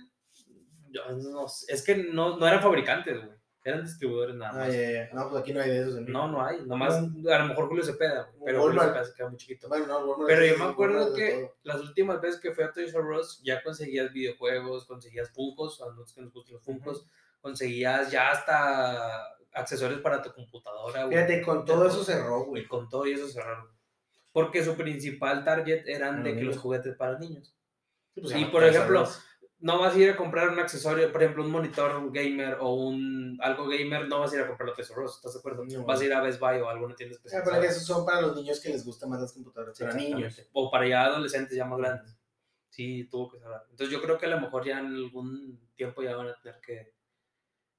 yo 0.91 1.03
no 1.11 1.47
es 1.47 1.83
que 1.85 1.97
no, 1.97 2.37
no 2.37 2.47
eran 2.47 2.63
fabricantes, 2.63 3.25
güey. 3.25 3.43
Eran 3.65 3.85
distribuidores 3.85 4.35
nada 4.35 4.53
más. 4.53 4.69
Ah, 4.69 4.73
ya, 4.73 4.91
ya. 4.91 5.11
No, 5.13 5.31
pues 5.31 5.41
aquí 5.41 5.53
no 5.53 5.61
hay 5.61 5.71
de 5.71 5.83
esos. 5.83 5.97
en 5.97 6.11
No, 6.11 6.27
no 6.27 6.45
hay. 6.45 6.61
Nomás, 6.67 6.95
a 6.95 7.39
lo 7.39 7.47
mejor 7.47 7.69
Julio 7.69 7.85
Cepeda, 7.85 8.29
güey, 8.35 8.47
pero 8.47 8.63
Julio. 8.63 8.81
Cepeda 8.81 9.05
se 9.05 9.15
queda 9.15 9.29
muy 9.29 9.39
chiquito. 9.39 9.69
Bueno, 9.69 9.87
no, 9.87 9.99
Walmart 10.01 10.27
Pero 10.27 10.47
yo 10.47 10.59
me 10.59 10.71
acuerdo 10.73 11.15
que 11.15 11.53
las 11.63 11.81
últimas 11.81 12.21
veces 12.21 12.41
que 12.41 12.53
fui 12.53 12.65
a 12.65 12.73
Toys 12.73 12.93
R 12.93 13.17
Us 13.17 13.41
ya 13.45 13.63
conseguías 13.63 14.13
videojuegos, 14.13 14.85
conseguías 14.87 15.31
Funkos, 15.31 15.81
a 15.81 15.85
nosotros 15.87 16.13
que 16.13 16.23
nos 16.23 16.33
gustan 16.33 16.55
los 16.55 16.65
Funkos, 16.65 17.07
conseguías 17.41 18.11
ya 18.11 18.33
hasta 18.33 19.29
accesorios 19.55 20.01
para 20.01 20.23
tu 20.23 20.33
computadora, 20.33 21.05
güey. 21.05 21.17
Fíjate, 21.17 21.43
con 21.43 21.65
todo 21.65 21.87
eso 21.87 22.05
cerró, 22.05 22.45
güey. 22.45 22.67
con 22.67 22.89
todo 22.89 23.05
eso 23.05 23.29
cerraron. 23.29 23.69
Porque 24.33 24.65
su 24.65 24.75
principal 24.77 25.45
target 25.45 25.87
eran 25.87 26.17
Los 26.17 26.25
de 26.25 26.35
que 26.37 26.43
los 26.43 26.59
juguetes 26.59 26.97
para 26.97 27.19
niños. 27.19 27.55
Sí, 28.15 28.21
pues, 28.21 28.37
Y 28.37 28.45
por 28.47 28.65
ejemplo, 28.65 29.03
Us. 29.03 29.23
no 29.59 29.79
vas 29.79 29.95
a 29.95 29.99
ir 29.99 30.11
a 30.11 30.17
comprar 30.17 30.49
un 30.49 30.59
accesorio, 30.59 31.11
por 31.13 31.23
ejemplo, 31.23 31.45
un 31.45 31.51
monitor 31.51 32.11
gamer 32.13 32.57
o 32.61 32.75
un 32.75 33.39
algo 33.43 33.69
gamer, 33.69 34.09
no 34.09 34.21
vas 34.21 34.33
a 34.33 34.37
ir 34.37 34.43
a 34.43 34.47
comprarlo 34.49 34.75
Tesoros, 34.75 35.17
¿estás 35.17 35.35
de 35.35 35.39
acuerdo? 35.41 35.65
No. 35.65 35.85
Vas 35.85 36.01
a 36.01 36.05
ir 36.05 36.13
a 36.15 36.21
Best 36.23 36.41
Buy 36.41 36.61
o 36.61 36.69
alguna 36.69 36.95
tienda 36.95 37.15
sea, 37.15 37.19
especial. 37.19 37.43
pero 37.45 37.61
que 37.61 37.67
esos 37.69 37.85
son 37.85 38.07
para 38.07 38.21
los 38.23 38.37
niños 38.37 38.61
que 38.61 38.71
les 38.71 38.85
gustan 38.85 39.11
más 39.11 39.21
las 39.21 39.33
computadoras. 39.33 39.79
Para 39.79 39.95
niños. 39.95 40.41
O 40.53 40.71
para 40.71 40.87
ya 40.89 41.05
adolescentes 41.05 41.57
ya 41.57 41.65
más 41.65 41.79
grandes. 41.79 42.17
Sí, 42.71 43.07
tuvo 43.11 43.31
que 43.31 43.39
cerrar. 43.39 43.67
Entonces 43.71 43.91
yo 43.91 44.01
creo 44.01 44.17
que 44.17 44.25
a 44.27 44.31
lo 44.31 44.41
mejor 44.41 44.65
ya 44.65 44.79
en 44.81 44.87
algún 44.87 45.61
tiempo 45.75 46.03
ya 46.03 46.17
van 46.17 46.29
a 46.29 46.41
tener 46.41 46.59
que, 46.61 46.95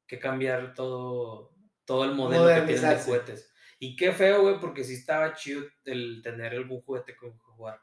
que 0.05 0.19
cambiar 0.19 0.75
todo, 0.75 1.52
todo 1.85 2.05
el 2.05 2.13
modelo 2.13 2.47
que 2.47 2.73
tienen 2.73 2.97
de 2.97 3.03
juguetes. 3.03 3.53
Y 3.79 3.95
qué 3.95 4.11
feo, 4.13 4.43
güey, 4.43 4.59
porque 4.59 4.83
sí 4.83 4.93
estaba 4.93 5.33
chido 5.33 5.63
el 5.85 6.21
tener 6.23 6.53
algún 6.53 6.81
juguete 6.81 7.15
con 7.15 7.31
que 7.31 7.45
jugar. 7.45 7.81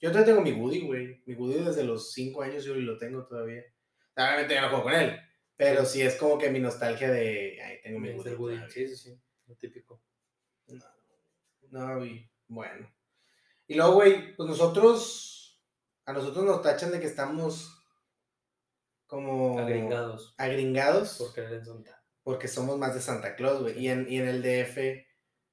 Yo 0.00 0.10
todavía 0.10 0.34
tengo 0.34 0.42
mi 0.42 0.52
Woody, 0.52 0.80
güey. 0.80 1.22
Mi 1.24 1.34
Woody 1.34 1.64
desde 1.64 1.84
los 1.84 2.12
5 2.12 2.42
años 2.42 2.64
yo 2.64 2.74
lo 2.74 2.98
tengo 2.98 3.24
todavía. 3.26 3.62
Obviamente 4.16 4.54
ya 4.54 4.62
no 4.62 4.68
juego 4.68 4.84
con 4.84 4.94
él. 4.94 5.18
Pero 5.56 5.84
sí 5.84 6.02
es 6.02 6.16
como 6.16 6.36
que 6.36 6.50
mi 6.50 6.58
nostalgia 6.58 7.10
de. 7.10 7.60
Ay, 7.62 7.80
tengo 7.82 8.00
mi 8.00 8.10
Woody. 8.10 8.34
Woody. 8.34 8.58
Sí, 8.68 8.88
sí, 8.88 8.96
sí. 8.96 9.22
Lo 9.46 9.56
típico. 9.56 10.02
No, 11.70 12.04
y 12.04 12.28
bueno. 12.48 12.92
Y 13.66 13.74
luego, 13.74 13.94
güey, 13.94 14.34
pues 14.36 14.48
nosotros. 14.48 15.62
A 16.06 16.12
nosotros 16.12 16.44
nos 16.44 16.60
tachan 16.60 16.90
de 16.90 17.00
que 17.00 17.06
estamos. 17.06 17.82
Como. 19.06 19.58
Agringados. 19.58 20.34
Agringados. 20.38 21.18
Por 21.18 21.32
querer 21.32 21.54
en 21.54 21.64
Santa. 21.64 22.03
Porque 22.24 22.48
somos 22.48 22.78
más 22.78 22.94
de 22.94 23.00
Santa 23.00 23.36
Claus, 23.36 23.62
güey. 23.62 23.78
Y 23.78 23.88
en, 23.88 24.10
y 24.10 24.18
en 24.18 24.26
el 24.28 24.42
DF 24.42 24.78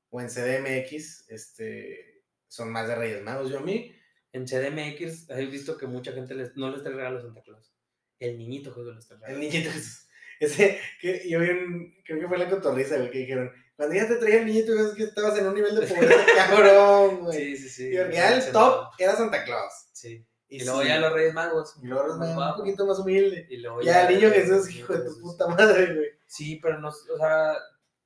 o 0.09 0.19
en 0.21 0.29
CDMX, 0.29 1.29
este, 1.29 2.23
son 2.47 2.71
más 2.71 2.87
de 2.87 2.95
Reyes 2.95 3.21
Magos. 3.21 3.51
Yo 3.51 3.59
a 3.59 3.61
mí, 3.61 3.93
En 4.33 4.45
CDMX 4.45 5.29
he 5.29 5.45
visto 5.45 5.77
que 5.77 5.85
mucha 5.87 6.13
gente 6.13 6.33
les, 6.33 6.55
no 6.55 6.71
les 6.71 6.81
trae 6.81 6.95
regalos 6.95 7.23
a 7.23 7.27
Santa 7.27 7.43
Claus. 7.43 7.73
El 8.17 8.37
niñito 8.37 8.73
Jesús 8.73 8.95
les 8.95 9.07
trae 9.07 9.33
el 9.33 9.39
niñito 9.39 9.69
Jesús, 9.71 10.07
ese, 10.39 10.79
que 10.99 11.29
yo 11.29 11.39
vi 11.39 11.49
un, 11.49 11.93
creo 12.05 12.19
que 12.19 12.27
fue 12.27 12.37
la 12.37 12.49
cotorriza, 12.49 12.97
güey, 12.97 13.11
que 13.11 13.19
dijeron, 13.19 13.51
cuando 13.75 13.95
ya 13.95 14.07
te 14.07 14.15
traía 14.15 14.39
el 14.39 14.45
niñito, 14.45 14.73
es 14.73 14.93
que 14.95 15.03
estabas 15.03 15.37
en 15.37 15.47
un 15.47 15.53
nivel 15.55 15.75
de 15.75 15.85
pobreza 15.87 16.25
cabrón, 16.35 17.19
güey. 17.25 17.55
Sí, 17.55 17.57
sí, 17.57 17.69
sí. 17.69 17.87
Y 17.89 17.93
ya 17.93 18.33
el 18.33 18.51
top 18.51 18.89
era 18.97 19.15
Santa 19.15 19.43
Claus. 19.43 19.73
Sí. 19.91 20.25
Y, 20.47 20.61
Y, 20.61 20.65
luego 20.65 20.81
sí, 20.81 20.87
ya 20.87 20.99
los 20.99 21.13
Reyes 21.13 21.33
Magos. 21.33 21.75
y 21.81 21.87
luego 21.87 22.07
más 22.17 22.27
era 22.27 22.31
un 22.31 22.35
bajo. 22.37 22.57
poquito 22.59 22.85
más 22.85 22.99
humilde. 22.99 23.47
Y 23.49 23.57
luego 23.57 23.81
Ya 23.81 24.07
el 24.07 24.15
niño 24.15 24.29
Jesús, 24.31 24.69
hijo 24.69 24.93
de 24.93 25.05
tu 25.09 25.19
puta 25.19 25.47
madre, 25.47 25.93
güey. 25.95 26.09
Sí, 26.31 26.59
pero 26.61 26.79
no, 26.79 26.87
o 26.87 27.17
sea, 27.17 27.55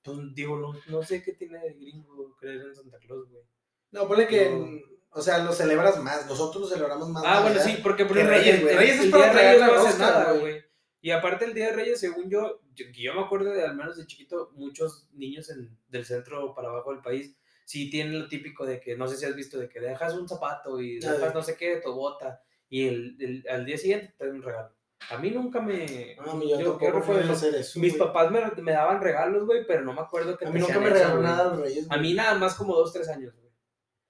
pues, 0.01 0.17
digo, 0.33 0.57
no, 0.57 0.73
no 0.87 1.03
sé 1.03 1.21
qué 1.21 1.33
tiene 1.33 1.59
de 1.59 1.73
gringo 1.73 2.35
creer 2.39 2.61
en 2.61 2.75
Santa 2.75 2.97
Claus, 2.97 3.29
güey. 3.29 3.43
No, 3.91 4.07
ponle 4.07 4.25
que, 4.27 4.49
No. 4.49 4.67
o 5.11 5.21
sea, 5.21 5.37
lo 5.43 5.53
celebras 5.53 6.01
más. 6.01 6.25
Nosotros 6.25 6.63
lo 6.63 6.67
celebramos 6.67 7.07
más. 7.09 7.23
Ah, 7.23 7.41
bueno, 7.43 7.61
sí, 7.61 7.77
porque 7.83 8.03
por 8.05 8.15
Reyes, 8.17 8.63
Reyes, 8.63 8.77
Reyes 8.77 8.99
es 9.01 9.11
para 9.11 9.27
de 9.27 9.33
Reyes 9.33 9.61
no 9.61 9.73
hace 9.73 9.99
nada, 9.99 10.31
güey. 10.39 10.63
Y 11.01 11.11
aparte 11.11 11.45
el 11.45 11.53
día 11.53 11.67
de 11.67 11.73
Reyes, 11.73 11.99
según 11.99 12.27
yo, 12.31 12.61
yo, 12.73 12.85
yo 12.91 13.13
me 13.13 13.21
acuerdo 13.21 13.51
de 13.51 13.63
al 13.63 13.75
menos 13.75 13.95
de 13.95 14.07
chiquito, 14.07 14.49
muchos 14.53 15.07
niños 15.13 15.51
en, 15.51 15.77
del 15.87 16.03
centro 16.03 16.55
para 16.55 16.69
abajo 16.69 16.91
del 16.93 17.03
país 17.03 17.35
sí 17.63 17.91
tienen 17.91 18.19
lo 18.19 18.27
típico 18.27 18.65
de 18.65 18.79
que, 18.81 18.95
no 18.97 19.07
sé 19.07 19.17
si 19.17 19.25
has 19.25 19.35
visto, 19.35 19.59
de 19.59 19.69
que 19.69 19.79
dejas 19.79 20.15
un 20.15 20.27
zapato 20.27 20.81
y 20.81 20.99
dejas 20.99 21.33
no 21.33 21.43
sé 21.43 21.55
qué, 21.57 21.77
tu 21.83 21.93
bota, 21.93 22.41
y 22.69 22.87
el, 22.87 23.17
el- 23.19 23.45
al 23.49 23.65
día 23.65 23.77
siguiente 23.77 24.13
te 24.17 24.25
dan 24.25 24.35
un 24.35 24.41
regalo. 24.43 24.74
A 25.11 25.17
mí 25.17 25.31
nunca 25.31 25.61
me... 25.61 26.15
No, 26.25 26.31
a 26.31 26.35
mí 26.35 26.49
yo 26.49 26.57
¿qué 26.77 26.85
tampoco 26.87 27.05
fue 27.05 27.21
hacer 27.23 27.55
eso. 27.55 27.79
Mis 27.79 27.97
güey. 27.97 28.07
papás 28.07 28.31
me, 28.31 28.41
me 28.61 28.71
daban 28.71 29.01
regalos, 29.01 29.45
güey, 29.45 29.65
pero 29.67 29.83
no 29.83 29.93
me 29.93 30.01
acuerdo 30.01 30.37
que 30.37 30.45
A 30.45 30.49
mí 30.49 30.59
nunca 30.59 30.79
me 30.79 30.89
regalaron 30.89 31.23
nada 31.23 31.43
los 31.51 31.59
Reyes. 31.59 31.85
A 31.85 31.95
güey. 31.95 32.01
mí 32.01 32.13
nada 32.13 32.35
más 32.35 32.55
como 32.55 32.75
dos, 32.75 32.91
tres 32.93 33.07
años, 33.09 33.33
güey. 33.35 33.45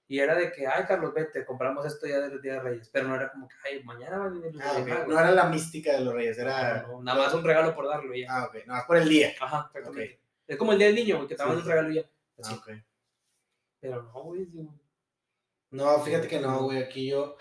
Y 0.08 0.20
era 0.20 0.36
de 0.36 0.52
que, 0.52 0.66
ay, 0.66 0.84
Carlos, 0.86 1.12
vete, 1.12 1.44
compramos 1.44 1.84
esto 1.84 2.06
ya 2.06 2.20
del 2.20 2.40
Día 2.40 2.54
de 2.54 2.60
Reyes. 2.60 2.88
Pero 2.92 3.08
no 3.08 3.16
era 3.16 3.30
como 3.32 3.48
que, 3.48 3.56
ay, 3.64 3.82
mañana 3.82 4.18
van 4.18 4.28
a 4.28 4.30
venir 4.40 4.54
los 4.54 4.62
Ah, 4.62 4.72
Reyes 4.74 4.82
ok. 4.82 4.88
Magos. 4.88 5.08
No 5.08 5.18
era 5.20 5.30
la 5.32 5.44
mística 5.46 5.92
de 5.92 6.00
los 6.02 6.14
Reyes, 6.14 6.38
era. 6.38 6.82
No, 6.82 6.88
no, 6.92 7.02
nada 7.02 7.18
más 7.18 7.34
un 7.34 7.44
regalo 7.44 7.74
por 7.74 7.88
darlo 7.88 8.14
ya. 8.14 8.26
Ah, 8.30 8.44
ok. 8.46 8.54
Nada 8.66 8.78
más 8.78 8.84
por 8.86 8.96
el 8.98 9.08
día. 9.08 9.32
Ajá, 9.40 9.70
exactamente. 9.74 10.20
Es 10.46 10.56
como 10.56 10.72
el 10.72 10.78
Día 10.78 10.86
del 10.86 10.96
Niño, 10.96 11.16
güey, 11.16 11.28
que 11.28 11.34
te 11.34 11.42
Sí, 11.42 11.48
un 11.50 11.60
sí. 11.62 11.68
regalo 11.68 11.90
ya. 11.90 12.02
Ah, 12.44 12.54
ok. 12.54 12.68
Pero 13.80 14.02
no, 14.02 14.22
güey, 14.22 14.46
digo, 14.46 14.72
No, 15.70 15.98
fíjate 16.00 16.28
que 16.28 16.38
no, 16.38 16.62
güey. 16.62 16.82
Aquí 16.82 17.08
yo. 17.10 17.36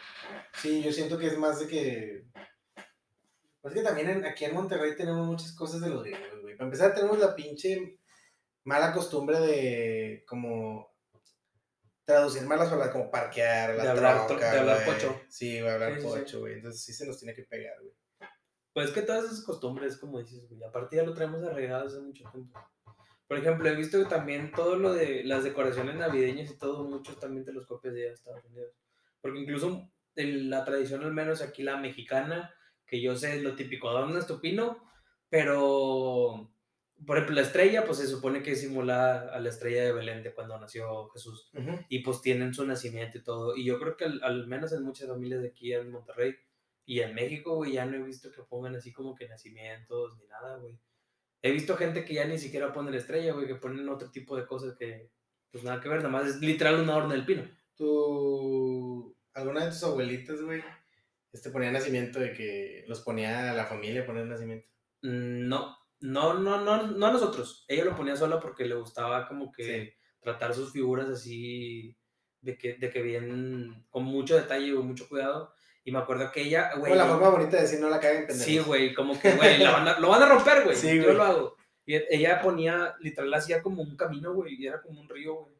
Sí, 0.55 0.81
yo 0.81 0.91
siento 0.91 1.19
que 1.19 1.27
es 1.27 1.37
más 1.37 1.59
de 1.59 1.67
que. 1.67 2.25
Pues 3.65 3.73
que 3.73 3.81
también 3.81 4.07
en- 4.11 4.25
aquí 4.25 4.45
en 4.45 4.53
Monterrey 4.53 4.95
tenemos 4.95 5.25
muchas 5.25 5.51
cosas 5.53 5.81
de 5.81 5.89
los 5.89 6.03
gringos, 6.03 6.39
güey. 6.43 6.55
Para 6.55 6.67
empezar, 6.67 6.93
tenemos 6.93 7.17
la 7.17 7.35
pinche 7.35 7.97
mala 8.63 8.93
costumbre 8.93 9.39
de 9.39 10.23
como 10.27 10.93
traducir 12.03 12.43
malas 12.43 12.67
palabras 12.69 12.91
como 12.91 13.09
parquear, 13.09 13.73
la 13.75 13.83
De 13.85 13.89
hablar 13.89 14.27
troca, 14.27 14.51
de 14.51 14.59
hablar 14.59 14.83
güey. 14.85 14.95
pocho. 14.99 15.19
Sí, 15.29 15.59
güey, 15.61 15.73
hablar 15.73 15.95
Sí, 15.95 16.01
sí, 16.01 16.07
sí. 16.07 16.19
pocho, 16.19 16.39
güey. 16.41 16.53
Entonces 16.53 16.83
sí 16.83 16.93
se 16.93 17.07
nos 17.07 17.17
tiene 17.17 17.33
que 17.33 17.41
pegar, 17.41 17.75
güey. 17.81 17.93
Pues 18.71 18.89
es 18.89 18.93
que 18.93 19.01
todas 19.01 19.25
esas 19.25 19.41
costumbres, 19.43 19.97
como 19.97 20.19
dices, 20.19 20.47
güey, 20.47 20.63
aparte 20.63 20.97
ya 20.97 21.03
lo 21.03 21.15
traemos 21.15 21.43
arreglado 21.43 21.87
hace 21.87 21.99
mucho 22.01 22.23
tiempo. 22.31 22.59
Por 23.27 23.39
ejemplo, 23.39 23.67
he 23.67 23.75
visto 23.75 23.97
que 23.97 24.05
también 24.07 24.51
todo 24.51 24.75
lo 24.75 24.93
de 24.93 25.23
las 25.23 25.43
decoraciones 25.43 25.95
navideñas 25.95 26.51
y 26.51 26.57
todo, 26.59 26.83
muchos 26.83 27.19
también 27.19 27.43
te 27.43 27.51
los 27.51 27.65
copias 27.65 27.95
de 27.95 28.11
Estados 28.11 28.45
Unidos. 28.45 28.75
Porque 29.21 29.39
incluso 29.39 29.89
la 30.13 30.63
tradición, 30.63 31.03
al 31.03 31.13
menos 31.13 31.41
aquí 31.41 31.63
la 31.63 31.77
mexicana, 31.77 32.53
que 32.85 33.01
yo 33.01 33.15
sé 33.15 33.35
es 33.35 33.43
lo 33.43 33.55
típico, 33.55 33.89
adornas 33.89 34.27
tu 34.27 34.39
pino, 34.39 34.83
pero, 35.29 36.51
por 37.05 37.17
ejemplo, 37.17 37.35
la 37.35 37.41
estrella, 37.41 37.85
pues 37.85 37.97
se 37.97 38.07
supone 38.07 38.41
que 38.43 38.55
simula 38.55 39.29
a 39.29 39.39
la 39.39 39.49
estrella 39.49 39.83
de 39.83 39.91
Belén 39.91 40.23
de 40.23 40.33
cuando 40.33 40.59
nació 40.59 41.09
Jesús 41.09 41.51
Ujú. 41.53 41.79
y 41.89 41.99
pues 41.99 42.21
tienen 42.21 42.53
su 42.53 42.65
nacimiento 42.65 43.17
y 43.17 43.23
todo. 43.23 43.55
Y 43.55 43.65
yo 43.65 43.79
creo 43.79 43.97
que 43.97 44.05
al, 44.05 44.23
al 44.23 44.47
menos 44.47 44.71
en 44.71 44.83
muchas 44.83 45.09
familias 45.09 45.41
de 45.41 45.49
aquí 45.49 45.73
en 45.73 45.91
Monterrey 45.91 46.35
y 46.85 46.99
en 46.99 47.15
México, 47.15 47.55
güey, 47.55 47.73
ya 47.73 47.85
no 47.85 47.95
he 47.97 48.03
visto 48.03 48.31
que 48.31 48.43
pongan 48.43 48.75
así 48.75 48.93
como 48.93 49.15
que 49.15 49.27
nacimientos 49.27 50.17
ni 50.17 50.27
nada, 50.27 50.57
güey. 50.57 50.79
He 51.41 51.51
visto 51.51 51.75
gente 51.77 52.05
que 52.05 52.13
ya 52.13 52.25
ni 52.25 52.37
siquiera 52.37 52.73
pone 52.73 52.91
la 52.91 52.97
estrella, 52.97 53.33
güey, 53.33 53.47
que 53.47 53.55
ponen 53.55 53.89
otro 53.89 54.11
tipo 54.11 54.37
de 54.37 54.45
cosas 54.45 54.75
que 54.77 55.11
pues 55.51 55.63
nada 55.63 55.79
que 55.79 55.87
ver, 55.87 55.99
nada 55.99 56.09
más 56.09 56.27
es 56.27 56.41
literal 56.41 56.81
una 56.81 56.97
horno 56.97 57.13
del 57.13 57.25
pino. 57.25 57.43
¿Tu, 57.75 59.15
alguna 59.33 59.63
de 59.63 59.71
tus 59.71 59.83
abuelitas, 59.83 60.41
güey, 60.41 60.61
este 61.35 61.49
ponía 61.51 61.71
nacimiento 61.71 62.19
de 62.19 62.33
que 62.33 62.83
los 62.87 63.01
ponía 63.01 63.51
a 63.51 63.53
la 63.53 63.65
familia 63.65 64.05
poner 64.05 64.25
nacimiento? 64.25 64.67
Mm, 65.01 65.47
No, 65.47 65.77
no, 66.01 66.33
no, 66.35 66.61
no, 66.63 66.87
no 66.87 67.05
a 67.07 67.11
nosotros. 67.11 67.65
Ella 67.67 67.85
lo 67.85 67.95
ponía 67.95 68.15
sola 68.15 68.39
porque 68.39 68.65
le 68.65 68.75
gustaba 68.75 69.27
como 69.27 69.51
que 69.51 69.63
Sí. 69.63 69.93
tratar 70.19 70.53
sus 70.53 70.71
figuras 70.71 71.07
así 71.09 71.97
de 72.41 72.57
que, 72.57 72.73
de 72.75 72.89
que 72.89 73.01
bien, 73.01 73.85
con 73.89 74.03
mucho 74.03 74.35
detalle 74.35 74.67
y 74.67 74.73
mucho 74.73 75.07
cuidado. 75.09 75.53
Y 75.83 75.91
me 75.91 75.99
acuerdo 75.99 76.31
que 76.31 76.41
ella, 76.41 76.71
güey. 76.77 76.91
Bueno, 76.91 76.95
la 77.05 77.05
forma 77.09 77.29
bonita 77.29 77.57
de 77.57 77.63
decir 77.63 77.79
no 77.79 77.89
la 77.89 77.99
caguen, 77.99 78.25
pendejos. 78.25 78.45
Sí, 78.45 78.59
güey, 78.59 78.93
como 78.93 79.19
que, 79.19 79.31
güey, 79.35 79.59
lo 79.63 79.71
van 80.09 80.23
a 80.23 80.25
romper, 80.27 80.63
güey. 80.63 80.75
Sí, 80.75 80.95
yo 80.99 81.13
lo 81.13 81.23
hago. 81.23 81.55
Y 81.85 81.95
e- 81.95 82.07
ella 82.09 82.41
ponía, 82.41 82.95
literal, 82.99 83.31
hacía 83.35 83.61
como 83.61 83.83
un 83.83 83.95
camino, 83.95 84.33
güey, 84.33 84.55
y 84.55 84.65
era 84.67 84.81
como 84.81 84.99
un 85.01 85.07
río, 85.09 85.35
güey. 85.35 85.55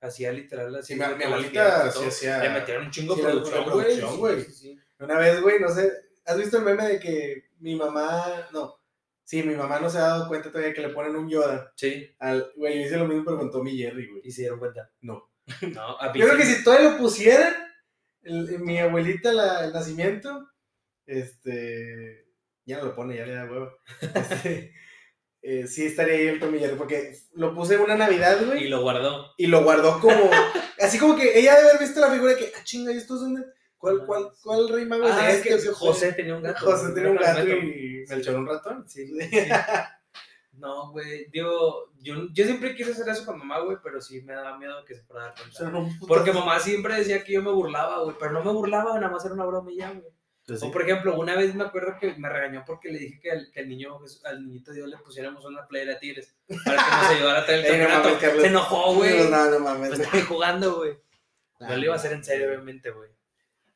Hacía 0.00 0.30
literal 0.30 0.72
así. 0.76 0.92
Sí, 0.94 0.98
mi- 1.00 1.24
abuelita 1.24 1.90
sí 1.90 2.04
hacía- 2.06 2.38
Le 2.42 2.50
metieron 2.50 2.84
un 2.84 2.90
chingo 2.92 3.16
de 3.16 3.22
producción, 3.22 4.18
güey. 4.18 4.42
sí. 4.44 4.78
Una 4.98 5.18
vez, 5.18 5.40
güey, 5.42 5.60
no 5.60 5.68
sé, 5.68 5.92
¿has 6.24 6.38
visto 6.38 6.58
el 6.58 6.64
meme 6.64 6.86
de 6.88 6.98
que 7.00 7.44
mi 7.58 7.74
mamá, 7.74 8.48
no, 8.52 8.76
sí, 9.24 9.42
mi 9.42 9.54
mamá 9.54 9.78
no 9.80 9.90
se 9.90 9.98
ha 9.98 10.02
dado 10.02 10.28
cuenta 10.28 10.50
todavía 10.50 10.72
que 10.74 10.80
le 10.82 10.88
ponen 10.90 11.16
un 11.16 11.28
Yoda 11.28 11.72
Sí, 11.76 12.08
al, 12.18 12.52
güey, 12.56 12.80
yo 12.80 12.86
hice 12.86 12.96
lo 12.96 13.06
mismo 13.06 13.24
pero 13.24 13.38
con 13.38 13.50
Tommy 13.50 13.76
Jerry, 13.76 14.08
güey. 14.08 14.22
y 14.24 14.30
se 14.30 14.42
dieron 14.42 14.58
cuenta. 14.58 14.90
No. 15.00 15.30
No, 15.74 15.98
a 16.00 16.12
mí 16.12 16.18
Yo 16.20 16.26
creo 16.26 16.38
sí. 16.40 16.42
que 16.42 16.54
si 16.54 16.64
todavía 16.64 16.90
lo 16.90 16.98
pusieran, 16.98 17.54
el- 18.22 18.58
mi 18.60 18.78
abuelita, 18.78 19.32
la, 19.32 19.64
el 19.64 19.72
nacimiento, 19.72 20.48
este, 21.06 22.26
ya 22.64 22.78
no 22.78 22.86
lo 22.86 22.94
pone, 22.94 23.16
ya 23.16 23.26
le 23.26 23.34
da 23.34 23.44
huevo. 23.44 23.70
Este, 24.02 24.72
eh, 25.42 25.66
sí 25.68 25.86
estaría 25.86 26.14
ahí 26.14 26.26
el 26.26 26.40
Tommy 26.40 26.58
Jerry, 26.58 26.74
porque 26.76 27.16
lo 27.34 27.54
puse 27.54 27.76
una 27.78 27.94
Navidad, 27.96 28.44
güey. 28.44 28.64
Y 28.64 28.68
lo 28.68 28.80
guardó. 28.82 29.32
y 29.36 29.46
lo 29.46 29.62
guardó 29.62 30.00
como 30.00 30.28
así 30.80 30.98
como 30.98 31.14
que 31.16 31.38
ella 31.38 31.54
debe 31.54 31.68
haber 31.70 31.80
visto 31.82 32.00
la 32.00 32.10
figura 32.10 32.32
de 32.32 32.38
que 32.38 32.52
ah 32.56 32.64
chinga 32.64 32.90
¿y 32.92 32.96
estos 32.96 33.20
dónde 33.20 33.44
cuál 33.86 34.06
cuál 34.06 34.32
cuál 34.42 34.68
rey 34.68 34.84
mago 34.84 35.04
Ah, 35.06 35.30
es 35.30 35.38
es 35.38 35.46
este 35.46 35.68
que 35.68 35.74
José 35.74 36.12
tenía 36.12 36.34
un 36.34 36.42
gato. 36.42 36.64
José 36.66 36.92
tenía 36.92 37.10
un 37.10 37.16
gato 37.16 37.38
Gato. 37.38 37.48
y 37.50 38.04
Melchor 38.08 38.34
un 38.36 38.46
ratón 38.46 38.88
Sí, 38.88 39.06
sí. 39.06 39.14
No, 40.52 40.90
güey, 40.90 41.28
digo, 41.30 41.92
yo, 42.00 42.14
yo 42.32 42.44
siempre 42.46 42.74
quise 42.74 42.92
hacer 42.92 43.06
eso 43.10 43.26
con 43.26 43.38
mamá, 43.38 43.60
güey, 43.60 43.76
pero 43.82 44.00
sí 44.00 44.22
me 44.22 44.32
daba 44.32 44.56
miedo 44.56 44.84
que 44.86 44.94
se 44.94 45.02
fuera 45.02 45.24
a 45.24 45.26
dar 45.26 45.34
cuenta. 45.34 45.90
Porque 46.08 46.32
mamá 46.32 46.58
siempre 46.58 46.94
decía 46.96 47.22
que 47.22 47.34
yo 47.34 47.42
me 47.42 47.50
burlaba, 47.50 48.02
güey, 48.02 48.16
pero 48.18 48.32
no 48.32 48.42
me 48.42 48.52
burlaba, 48.52 48.94
nada 48.98 49.12
más 49.12 49.22
era 49.26 49.34
una 49.34 49.44
broma 49.44 49.70
y 49.70 49.76
ya, 49.76 49.90
güey. 49.90 50.10
Pues 50.46 50.62
O 50.62 50.70
por 50.70 50.82
ejemplo, 50.82 51.18
una 51.18 51.34
vez 51.36 51.54
me 51.56 51.64
acuerdo 51.64 51.96
que 52.00 52.14
me 52.14 52.28
regañó 52.30 52.62
porque 52.64 52.88
le 52.90 53.00
dije 53.00 53.18
que 53.20 53.32
al, 53.32 53.50
que 53.50 53.60
al 53.60 53.68
niño, 53.68 53.98
al 54.24 54.46
niñito 54.46 54.72
Dios 54.72 54.88
le 54.88 54.96
pusiéramos 54.98 55.44
una 55.44 55.66
playera 55.66 55.94
de 55.94 55.98
tigres 55.98 56.34
para 56.64 56.76
que 56.84 56.90
nos 56.90 57.10
ayudara 57.10 57.40
a 57.40 57.44
traer 57.44 57.66
el 57.66 57.80
no 57.82 57.88
campeonato. 58.02 58.40
Se 58.40 58.46
enojó, 58.46 58.94
güey. 58.94 59.28
no 59.28 59.50
no 59.50 59.58
mames 59.58 59.88
Pues 59.88 59.98
güey. 59.98 60.06
estaba 60.06 60.24
jugando, 60.24 60.76
güey. 60.76 60.92
Ah, 61.60 61.66
No 61.70 61.76
lo 61.76 61.82
iba 61.84 61.92
a 61.94 61.96
hacer 61.96 62.12
en 62.12 62.24
serio, 62.24 62.46
obviamente, 62.46 62.90
güey. 62.92 63.10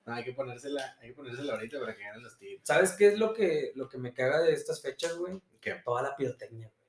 No, 0.06 0.14
hay 0.14 0.24
que 0.24 0.32
ponérsela 0.32 0.96
hay 1.00 1.08
que 1.08 1.14
ponérsela 1.14 1.52
ahorita 1.52 1.78
para 1.80 1.94
que 1.94 2.02
ganen 2.02 2.22
los 2.22 2.36
tigres 2.38 2.60
¿Sabes 2.64 2.92
qué 2.92 3.08
es 3.08 3.18
lo 3.18 3.32
que, 3.34 3.72
lo 3.74 3.88
que 3.88 3.98
me 3.98 4.12
caga 4.14 4.40
de 4.40 4.52
estas 4.52 4.80
fechas, 4.80 5.16
güey? 5.16 5.40
¿Qué? 5.60 5.74
Toda 5.84 6.02
la 6.02 6.16
pirotecnia, 6.16 6.68
güey. 6.68 6.80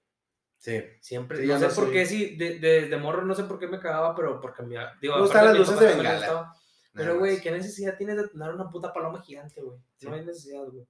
sí 0.58 0.84
Siempre. 1.02 1.40
Sí, 1.42 1.48
no 1.48 1.60
sé 1.60 1.68
no 1.68 1.74
por 1.74 1.84
soy- 1.86 1.94
qué, 1.94 2.06
sí, 2.06 2.36
de, 2.36 2.60
de, 2.60 2.88
de 2.88 2.98
morro 2.98 3.24
no 3.24 3.36
sé 3.36 3.44
por 3.44 3.60
qué 3.60 3.68
me 3.68 3.80
cagaba, 3.80 4.16
pero 4.16 4.40
porque 4.40 4.64
me. 4.64 4.76
Digo, 5.02 5.16
Me 5.16 5.22
gustan 5.22 5.42
aparte 5.42 5.60
las 5.60 5.68
luces 5.70 5.80
de 5.80 5.96
bengala. 5.96 6.54
Pero, 6.94 7.20
güey. 7.20 7.40
¿qué 7.40 7.52
necesidad 7.52 7.96
tienes 7.98 8.18
de 8.18 8.28
tener 8.28 8.50
una 8.50 8.70
puta 8.70 8.92
paloma 8.92 9.22
gigante, 9.22 9.62
güey? 9.62 9.78
Sí. 9.98 10.08
No 10.08 10.14
hay 10.16 10.26
necesidad, 10.26 10.66
güey. 10.66 10.86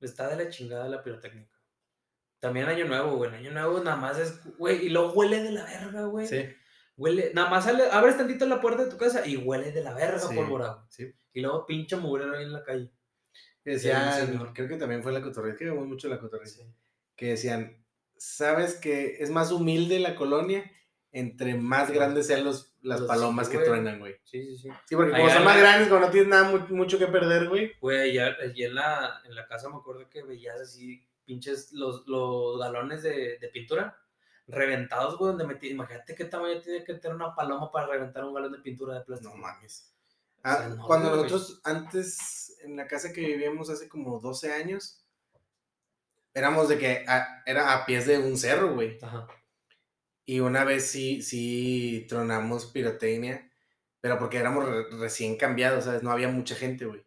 Está 0.00 0.28
de 0.28 0.44
la 0.44 0.50
chingada 0.50 0.88
la 0.88 1.02
pirotécnica. 1.02 1.54
También 2.38 2.66
Año 2.68 2.84
Nuevo, 2.86 3.16
güey. 3.16 3.34
Año 3.34 3.50
Nuevo 3.50 3.80
nada 3.82 3.96
más 3.96 4.18
es, 4.18 4.44
güey, 4.58 4.86
y 4.86 4.88
luego 4.90 5.12
huele 5.12 5.42
de 5.42 5.52
la 5.52 5.64
verga, 5.64 6.04
güey. 6.04 6.26
Sí. 6.26 6.46
Huele, 6.96 7.32
nada 7.34 7.50
más 7.50 7.66
abres 7.66 8.16
tantito 8.16 8.46
la 8.46 8.60
puerta 8.60 8.84
de 8.84 8.90
tu 8.90 8.96
casa 8.96 9.26
y 9.26 9.36
huele 9.36 9.70
de 9.70 9.82
la 9.82 9.92
verga 9.92 10.18
sí, 10.18 10.34
pólvora. 10.34 10.84
Sí. 10.88 11.12
Y 11.34 11.40
luego 11.40 11.66
pinche 11.66 11.96
mugrero 11.96 12.34
ahí 12.34 12.44
en 12.44 12.52
la 12.52 12.64
calle. 12.64 12.90
decían, 13.64 14.50
creo 14.54 14.68
que 14.68 14.76
también 14.76 15.02
fue 15.02 15.12
la 15.12 15.20
cotorreza, 15.20 15.58
que 15.58 15.66
vemos 15.66 15.86
mucho 15.86 16.08
la 16.08 16.18
cotorreza. 16.18 16.64
Que 17.14 17.26
decían, 17.26 17.84
¿sabes 18.16 18.76
que 18.76 19.16
es 19.20 19.30
más 19.30 19.52
humilde 19.52 19.98
la 19.98 20.14
colonia 20.14 20.70
entre 21.12 21.54
más 21.54 21.90
grandes 21.90 22.26
sean 22.26 22.44
los, 22.44 22.74
las 22.82 23.02
palomas 23.02 23.48
que 23.48 23.58
truenan, 23.58 23.98
güey? 23.98 24.16
Sí, 24.24 24.42
sí, 24.42 24.56
sí. 24.56 24.68
Sí, 24.86 24.96
porque 24.96 25.12
como 25.12 25.30
son 25.30 25.44
más 25.44 25.58
grandes, 25.58 25.88
como 25.88 26.00
no 26.00 26.10
tienes 26.10 26.28
nada 26.28 26.66
mucho 26.70 26.98
que 26.98 27.06
perder, 27.06 27.48
güey. 27.48 27.72
Güey, 27.80 28.18
allá, 28.18 28.36
en, 28.40 28.74
la, 28.74 29.22
en 29.24 29.34
la 29.34 29.46
casa 29.46 29.68
me 29.68 29.76
acuerdo 29.76 30.08
que 30.08 30.22
veías 30.22 30.60
así 30.60 31.06
pinches 31.26 31.72
los, 31.72 32.06
los 32.06 32.58
galones 32.58 33.02
de, 33.02 33.38
de 33.38 33.48
pintura 33.48 33.98
reventados, 34.48 35.18
güey, 35.18 35.30
donde 35.30 35.46
metí. 35.46 35.68
Imagínate 35.68 36.14
qué 36.14 36.24
tamaño 36.24 36.60
tiene 36.60 36.84
que 36.84 36.94
tener 36.94 37.16
una 37.16 37.34
paloma 37.34 37.70
para 37.70 37.86
reventar 37.86 38.24
un 38.24 38.34
galón 38.34 38.52
de 38.52 38.58
pintura 38.58 38.94
de 38.94 39.00
plástico. 39.04 39.34
No 39.34 39.40
mames. 39.40 39.92
Ah, 40.42 40.76
cuando 40.86 41.10
nosotros, 41.10 41.60
antes, 41.64 42.56
en 42.62 42.76
la 42.76 42.86
casa 42.86 43.12
que 43.12 43.20
vivíamos 43.20 43.68
hace 43.68 43.88
como 43.88 44.20
12 44.20 44.52
años, 44.52 45.04
éramos 46.34 46.68
de 46.68 46.78
que 46.78 47.04
era 47.46 47.74
a 47.74 47.86
pies 47.86 48.06
de 48.06 48.18
un 48.18 48.36
cerro, 48.36 48.74
güey. 48.74 48.98
Ajá. 49.02 49.26
Y 50.24 50.40
una 50.40 50.64
vez 50.64 50.88
sí, 50.88 51.22
sí 51.22 52.06
tronamos 52.08 52.66
pirotecnia, 52.66 53.50
pero 54.00 54.18
porque 54.18 54.38
éramos 54.38 54.64
recién 54.98 55.36
cambiados, 55.36 55.84
¿sabes? 55.84 56.02
No 56.02 56.10
había 56.10 56.28
mucha 56.28 56.54
gente, 56.54 56.84
güey. 56.84 57.04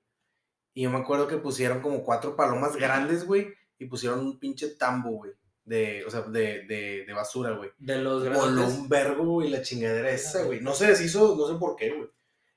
Y 0.73 0.83
yo 0.83 0.89
me 0.89 0.99
acuerdo 0.99 1.27
que 1.27 1.37
pusieron 1.37 1.81
como 1.81 2.03
cuatro 2.03 2.35
palomas 2.35 2.75
grandes, 2.75 3.25
güey, 3.25 3.53
y 3.77 3.85
pusieron 3.85 4.19
un 4.19 4.39
pinche 4.39 4.69
tambo, 4.75 5.11
güey 5.11 5.33
de, 5.69 6.03
o 6.03 6.09
sea, 6.09 6.21
de, 6.21 6.65
de, 6.65 7.05
de 7.05 7.13
basura, 7.13 7.51
güey. 7.51 7.69
De 7.77 7.99
los 7.99 8.23
grandes. 8.23 8.73
un 8.73 8.89
vergo, 8.89 9.23
güey, 9.23 9.49
la 9.49 9.61
chingadera 9.61 10.09
esa, 10.09 10.43
güey. 10.43 10.61
No 10.61 10.73
se 10.73 10.87
deshizo, 10.87 11.35
no 11.37 11.47
sé 11.47 11.53
por 11.59 11.75
qué, 11.75 11.91
güey. 11.91 12.09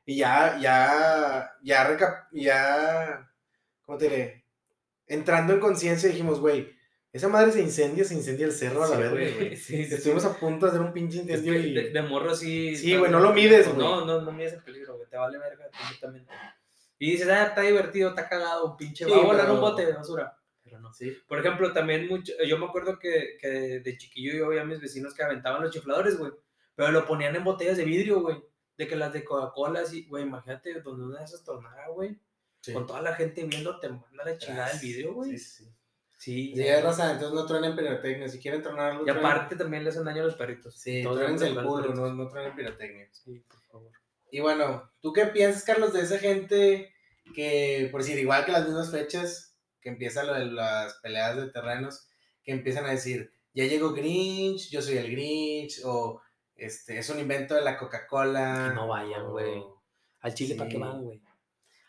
Y 0.07 0.17
ya, 0.17 0.59
ya, 0.59 1.53
ya, 1.63 1.85
recap 1.85 2.29
ya, 2.33 3.31
¿cómo 3.85 3.99
te 3.99 4.09
diré? 4.09 4.45
Entrando 5.07 5.53
en 5.53 5.61
conciencia 5.61 6.09
dijimos, 6.09 6.41
güey, 6.41 6.75
esa 7.13 7.29
madre 7.29 7.53
se 7.53 7.61
incendia, 7.61 8.03
se 8.03 8.15
incendia 8.15 8.47
el 8.47 8.53
cerro 8.53 8.83
a 8.83 8.89
la 8.89 8.97
vez, 8.97 9.35
güey. 9.37 9.57
Sí, 9.57 9.83
Estuvimos 9.83 10.25
a 10.25 10.35
punto 10.35 10.65
de 10.65 10.73
hacer 10.73 10.81
un 10.81 10.95
pinche 10.95 11.19
incendio 11.19 11.55
y... 11.55 11.93
De, 11.93 12.03
morro 12.03 12.35
sí... 12.35 12.75
Sí, 12.75 12.97
güey, 12.97 13.13
no 13.13 13.21
lo 13.21 13.35
mides, 13.35 13.67
güey. 13.69 13.79
No, 13.79 14.07
no, 14.07 14.23
no 14.23 14.33
mides 14.33 14.55
el 14.55 14.63
peligro, 14.63 14.97
güey. 14.97 15.07
Te 15.11 15.19
vale 15.19 15.37
verga 15.37 15.69
completamente. 15.79 16.33
Y 16.99 17.11
dices, 17.11 17.29
ah, 17.29 17.49
está 17.49 17.61
divertido, 17.61 18.09
está 18.09 18.27
cagado, 18.27 18.75
pinche... 18.75 19.05
va 19.05 19.19
a 19.19 19.25
volar 19.25 19.51
un 19.51 19.61
bote 19.61 19.85
de 19.85 19.93
basura. 19.93 20.35
Por 21.27 21.39
ejemplo, 21.39 21.73
también 21.73 22.09
mucho, 22.09 22.33
yo 22.47 22.59
me 22.59 22.67
acuerdo 22.67 22.99
que, 22.99 23.37
que, 23.41 23.49
de 23.81 23.99
chiquillo 23.99 24.33
yo 24.35 24.49
veía 24.49 24.63
a 24.63 24.67
mis 24.67 24.81
vecinos 24.81 25.15
que 25.15 25.23
aventaban 25.23 25.63
los 25.63 25.73
chifladores, 25.73 26.19
güey, 26.19 26.33
pero 26.75 26.91
lo 26.91 27.07
ponían 27.07 27.37
en 27.37 27.45
botellas 27.45 27.77
de 27.77 27.85
vidrio, 27.85 28.21
güey, 28.21 28.37
de 28.77 28.87
que 28.87 28.97
las 28.97 29.13
de 29.13 29.25
Coca-Cola, 29.25 29.81
así, 29.81 30.07
güey, 30.07 30.25
imagínate 30.25 30.81
donde 30.81 31.07
una 31.07 31.19
de 31.19 31.25
esas 31.25 31.45
tornara, 31.45 31.89
güey, 31.89 32.19
con 32.73 32.87
toda 32.87 33.03
la 33.03 33.15
gente 33.15 33.45
viendo, 33.45 33.79
te 33.81 33.89
manda 33.89 34.25
la 34.25 34.39
chingada 34.39 34.71
el 34.71 34.81
vidrio, 34.81 35.15
güey. 35.15 35.31
Sí, 35.31 35.39
sí. 35.39 35.73
Sí, 36.23 36.53
sí 36.55 36.63
raza, 36.81 37.15
entonces 37.15 37.35
no 37.35 37.45
truenen 37.47 37.75
pirotecnia. 37.75 38.29
Si 38.29 38.39
quieren 38.39 38.63
tronarlo. 38.63 39.05
Y 39.05 39.11
aparte 39.11 39.57
también 39.57 39.83
le 39.83 39.91
hacen 39.91 40.05
daño 40.05 40.23
a 40.23 40.27
los 40.27 40.37
perritos. 40.37 40.79
Sí, 40.79 41.03
truenense 41.03 41.49
el 41.49 41.57
culo, 41.57 41.93
no, 41.93 42.15
no 42.15 42.29
truenen 42.29 42.55
pirotecnia. 42.55 43.09
Sí, 43.11 43.41
por 43.41 43.61
favor. 43.63 43.91
Y 44.31 44.39
bueno, 44.39 44.89
¿tú 45.01 45.13
qué 45.13 45.27
piensas, 45.27 45.65
Carlos, 45.65 45.93
de 45.93 46.03
esa 46.03 46.21
gente 46.21 46.95
que, 47.35 47.89
por 47.91 48.03
decir, 48.03 48.21
igual 48.21 48.45
que 48.45 48.53
las 48.53 48.65
mismas 48.65 48.93
fechas, 48.93 49.52
que 49.83 49.91
empieza 49.91 50.23
lo 50.23 50.35
de 50.35 50.47
las 50.47 50.95
peleas 51.01 51.37
de 51.37 51.51
terrenos, 51.51 52.09
que 52.43 52.53
empiezan 52.53 52.87
a 52.87 52.91
decir, 52.91 53.35
ya 53.53 53.65
llegó 53.65 53.93
Grinch, 53.93 54.71
yo 54.71 54.81
soy 54.81 54.97
el 54.97 55.11
Grinch, 55.11 55.81
o 55.85 56.23
este, 56.55 56.99
es 56.99 57.11
un 57.11 57.19
invento 57.19 57.55
de 57.55 57.63
la 57.63 57.77
Coca-Cola. 57.77 58.69
Que 58.69 58.75
no 58.75 58.89
vayan, 58.89 59.31
güey. 59.31 59.63
Al 60.21 60.35
Chile, 60.35 60.55
¿para 60.55 60.71
qué 60.71 60.79
van, 60.79 61.03
güey? 61.03 61.21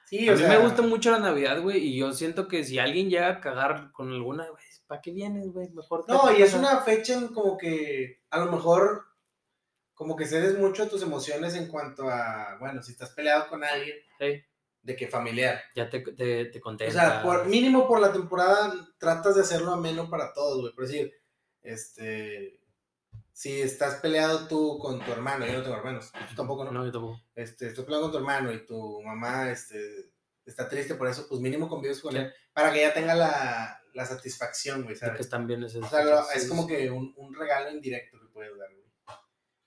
Sí, 0.06 0.28
a 0.28 0.36
mí 0.36 0.42
me 0.42 0.58
gusta 0.58 0.82
mucho 0.82 1.12
la 1.12 1.20
Navidad, 1.20 1.62
güey, 1.62 1.78
y 1.78 1.98
yo 1.98 2.12
siento 2.12 2.48
que 2.48 2.64
si 2.64 2.80
alguien 2.80 3.10
llega 3.10 3.30
a 3.30 3.40
cagar 3.40 3.92
con 3.92 4.12
alguna, 4.12 4.50
güey, 4.50 4.64
¿para 4.86 5.02
qué 5.02 5.12
vienes, 5.12 5.52
güey? 5.52 5.70
Mejor. 5.70 6.06
No, 6.08 6.36
y 6.36 6.42
es 6.42 6.54
una 6.54 6.82
fecha 6.82 7.14
en 7.14 7.30
como 7.30 7.58
que 7.58 8.22
a 8.30 8.40
lo 8.40 8.52
mejor 8.52 9.06
como 9.94 10.16
que 10.16 10.26
cedes 10.26 10.58
mucho 10.58 10.90
tus 10.90 11.04
emociones 11.04 11.56
en 11.56 11.68
cuanto 11.68 12.10
a, 12.10 12.58
bueno, 12.60 12.84
si 12.84 12.92
estás 12.92 13.12
peleado 13.12 13.48
con 13.48 13.64
alguien, 13.64 13.96
sí 14.20 14.44
de 14.84 14.96
que 14.96 15.08
familiar. 15.08 15.62
Ya 15.76 15.90
te, 15.90 16.02
te, 16.02 16.46
te 16.46 16.62
O 16.64 16.92
sea, 16.92 17.24
por, 17.24 17.48
mínimo 17.48 17.88
por 17.88 18.00
la 18.00 18.12
temporada 18.12 18.74
tratas 19.00 19.36
de 19.36 19.42
hacerlo 19.42 19.72
ameno 19.72 20.10
para 20.10 20.34
todos, 20.34 20.62
güey. 20.62 20.74
Por 20.74 20.86
decir, 20.86 21.12
este, 21.62 22.60
si 23.32 23.62
estás 23.62 23.96
peleado 23.96 24.48
tú 24.48 24.78
con 24.78 25.04
tu 25.04 25.12
hermano, 25.12 25.46
yo 25.46 25.54
no 25.54 25.64
tengo 25.64 25.78
hermanos, 25.78 26.12
tú 26.30 26.36
tampoco, 26.36 26.66
¿no? 26.66 26.72
No, 26.72 26.86
yo 26.86 26.92
tampoco. 26.92 27.20
Este, 27.34 27.68
estás 27.68 27.86
peleado 27.86 28.04
con 28.04 28.12
tu 28.12 28.18
hermano 28.18 28.52
y 28.52 28.66
tu 28.66 29.02
mamá, 29.02 29.50
este, 29.50 30.12
está 30.46 30.68
triste 30.68 30.96
por 30.96 31.08
eso, 31.08 31.26
pues 31.30 31.40
mínimo 31.40 31.70
convives 31.70 32.02
con 32.02 32.16
él 32.18 32.32
para 32.52 32.72
que 32.72 32.84
ella 32.84 32.94
tenga 32.94 33.16
la, 33.16 33.82
la 33.94 34.06
satisfacción, 34.06 34.84
güey, 34.84 34.96
¿sabes? 34.96 35.16
que 35.16 35.24
están 35.24 35.48
bien 35.48 35.64
ese 35.64 35.80
O 35.80 35.88
sea, 35.88 36.04
es 36.36 36.48
como 36.48 36.68
que 36.68 36.92
un, 36.92 37.14
un 37.18 37.34
regalo 37.34 37.72
indirecto 37.72 38.20
que 38.20 38.28
puedes 38.28 38.58
dar, 38.58 38.70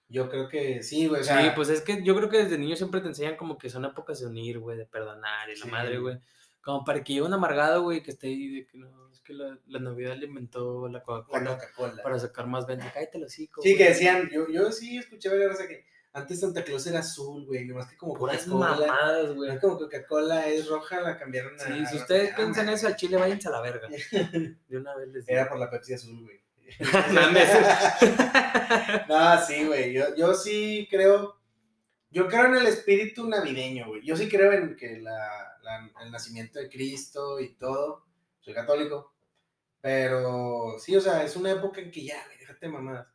yo 0.09 0.28
creo 0.28 0.48
que 0.48 0.82
sí, 0.82 1.07
güey. 1.07 1.24
sí, 1.24 1.32
pues 1.54 1.68
es 1.68 1.80
que 1.80 2.02
yo 2.02 2.14
creo 2.16 2.28
que 2.28 2.44
desde 2.44 2.59
niño 2.59 2.76
siempre 2.76 3.00
te 3.00 3.09
enseñan 3.09 3.36
como 3.36 3.59
que 3.59 3.70
son 3.70 3.84
épocas 3.84 4.20
de 4.20 4.26
unir, 4.26 4.59
güey, 4.59 4.78
de 4.78 4.86
perdonar 4.86 5.50
y 5.50 5.59
la 5.59 5.66
madre, 5.66 5.98
güey. 5.98 6.18
Como 6.62 6.84
para 6.84 7.02
que 7.02 7.12
llegue 7.12 7.26
un 7.26 7.32
amargado, 7.32 7.82
güey, 7.84 8.02
que 8.02 8.11
esté 8.11 8.28
ahí 8.28 8.48
de 8.48 8.66
que 8.66 8.78
no, 8.78 9.09
es 9.11 9.20
que 9.20 9.32
la, 9.32 9.59
la 9.66 9.78
Navidad 9.78 10.16
le 10.16 10.26
inventó 10.26 10.88
la 10.88 11.02
Coca-Cola 11.02 11.59
para 12.02 12.18
sacar 12.18 12.46
más 12.46 12.66
ventas. 12.66 12.92
Cállate 12.92 13.18
los 13.18 13.38
hijos. 13.38 13.62
Sí, 13.62 13.76
que 13.76 13.88
decían, 13.90 14.28
yo, 14.32 14.48
yo 14.48 14.72
sí 14.72 14.98
escuché 14.98 15.28
varias 15.28 15.59
que 15.59 15.84
antes 16.16 16.40
Santa 16.40 16.64
Claus 16.64 16.86
era 16.86 17.00
azul, 17.00 17.44
güey, 17.44 17.66
nomás 17.66 17.88
que 17.90 17.96
como 17.96 18.14
Puras 18.14 18.46
mamadas, 18.46 19.34
güey. 19.34 19.50
Es 19.52 19.61
como 19.61 19.76
Coca-Cola 19.76 20.48
es 20.48 20.66
roja, 20.66 21.00
la 21.02 21.18
cambiaron 21.18 21.54
a. 21.61 21.64
Sí, 21.64 21.86
si 21.90 21.96
ustedes 21.98 22.34
piensan 22.34 22.68
eso 22.70 22.86
al 22.86 22.96
chile, 22.96 23.18
váyanse 23.18 23.48
a 23.48 23.50
la 23.50 23.61
verga. 23.61 23.86
De 24.68 24.76
una 24.78 24.96
vez 24.96 25.09
les 25.09 25.26
digo. 25.26 25.38
Era 25.38 25.48
por 25.48 25.59
la 25.59 25.68
Pepsi 25.68 25.92
azul, 25.92 26.22
güey. 26.22 26.45
no, 29.09 29.47
sí, 29.47 29.64
güey. 29.64 29.93
Yo, 29.93 30.14
yo 30.17 30.35
sí 30.35 30.87
creo. 30.91 31.37
Yo 32.11 32.29
creo 32.29 32.47
en 32.47 32.57
el 32.57 32.67
espíritu 32.67 33.29
navideño, 33.29 33.89
güey. 33.89 34.03
Yo 34.05 34.17
sí 34.17 34.29
creo 34.29 34.53
en 34.53 34.77
que 34.77 35.01
la, 35.01 35.59
el 36.03 36.11
nacimiento 36.11 36.59
de 36.59 36.69
Cristo 36.69 37.41
y 37.41 37.55
todo. 37.55 38.05
Soy 38.41 38.55
católico. 38.55 39.14
Pero 39.81 40.77
sí, 40.79 40.97
o 40.97 41.01
sea, 41.01 41.23
es 41.23 41.37
una 41.37 41.53
época 41.53 41.81
en 41.81 41.91
que 41.91 42.05
ya, 42.05 42.23
güey, 42.27 42.39
déjate 42.39 42.69
mamadas. 42.69 43.07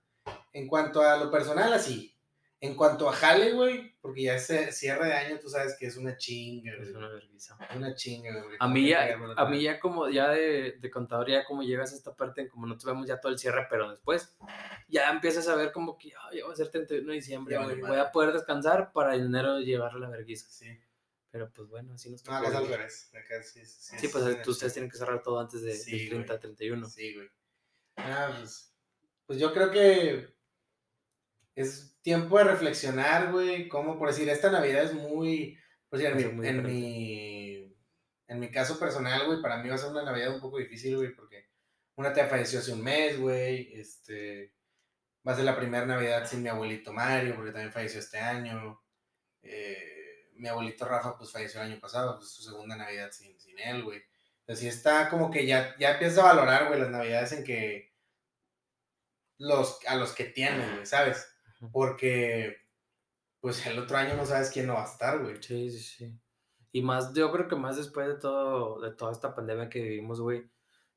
En 0.53 0.67
cuanto 0.67 1.01
a 1.01 1.17
lo 1.17 1.31
personal, 1.31 1.73
así. 1.73 2.15
En 2.63 2.75
cuanto 2.75 3.09
a 3.09 3.13
jale, 3.13 3.53
güey, 3.53 3.95
porque 4.01 4.21
ya 4.21 4.35
es 4.35 4.77
cierre 4.77 5.07
de 5.07 5.13
año, 5.13 5.39
tú 5.39 5.49
sabes 5.49 5.75
que 5.79 5.87
es 5.87 5.97
una 5.97 6.15
chinga, 6.15 6.75
güey. 6.75 6.89
Es 6.89 6.95
una 6.95 7.09
vergüenza. 7.09 7.57
Una 7.75 7.95
chinga, 7.95 8.39
güey. 8.39 8.55
A 8.59 8.67
mí 8.67 8.87
ya, 8.87 9.19
a 9.35 9.45
mí 9.49 9.63
ya 9.63 9.79
como, 9.79 10.07
ya 10.09 10.29
de, 10.29 10.77
de 10.79 10.91
contador, 10.91 11.27
ya 11.27 11.43
como 11.43 11.63
llegas 11.63 11.91
a 11.91 11.95
esta 11.95 12.15
parte, 12.15 12.47
como 12.47 12.67
no 12.67 12.77
tuvimos 12.77 13.07
ya 13.07 13.19
todo 13.19 13.31
el 13.31 13.39
cierre, 13.39 13.65
pero 13.67 13.89
después 13.89 14.37
ya 14.87 15.09
empiezas 15.09 15.47
a 15.47 15.55
ver 15.55 15.71
como 15.71 15.97
que, 15.97 16.13
ay, 16.29 16.41
va 16.41 16.53
a 16.53 16.55
ser 16.55 16.69
31 16.69 17.07
de 17.07 17.15
diciembre, 17.15 17.57
güey. 17.57 17.81
Voy 17.81 17.97
a 17.97 18.11
poder 18.11 18.31
descansar 18.31 18.91
para 18.93 19.15
en 19.15 19.25
enero 19.25 19.59
llevar 19.59 19.95
la 19.95 20.09
vergüenza. 20.09 20.47
Sí. 20.51 20.79
Pero 21.31 21.49
pues 21.51 21.67
bueno, 21.67 21.95
así 21.95 22.11
nos 22.11 22.21
toca. 22.21 22.41
No, 22.41 22.47
acá 22.47 22.59
al 22.59 22.67
revés. 22.67 23.09
Acá 23.15 23.41
sí, 23.41 23.65
sí, 23.65 23.97
sí, 23.97 24.07
pues 24.09 24.47
ustedes 24.47 24.73
tienen 24.73 24.91
que 24.91 24.97
cerrar 24.97 25.23
todo 25.23 25.39
antes 25.39 25.63
de, 25.63 25.75
del 25.75 26.09
30, 26.09 26.39
31. 26.39 26.89
Sí, 26.89 27.15
güey. 27.15 27.29
Ah, 27.95 28.35
pues, 28.37 28.75
pues 29.25 29.39
yo 29.39 29.51
creo 29.51 29.71
que 29.71 30.40
es 31.55 31.97
tiempo 32.01 32.37
de 32.37 32.45
reflexionar, 32.45 33.31
güey, 33.31 33.67
como 33.67 33.97
por 33.97 34.09
decir, 34.09 34.29
esta 34.29 34.51
Navidad 34.51 34.83
es 34.83 34.93
muy, 34.93 35.57
pues 35.89 36.03
en, 36.03 36.17
mi, 36.17 36.47
en, 36.47 36.63
mi, 36.63 37.75
en 38.27 38.39
mi 38.39 38.51
caso 38.51 38.79
personal, 38.79 39.25
güey, 39.25 39.41
para 39.41 39.57
mí 39.57 39.69
va 39.69 39.75
a 39.75 39.77
ser 39.77 39.91
una 39.91 40.03
Navidad 40.03 40.33
un 40.33 40.41
poco 40.41 40.57
difícil, 40.57 40.97
güey, 40.97 41.13
porque 41.13 41.49
una 41.95 42.13
tía 42.13 42.27
falleció 42.27 42.59
hace 42.59 42.71
un 42.71 42.83
mes, 42.83 43.19
güey, 43.19 43.73
este, 43.73 44.53
va 45.27 45.33
a 45.33 45.35
ser 45.35 45.45
la 45.45 45.57
primera 45.57 45.85
Navidad 45.85 46.27
sin 46.27 46.41
mi 46.41 46.49
abuelito 46.49 46.93
Mario, 46.93 47.35
porque 47.35 47.51
también 47.51 47.71
falleció 47.71 47.99
este 47.99 48.17
año, 48.17 48.81
eh, 49.43 50.29
mi 50.35 50.47
abuelito 50.47 50.85
Rafa, 50.85 51.17
pues 51.17 51.31
falleció 51.31 51.61
el 51.61 51.71
año 51.71 51.79
pasado, 51.79 52.17
pues 52.17 52.31
su 52.31 52.43
segunda 52.43 52.75
Navidad 52.75 53.11
sin, 53.11 53.39
sin 53.39 53.59
él, 53.59 53.83
güey. 53.83 54.01
Así 54.47 54.67
está 54.67 55.09
como 55.09 55.29
que 55.29 55.45
ya, 55.45 55.75
ya 55.77 55.91
empieza 55.91 56.21
a 56.21 56.33
valorar, 56.33 56.67
güey, 56.67 56.79
las 56.79 56.89
Navidades 56.89 57.31
en 57.33 57.43
que 57.43 57.93
los, 59.37 59.79
a 59.85 59.95
los 59.95 60.13
que 60.13 60.25
tienen, 60.25 60.73
güey, 60.73 60.85
¿sabes? 60.85 61.30
Porque, 61.71 62.57
pues 63.39 63.65
el 63.67 63.77
otro 63.79 63.97
año 63.97 64.15
no 64.15 64.25
sabes 64.25 64.49
quién 64.49 64.67
no 64.67 64.73
va 64.73 64.83
a 64.83 64.91
estar, 64.91 65.21
güey. 65.21 65.41
Sí, 65.41 65.69
sí, 65.69 65.79
sí. 65.79 66.19
Y 66.71 66.81
más, 66.81 67.13
yo 67.13 67.31
creo 67.31 67.47
que 67.47 67.55
más 67.55 67.77
después 67.77 68.07
de 68.07 68.15
todo, 68.15 68.79
de 68.79 68.91
toda 68.91 69.11
esta 69.11 69.35
pandemia 69.35 69.69
que 69.69 69.81
vivimos, 69.81 70.21
güey. 70.21 70.49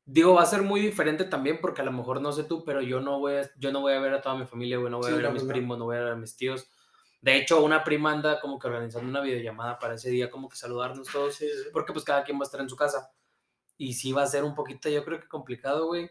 Digo, 0.07 0.35
va 0.35 0.43
a 0.43 0.47
ser 0.47 0.63
muy 0.63 0.81
diferente 0.81 1.25
también 1.25 1.59
porque 1.61 1.81
a 1.81 1.85
lo 1.85 1.93
mejor 1.93 2.21
no 2.21 2.31
sé 2.33 2.45
tú, 2.45 2.63
pero 2.65 2.83
yo 2.83 3.01
no 3.01 3.19
voy 3.19 3.37
a, 3.37 3.51
yo 3.57 3.73
no 3.73 3.81
voy 3.81 3.95
a 3.95 4.01
ver 4.01 4.15
a 4.15 4.21
toda 4.21 4.37
mi 4.37 4.47
familia, 4.47 4.77
güey, 4.77 4.91
no 4.91 4.99
voy 4.99 5.11
a 5.11 5.17
ver 5.17 5.27
a 5.27 5.31
mis 5.31 5.45
primos, 5.45 5.79
no 5.79 5.87
voy 5.87 5.97
a 5.97 6.01
ver 6.01 6.13
a 6.13 6.17
mis 6.17 6.37
tíos. 6.37 6.69
De 7.23 7.37
hecho, 7.37 7.65
una 7.65 7.83
prima 7.83 8.13
anda 8.13 8.39
como 8.39 8.59
que 8.59 8.67
organizando 8.67 9.09
una 9.09 9.23
videollamada 9.23 9.79
para 9.79 9.95
ese 9.95 10.11
día, 10.11 10.31
como 10.31 10.49
que 10.51 10.57
saludarnos 10.57 11.09
todos, 11.09 11.43
porque 11.73 11.95
pues 11.95 12.05
cada 12.05 12.23
quien 12.23 12.39
va 12.39 12.43
a 12.43 12.45
estar 12.45 12.61
en 12.61 12.69
su 12.69 12.77
casa. 12.77 13.11
Y 13.79 13.95
sí 13.95 14.13
va 14.13 14.23
a 14.23 14.27
ser 14.27 14.45
un 14.45 14.55
poquito, 14.55 14.91
yo 14.91 15.05
creo 15.05 15.19
que 15.21 15.27
complicado, 15.27 15.87
güey. 15.87 16.11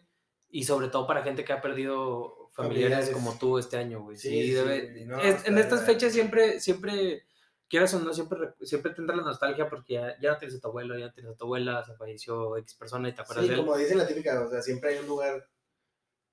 Y 0.50 0.64
sobre 0.64 0.88
todo 0.88 1.06
para 1.06 1.24
gente 1.24 1.46
que 1.46 1.54
ha 1.54 1.62
perdido 1.62 2.43
familiares, 2.54 3.10
como 3.10 3.38
tú 3.38 3.58
este 3.58 3.78
año, 3.78 4.02
güey. 4.02 4.18
Sí, 4.18 4.52
debe. 4.52 5.02
en 5.04 5.58
estas 5.58 5.86
fechas 5.86 6.14
siempre, 6.14 6.60
siempre, 6.60 7.26
quieras 7.68 7.94
o 7.96 8.00
no, 8.00 8.14
siempre, 8.14 8.38
siempre 8.62 8.94
tendrá 8.94 9.16
la 9.16 9.24
nostalgia 9.24 9.68
porque 9.68 9.94
ya, 9.96 10.20
ya 10.22 10.32
no 10.32 10.38
tienes 10.38 10.58
a 10.58 10.62
tu 10.62 10.68
abuelo, 10.68 10.98
ya 10.98 11.08
no 11.08 11.14
tienes 11.14 11.34
a 11.34 11.36
tu 11.36 11.46
abuela, 11.46 11.84
se 11.84 11.96
falleció 11.96 12.56
X 12.58 12.76
persona 12.76 13.10
y 13.10 13.14
te 13.14 13.22
acuerdas 13.22 13.48
sí, 13.48 13.56
como 13.56 13.76
dice 13.76 13.96
la 13.96 14.08
típica, 14.08 14.40
o 14.42 14.50
sea, 14.50 14.62
siempre 14.62 14.92
hay 14.92 15.00
un 15.00 15.08
lugar. 15.08 15.48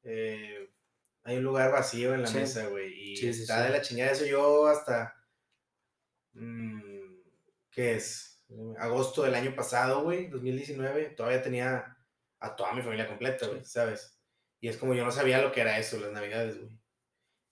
Eh, 0.03 0.71
hay 1.23 1.37
un 1.37 1.45
lugar 1.45 1.71
vacío 1.73 2.15
en 2.15 2.23
la 2.23 2.31
mesa, 2.31 2.67
güey. 2.69 2.93
Y 2.95 3.27
está 3.27 3.65
de 3.65 3.71
la 3.71 3.83
chingada 3.83 4.13
eso. 4.13 4.25
Yo 4.25 4.67
hasta. 4.67 5.15
Mmm, 6.33 6.81
¿Qué 7.71 7.97
es? 7.97 8.43
Agosto 8.79 9.23
del 9.23 9.35
año 9.35 9.55
pasado, 9.55 10.03
güey, 10.03 10.29
2019. 10.29 11.11
Todavía 11.11 11.43
tenía 11.43 11.97
a 12.41 12.57
toda 12.57 12.73
mi 12.73 12.83
familia 12.83 13.07
completa, 13.07 13.47
güey, 13.47 13.65
¿sabes? 13.65 14.20
Y 14.61 14.69
es 14.69 14.77
como 14.77 14.95
yo 14.95 15.05
no 15.05 15.13
sabía 15.13 15.41
lo 15.41 15.53
que 15.53 15.63
era 15.63 15.79
eso, 15.79 15.99
las 15.99 16.13
navidades, 16.13 16.59
güey. 16.59 16.79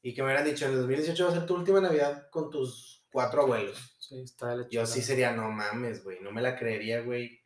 Y 0.03 0.15
que 0.15 0.23
me 0.23 0.27
hubieran 0.27 0.45
dicho, 0.45 0.67
en 0.67 0.73
el 0.73 0.79
2018 0.79 1.25
va 1.25 1.31
a 1.31 1.35
ser 1.35 1.47
tu 1.47 1.55
última 1.55 1.81
navidad 1.81 2.29
con 2.31 2.51
tus 2.51 3.07
cuatro 3.11 3.43
abuelos. 3.43 3.97
Sí, 3.99 4.21
está 4.23 4.57
de 4.57 4.67
Yo 4.71 4.87
sí 4.87 5.03
sería, 5.03 5.33
no 5.33 5.51
mames, 5.51 6.05
güey, 6.05 6.21
no 6.21 6.31
me 6.31 6.43
la 6.43 6.57
creería, 6.57 7.01
güey. 7.01 7.41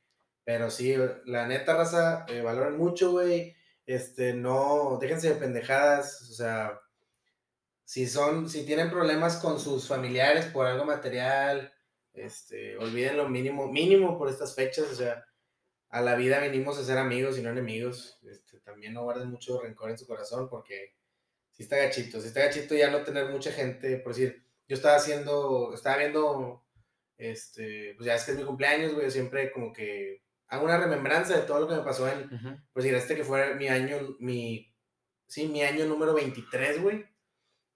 Pero 0.45 0.71
sí, 0.71 0.95
la 1.25 1.47
neta, 1.47 1.77
raza, 1.77 2.27
eh, 2.29 2.43
valoran 2.43 2.77
mucho, 2.77 3.13
güey. 3.13 3.57
Este, 3.87 4.35
no, 4.35 4.99
déjense 5.01 5.29
de 5.31 5.41
pendejadas, 5.41 6.29
o 6.31 6.35
sea, 6.35 6.81
si 7.85 8.07
son, 8.07 8.49
si 8.49 8.65
tienen 8.65 8.91
problemas 8.91 9.37
con 9.37 9.59
sus 9.59 9.89
familiares 9.89 10.47
por 10.47 10.67
algo 10.67 10.85
material, 10.85 11.73
este, 12.13 12.77
olviden 12.79 13.17
lo 13.17 13.29
mínimo, 13.29 13.69
mínimo 13.69 14.19
por 14.19 14.29
estas 14.29 14.55
fechas, 14.55 14.87
o 14.91 14.95
sea, 14.95 15.25
a 15.89 16.01
la 16.01 16.15
vida 16.15 16.41
venimos 16.41 16.79
a 16.79 16.85
ser 16.85 16.99
amigos 16.99 17.39
y 17.39 17.43
no 17.43 17.51
enemigos. 17.51 18.19
También 18.65 18.95
no 18.95 19.05
guarden 19.05 19.31
mucho 19.31 19.61
rencor 19.61 19.91
en 19.91 19.99
su 19.99 20.07
corazón 20.07 20.49
porque 20.49 20.95
si 21.51 21.65
está 21.65 21.77
gachito, 21.77 22.21
si 22.21 22.29
está 22.29 22.41
gachito 22.41 22.75
ya 22.75 22.91
no 22.91 23.03
tener 23.03 23.29
mucha 23.29 23.53
gente, 23.53 23.97
por 23.99 24.15
decir, 24.15 24.45
yo 24.69 24.77
estaba 24.77 24.97
haciendo, 24.97 25.73
estaba 25.75 25.99
viendo, 25.99 26.65
este, 27.19 27.95
pues 27.97 28.07
ya 28.07 28.15
es 28.15 28.25
que 28.25 28.33
es 28.33 28.39
mi 28.39 28.45
cumpleaños, 28.45 28.95
güey, 28.95 29.11
siempre 29.11 29.53
como 29.53 29.73
que 29.73 30.23
hago 30.49 30.65
una 30.65 30.79
remembranza 30.79 31.37
de 31.37 31.47
todo 31.47 31.61
lo 31.61 31.69
que 31.69 31.77
me 31.77 31.83
pasó 31.83 32.09
en, 32.09 32.29
por 32.73 32.83
decir, 32.83 32.95
este 32.95 33.17
que 33.17 33.25
fue 33.25 33.55
mi 33.55 33.69
año, 33.69 34.17
mi, 34.19 34.75
sí, 35.27 35.49
mi 35.49 35.63
año 35.63 35.87
número 35.87 36.15
23, 36.15 36.83
güey. 36.83 37.07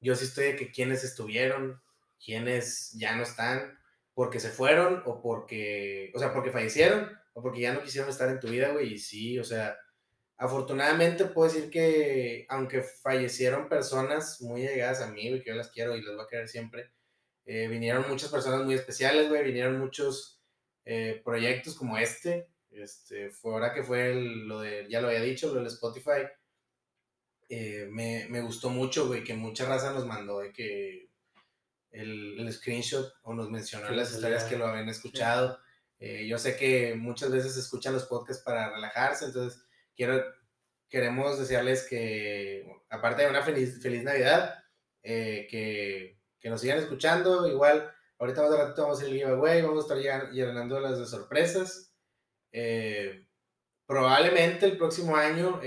Yo 0.01 0.15
sí 0.15 0.27
estoy 0.27 0.47
de 0.47 0.57
que 0.57 0.71
quienes 0.71 1.03
estuvieron, 1.03 1.83
quienes 2.23 2.93
ya 2.93 3.17
no 3.17 3.23
están, 3.23 3.79
porque 4.13 4.41
se 4.41 4.51
fueron 4.51 5.03
o 5.07 5.21
porque, 5.21 6.13
o 6.15 6.19
sea, 6.19 6.33
porque 6.33 6.51
fallecieron 6.51 7.11
o 7.33 7.43
porque 7.43 7.61
ya 7.61 7.73
no 7.73 7.83
quisieron 7.83 8.11
estar 8.11 8.29
en 8.31 8.41
tu 8.41 8.49
vida, 8.49 8.69
güey, 8.71 8.95
y 8.95 8.99
sí, 8.99 9.39
o 9.39 9.45
sea, 9.45 9.77
afortunadamente 10.37 11.25
puedo 11.25 11.53
decir 11.53 11.71
que 11.71 12.47
aunque 12.49 12.83
fallecieron 12.83 13.69
personas 13.69 14.41
muy 14.41 14.63
llegadas 14.63 15.01
a 15.01 15.11
mí, 15.11 15.41
que 15.41 15.51
yo 15.51 15.55
las 15.55 15.71
quiero 15.71 15.97
y 15.97 16.03
las 16.03 16.15
voy 16.15 16.25
a 16.25 16.29
querer 16.29 16.49
siempre, 16.49 16.93
eh, 17.45 17.69
vinieron 17.69 18.09
muchas 18.09 18.31
personas 18.31 18.65
muy 18.65 18.75
especiales, 18.75 19.29
güey, 19.29 19.45
vinieron 19.45 19.79
muchos 19.79 20.41
eh, 20.85 21.21
proyectos 21.25 21.77
como 21.77 21.97
este, 21.97 22.49
este, 22.71 23.31
fue 23.31 23.53
ahora 23.53 23.73
que 23.73 23.83
fue 23.83 24.15
lo 24.15 24.61
de, 24.61 24.87
ya 24.89 25.01
lo 25.01 25.09
había 25.09 25.21
dicho, 25.21 25.49
lo 25.49 25.61
del 25.61 25.67
Spotify, 25.67 26.27
eh, 27.49 27.89
me, 27.91 28.27
me, 28.29 28.41
gustó 28.41 28.71
mucho, 28.71 29.07
güey, 29.07 29.23
que 29.23 29.35
mucha 29.35 29.67
raza 29.67 29.93
nos 29.93 30.05
mandó 30.05 30.41
de 30.41 30.53
que 30.53 31.09
el, 31.93 32.39
el 32.41 32.53
screenshot 32.53 33.15
o 33.23 33.35
nos 33.35 33.51
mencionó 33.51 33.89
las 33.91 34.13
historias 34.13 34.45
que 34.45 34.57
lo 34.57 34.67
habían 34.67 34.89
escuchado. 34.89 35.59
Eh, 35.99 36.27
yo 36.27 36.39
sé 36.39 36.57
que 36.57 36.95
muchas 36.95 37.31
veces 37.31 37.57
escuchan 37.57 37.95
los 37.95 38.05
podcasts 38.05 38.43
para 38.43 38.71
relajarse, 38.71 39.27
entonces 39.27 39.63
quiero, 39.97 40.23
queremos 40.89 41.39
desearles 41.39 41.87
que, 41.89 42.67
aparte 42.91 43.23
de 43.23 43.31
una 43.31 43.43
feliz, 43.43 43.83
feliz 43.83 44.05
Navidad, 44.05 44.55
eh, 45.03 45.47
que, 45.51 46.21
que, 46.39 46.51
nos 46.51 46.61
sigan 46.61 46.79
escuchando. 46.79 47.49
Igual, 47.49 47.91
ahorita 48.19 48.43
más 48.43 48.51
de 48.51 48.57
ratito 48.59 48.83
vamos 48.83 48.99
a 48.99 49.03
hacer 49.03 49.13
el 49.13 49.19
giveaway, 49.21 49.63
vamos 49.63 49.91
a 49.91 49.95
estar 49.95 50.31
llenando 50.31 50.81
las 50.81 50.99
de 50.99 51.07
sorpresas. 51.07 51.93
Eh, 52.53 53.27
probablemente 53.87 54.67
el 54.67 54.77
próximo 54.77 55.17
año 55.17 55.61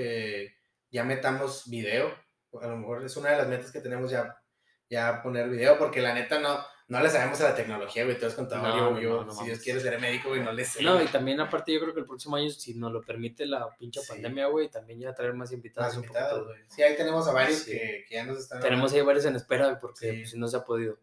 ya 0.92 1.04
metamos 1.04 1.70
video. 1.70 2.14
A 2.62 2.68
lo 2.68 2.78
mejor 2.78 3.04
es 3.04 3.16
una 3.18 3.32
de 3.32 3.38
las 3.38 3.48
metas 3.48 3.72
que 3.72 3.82
tenemos 3.82 4.12
ya, 4.12 4.42
ya 4.90 5.22
poner 5.22 5.50
video, 5.50 5.78
porque 5.78 6.02
la 6.02 6.14
neta 6.14 6.40
no, 6.40 6.60
no 6.90 7.00
le 7.02 7.10
sabemos 7.10 7.40
a 7.42 7.50
la 7.50 7.56
tecnología, 7.56 8.04
güey. 8.04 8.18
Te 8.18 8.26
has 8.26 8.34
contado, 8.34 9.00
yo, 9.00 9.30
si 9.30 9.46
Dios 9.46 9.60
quiere 9.60 9.80
ser 9.80 10.00
médico, 10.00 10.30
güey, 10.30 10.42
no 10.42 10.52
le 10.52 10.66
sé. 10.66 10.82
No, 10.82 11.02
y 11.02 11.06
también 11.06 11.40
aparte 11.40 11.72
yo 11.72 11.80
creo 11.80 11.94
que 11.94 12.00
el 12.00 12.08
próximo 12.08 12.36
año, 12.36 12.50
si 12.50 12.74
nos 12.74 12.92
lo 12.92 13.02
permite 13.02 13.46
la 13.46 13.70
pinche 13.78 14.02
pandemia, 14.08 14.48
güey, 14.48 14.70
también 14.70 15.00
ya 15.00 15.14
traer 15.14 15.36
más 15.36 15.52
invitados. 15.52 15.96
Más 15.96 16.04
invitados, 16.04 16.48
güey. 16.48 16.60
Sí, 16.68 16.82
ahí 16.82 16.98
tenemos 16.98 17.28
a 17.28 17.32
varios 17.32 17.62
que, 17.62 18.06
que, 18.10 18.16
ya 18.16 18.26
nos 18.26 18.40
están... 18.40 18.60
Tenemos 18.60 18.92
ahí 18.92 19.02
varios 19.02 19.24
en 19.26 19.36
espera, 19.36 19.80
porque 19.80 20.14
pues, 20.14 20.34
no 20.34 20.48
se 20.48 20.58
ha 20.58 20.66
podido. 20.66 20.98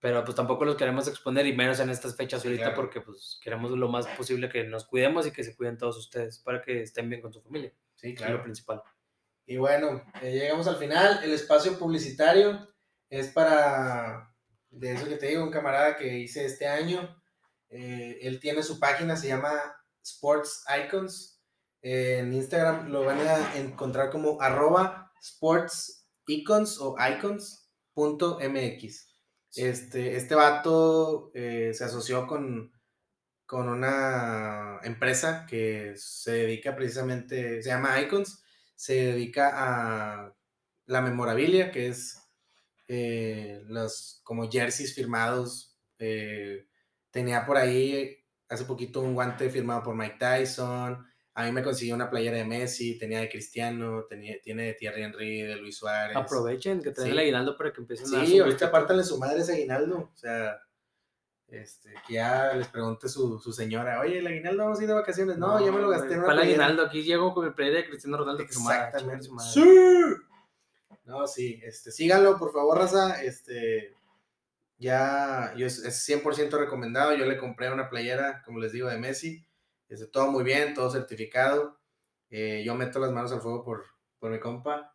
Pero 0.00 0.24
pues 0.24 0.34
tampoco 0.34 0.64
los 0.64 0.74
queremos 0.74 1.06
exponer, 1.06 1.46
y 1.46 1.56
menos 1.56 1.78
en 1.78 1.90
estas 1.90 2.16
fechas 2.16 2.44
ahorita, 2.44 2.74
porque 2.74 3.00
pues 3.00 3.38
queremos 3.40 3.70
lo 3.70 3.88
más 3.88 4.08
posible 4.08 4.48
que 4.48 4.64
nos 4.64 4.84
cuidemos 4.84 5.28
y 5.28 5.30
que 5.30 5.44
se 5.44 5.54
cuiden 5.54 5.78
todos 5.78 5.96
ustedes, 5.96 6.40
para 6.40 6.60
que 6.60 6.82
estén 6.82 7.08
bien 7.08 7.22
con 7.22 7.32
su 7.32 7.40
familia. 7.40 7.72
Sí, 7.94 8.16
claro. 8.16 8.32
Es 8.32 8.38
lo 8.38 8.42
principal. 8.42 8.82
Y 9.46 9.58
bueno, 9.58 10.02
eh, 10.22 10.32
llegamos 10.32 10.66
al 10.66 10.76
final. 10.76 11.20
El 11.22 11.32
espacio 11.32 11.78
publicitario 11.78 12.68
es 13.08 13.28
para 13.28 14.27
de 14.70 14.92
eso 14.92 15.08
que 15.08 15.16
te 15.16 15.28
digo, 15.28 15.42
un 15.44 15.50
camarada 15.50 15.96
que 15.96 16.18
hice 16.18 16.44
este 16.44 16.66
año. 16.66 17.16
Eh, 17.70 18.18
él 18.22 18.40
tiene 18.40 18.62
su 18.62 18.78
página, 18.78 19.16
se 19.16 19.28
llama 19.28 19.50
Sports 20.02 20.64
Icons. 20.84 21.40
en 21.82 22.32
Instagram 22.32 22.88
lo 22.88 23.04
van 23.04 23.20
a 23.20 23.56
encontrar 23.56 24.10
como 24.10 24.40
arroba 24.40 25.12
sports 25.20 26.06
icons 26.26 26.78
o 26.80 26.96
icons.mx. 26.98 27.58
Este, 29.54 30.16
este 30.16 30.34
vato 30.34 31.30
eh, 31.34 31.72
se 31.72 31.84
asoció 31.84 32.26
con, 32.26 32.72
con 33.46 33.68
una 33.68 34.80
empresa 34.82 35.46
que 35.48 35.94
se 35.96 36.32
dedica 36.32 36.76
precisamente, 36.76 37.62
se 37.62 37.70
llama 37.70 38.00
Icons, 38.00 38.44
se 38.74 38.94
dedica 38.94 39.50
a 39.54 40.34
la 40.86 41.00
memorabilia, 41.00 41.70
que 41.70 41.88
es 41.88 42.17
eh, 42.88 43.62
los 43.66 44.20
como 44.24 44.50
jerseys 44.50 44.94
firmados. 44.94 45.78
Eh, 45.98 46.66
tenía 47.10 47.44
por 47.44 47.56
ahí 47.56 48.16
hace 48.48 48.64
poquito 48.64 49.00
un 49.00 49.14
guante 49.14 49.50
firmado 49.50 49.82
por 49.82 49.94
Mike 49.94 50.16
Tyson. 50.18 51.06
A 51.34 51.44
mí 51.44 51.52
me 51.52 51.62
consiguió 51.62 51.94
una 51.94 52.10
playera 52.10 52.38
de 52.38 52.44
Messi, 52.44 52.98
tenía 52.98 53.20
de 53.20 53.28
Cristiano, 53.28 54.04
tenía, 54.08 54.40
tiene 54.42 54.64
de 54.64 54.74
Thierry 54.74 55.02
Henry, 55.04 55.42
de 55.42 55.56
Luis 55.56 55.76
Suárez. 55.76 56.16
Aprovechen 56.16 56.82
que 56.82 56.90
tengan 56.90 57.12
el 57.12 57.18
aguinaldo 57.20 57.56
para 57.56 57.72
que 57.72 57.80
empiecen 57.80 58.12
a. 58.12 58.26
Sí, 58.26 58.40
ahorita 58.40 58.66
apártanle 58.66 59.04
su 59.04 59.18
madre 59.18 59.42
ese 59.42 59.52
aguinaldo. 59.52 60.10
O 60.12 60.16
sea, 60.16 60.58
este, 61.46 61.94
que 62.06 62.14
ya 62.14 62.54
les 62.54 62.66
pregunte 62.68 63.08
su, 63.08 63.38
su 63.38 63.52
señora, 63.52 64.00
oye, 64.00 64.18
el 64.18 64.26
aguinaldo 64.26 64.64
vamos 64.64 64.80
a 64.80 64.82
ir 64.82 64.88
de 64.88 64.94
vacaciones. 64.94 65.38
No, 65.38 65.64
ya 65.64 65.70
me 65.70 65.80
lo 65.80 65.90
gasté 65.90 66.20
¿Cuál 66.20 66.40
aguinaldo? 66.40 66.82
Aquí 66.82 67.04
llego 67.04 67.32
con 67.32 67.44
mi 67.44 67.52
playera 67.52 67.78
de 67.78 67.88
Cristiano 67.88 68.16
Ronaldo. 68.16 68.42
Exactamente. 68.42 69.28
Sí. 69.52 69.62
No, 71.08 71.26
sí, 71.26 71.58
este, 71.64 71.90
síganlo, 71.90 72.38
por 72.38 72.52
favor, 72.52 72.76
raza. 72.76 73.22
Este, 73.24 73.94
ya, 74.76 75.54
yo 75.56 75.66
es, 75.66 75.82
100% 75.82 76.50
recomendado. 76.58 77.14
Yo 77.14 77.24
le 77.24 77.38
compré 77.38 77.72
una 77.72 77.88
playera, 77.88 78.42
como 78.44 78.58
les 78.58 78.72
digo, 78.72 78.88
de 78.88 78.98
Messi. 78.98 79.46
Este, 79.88 80.06
todo 80.06 80.30
muy 80.30 80.44
bien, 80.44 80.74
todo 80.74 80.90
certificado. 80.90 81.80
Eh, 82.28 82.62
yo 82.62 82.74
meto 82.74 82.98
las 82.98 83.10
manos 83.10 83.32
al 83.32 83.40
fuego 83.40 83.64
por, 83.64 83.86
por 84.18 84.30
mi 84.30 84.38
compa. 84.38 84.94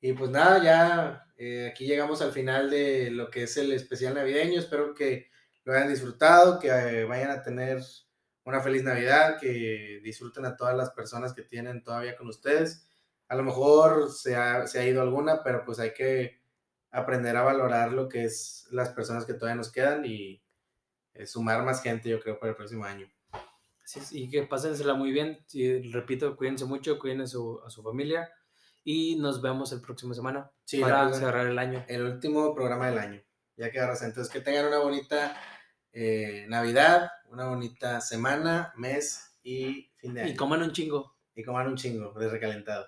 Y 0.00 0.12
pues 0.12 0.30
nada, 0.30 0.62
ya 0.62 1.26
eh, 1.36 1.70
aquí 1.72 1.86
llegamos 1.86 2.22
al 2.22 2.30
final 2.30 2.70
de 2.70 3.10
lo 3.10 3.28
que 3.28 3.42
es 3.42 3.56
el 3.56 3.72
especial 3.72 4.14
navideño. 4.14 4.60
Espero 4.60 4.94
que 4.94 5.28
lo 5.64 5.72
hayan 5.72 5.88
disfrutado, 5.88 6.60
que 6.60 7.02
vayan 7.02 7.32
a 7.32 7.42
tener 7.42 7.82
una 8.44 8.60
feliz 8.60 8.84
Navidad, 8.84 9.40
que 9.40 10.00
disfruten 10.04 10.44
a 10.44 10.56
todas 10.56 10.76
las 10.76 10.90
personas 10.90 11.34
que 11.34 11.42
tienen 11.42 11.82
todavía 11.82 12.16
con 12.16 12.28
ustedes 12.28 12.87
a 13.28 13.36
lo 13.36 13.42
mejor 13.42 14.10
se 14.10 14.36
ha, 14.36 14.66
se 14.66 14.80
ha 14.80 14.86
ido 14.86 15.02
alguna, 15.02 15.42
pero 15.42 15.64
pues 15.64 15.78
hay 15.78 15.92
que 15.92 16.40
aprender 16.90 17.36
a 17.36 17.42
valorar 17.42 17.92
lo 17.92 18.08
que 18.08 18.24
es 18.24 18.66
las 18.70 18.88
personas 18.90 19.24
que 19.24 19.34
todavía 19.34 19.56
nos 19.56 19.70
quedan 19.70 20.04
y 20.04 20.42
eh, 21.14 21.26
sumar 21.26 21.62
más 21.62 21.82
gente, 21.82 22.08
yo 22.08 22.20
creo, 22.20 22.38
para 22.38 22.50
el 22.50 22.56
próximo 22.56 22.84
año. 22.84 23.06
Sí, 23.84 24.00
y 24.12 24.30
que 24.30 24.42
pásensela 24.42 24.94
muy 24.94 25.12
bien. 25.12 25.44
Y, 25.52 25.90
repito, 25.90 26.36
cuídense 26.36 26.64
mucho, 26.64 26.98
cuiden 26.98 27.22
a 27.22 27.26
su, 27.26 27.60
a 27.64 27.70
su 27.70 27.82
familia 27.82 28.30
y 28.84 29.16
nos 29.16 29.42
vemos 29.42 29.72
el 29.72 29.80
próximo 29.80 30.14
semana 30.14 30.50
sí, 30.64 30.80
para 30.80 31.12
cerrar 31.12 31.46
el 31.46 31.58
año. 31.58 31.84
El 31.88 32.04
último 32.04 32.54
programa 32.54 32.88
del 32.88 32.98
año. 32.98 33.22
Ya 33.56 33.70
queda 33.70 33.92
Entonces, 33.92 34.28
que 34.28 34.40
tengan 34.40 34.66
una 34.66 34.78
bonita 34.78 35.36
eh, 35.92 36.46
Navidad, 36.48 37.10
una 37.30 37.46
bonita 37.46 38.00
semana, 38.00 38.72
mes 38.76 39.36
y 39.42 39.90
fin 39.96 40.14
de 40.14 40.22
año. 40.22 40.30
Y 40.30 40.36
coman 40.36 40.62
un 40.62 40.72
chingo. 40.72 41.16
Y 41.34 41.42
coman 41.42 41.66
un 41.66 41.76
chingo 41.76 42.12
de 42.12 42.28
recalentado. 42.28 42.86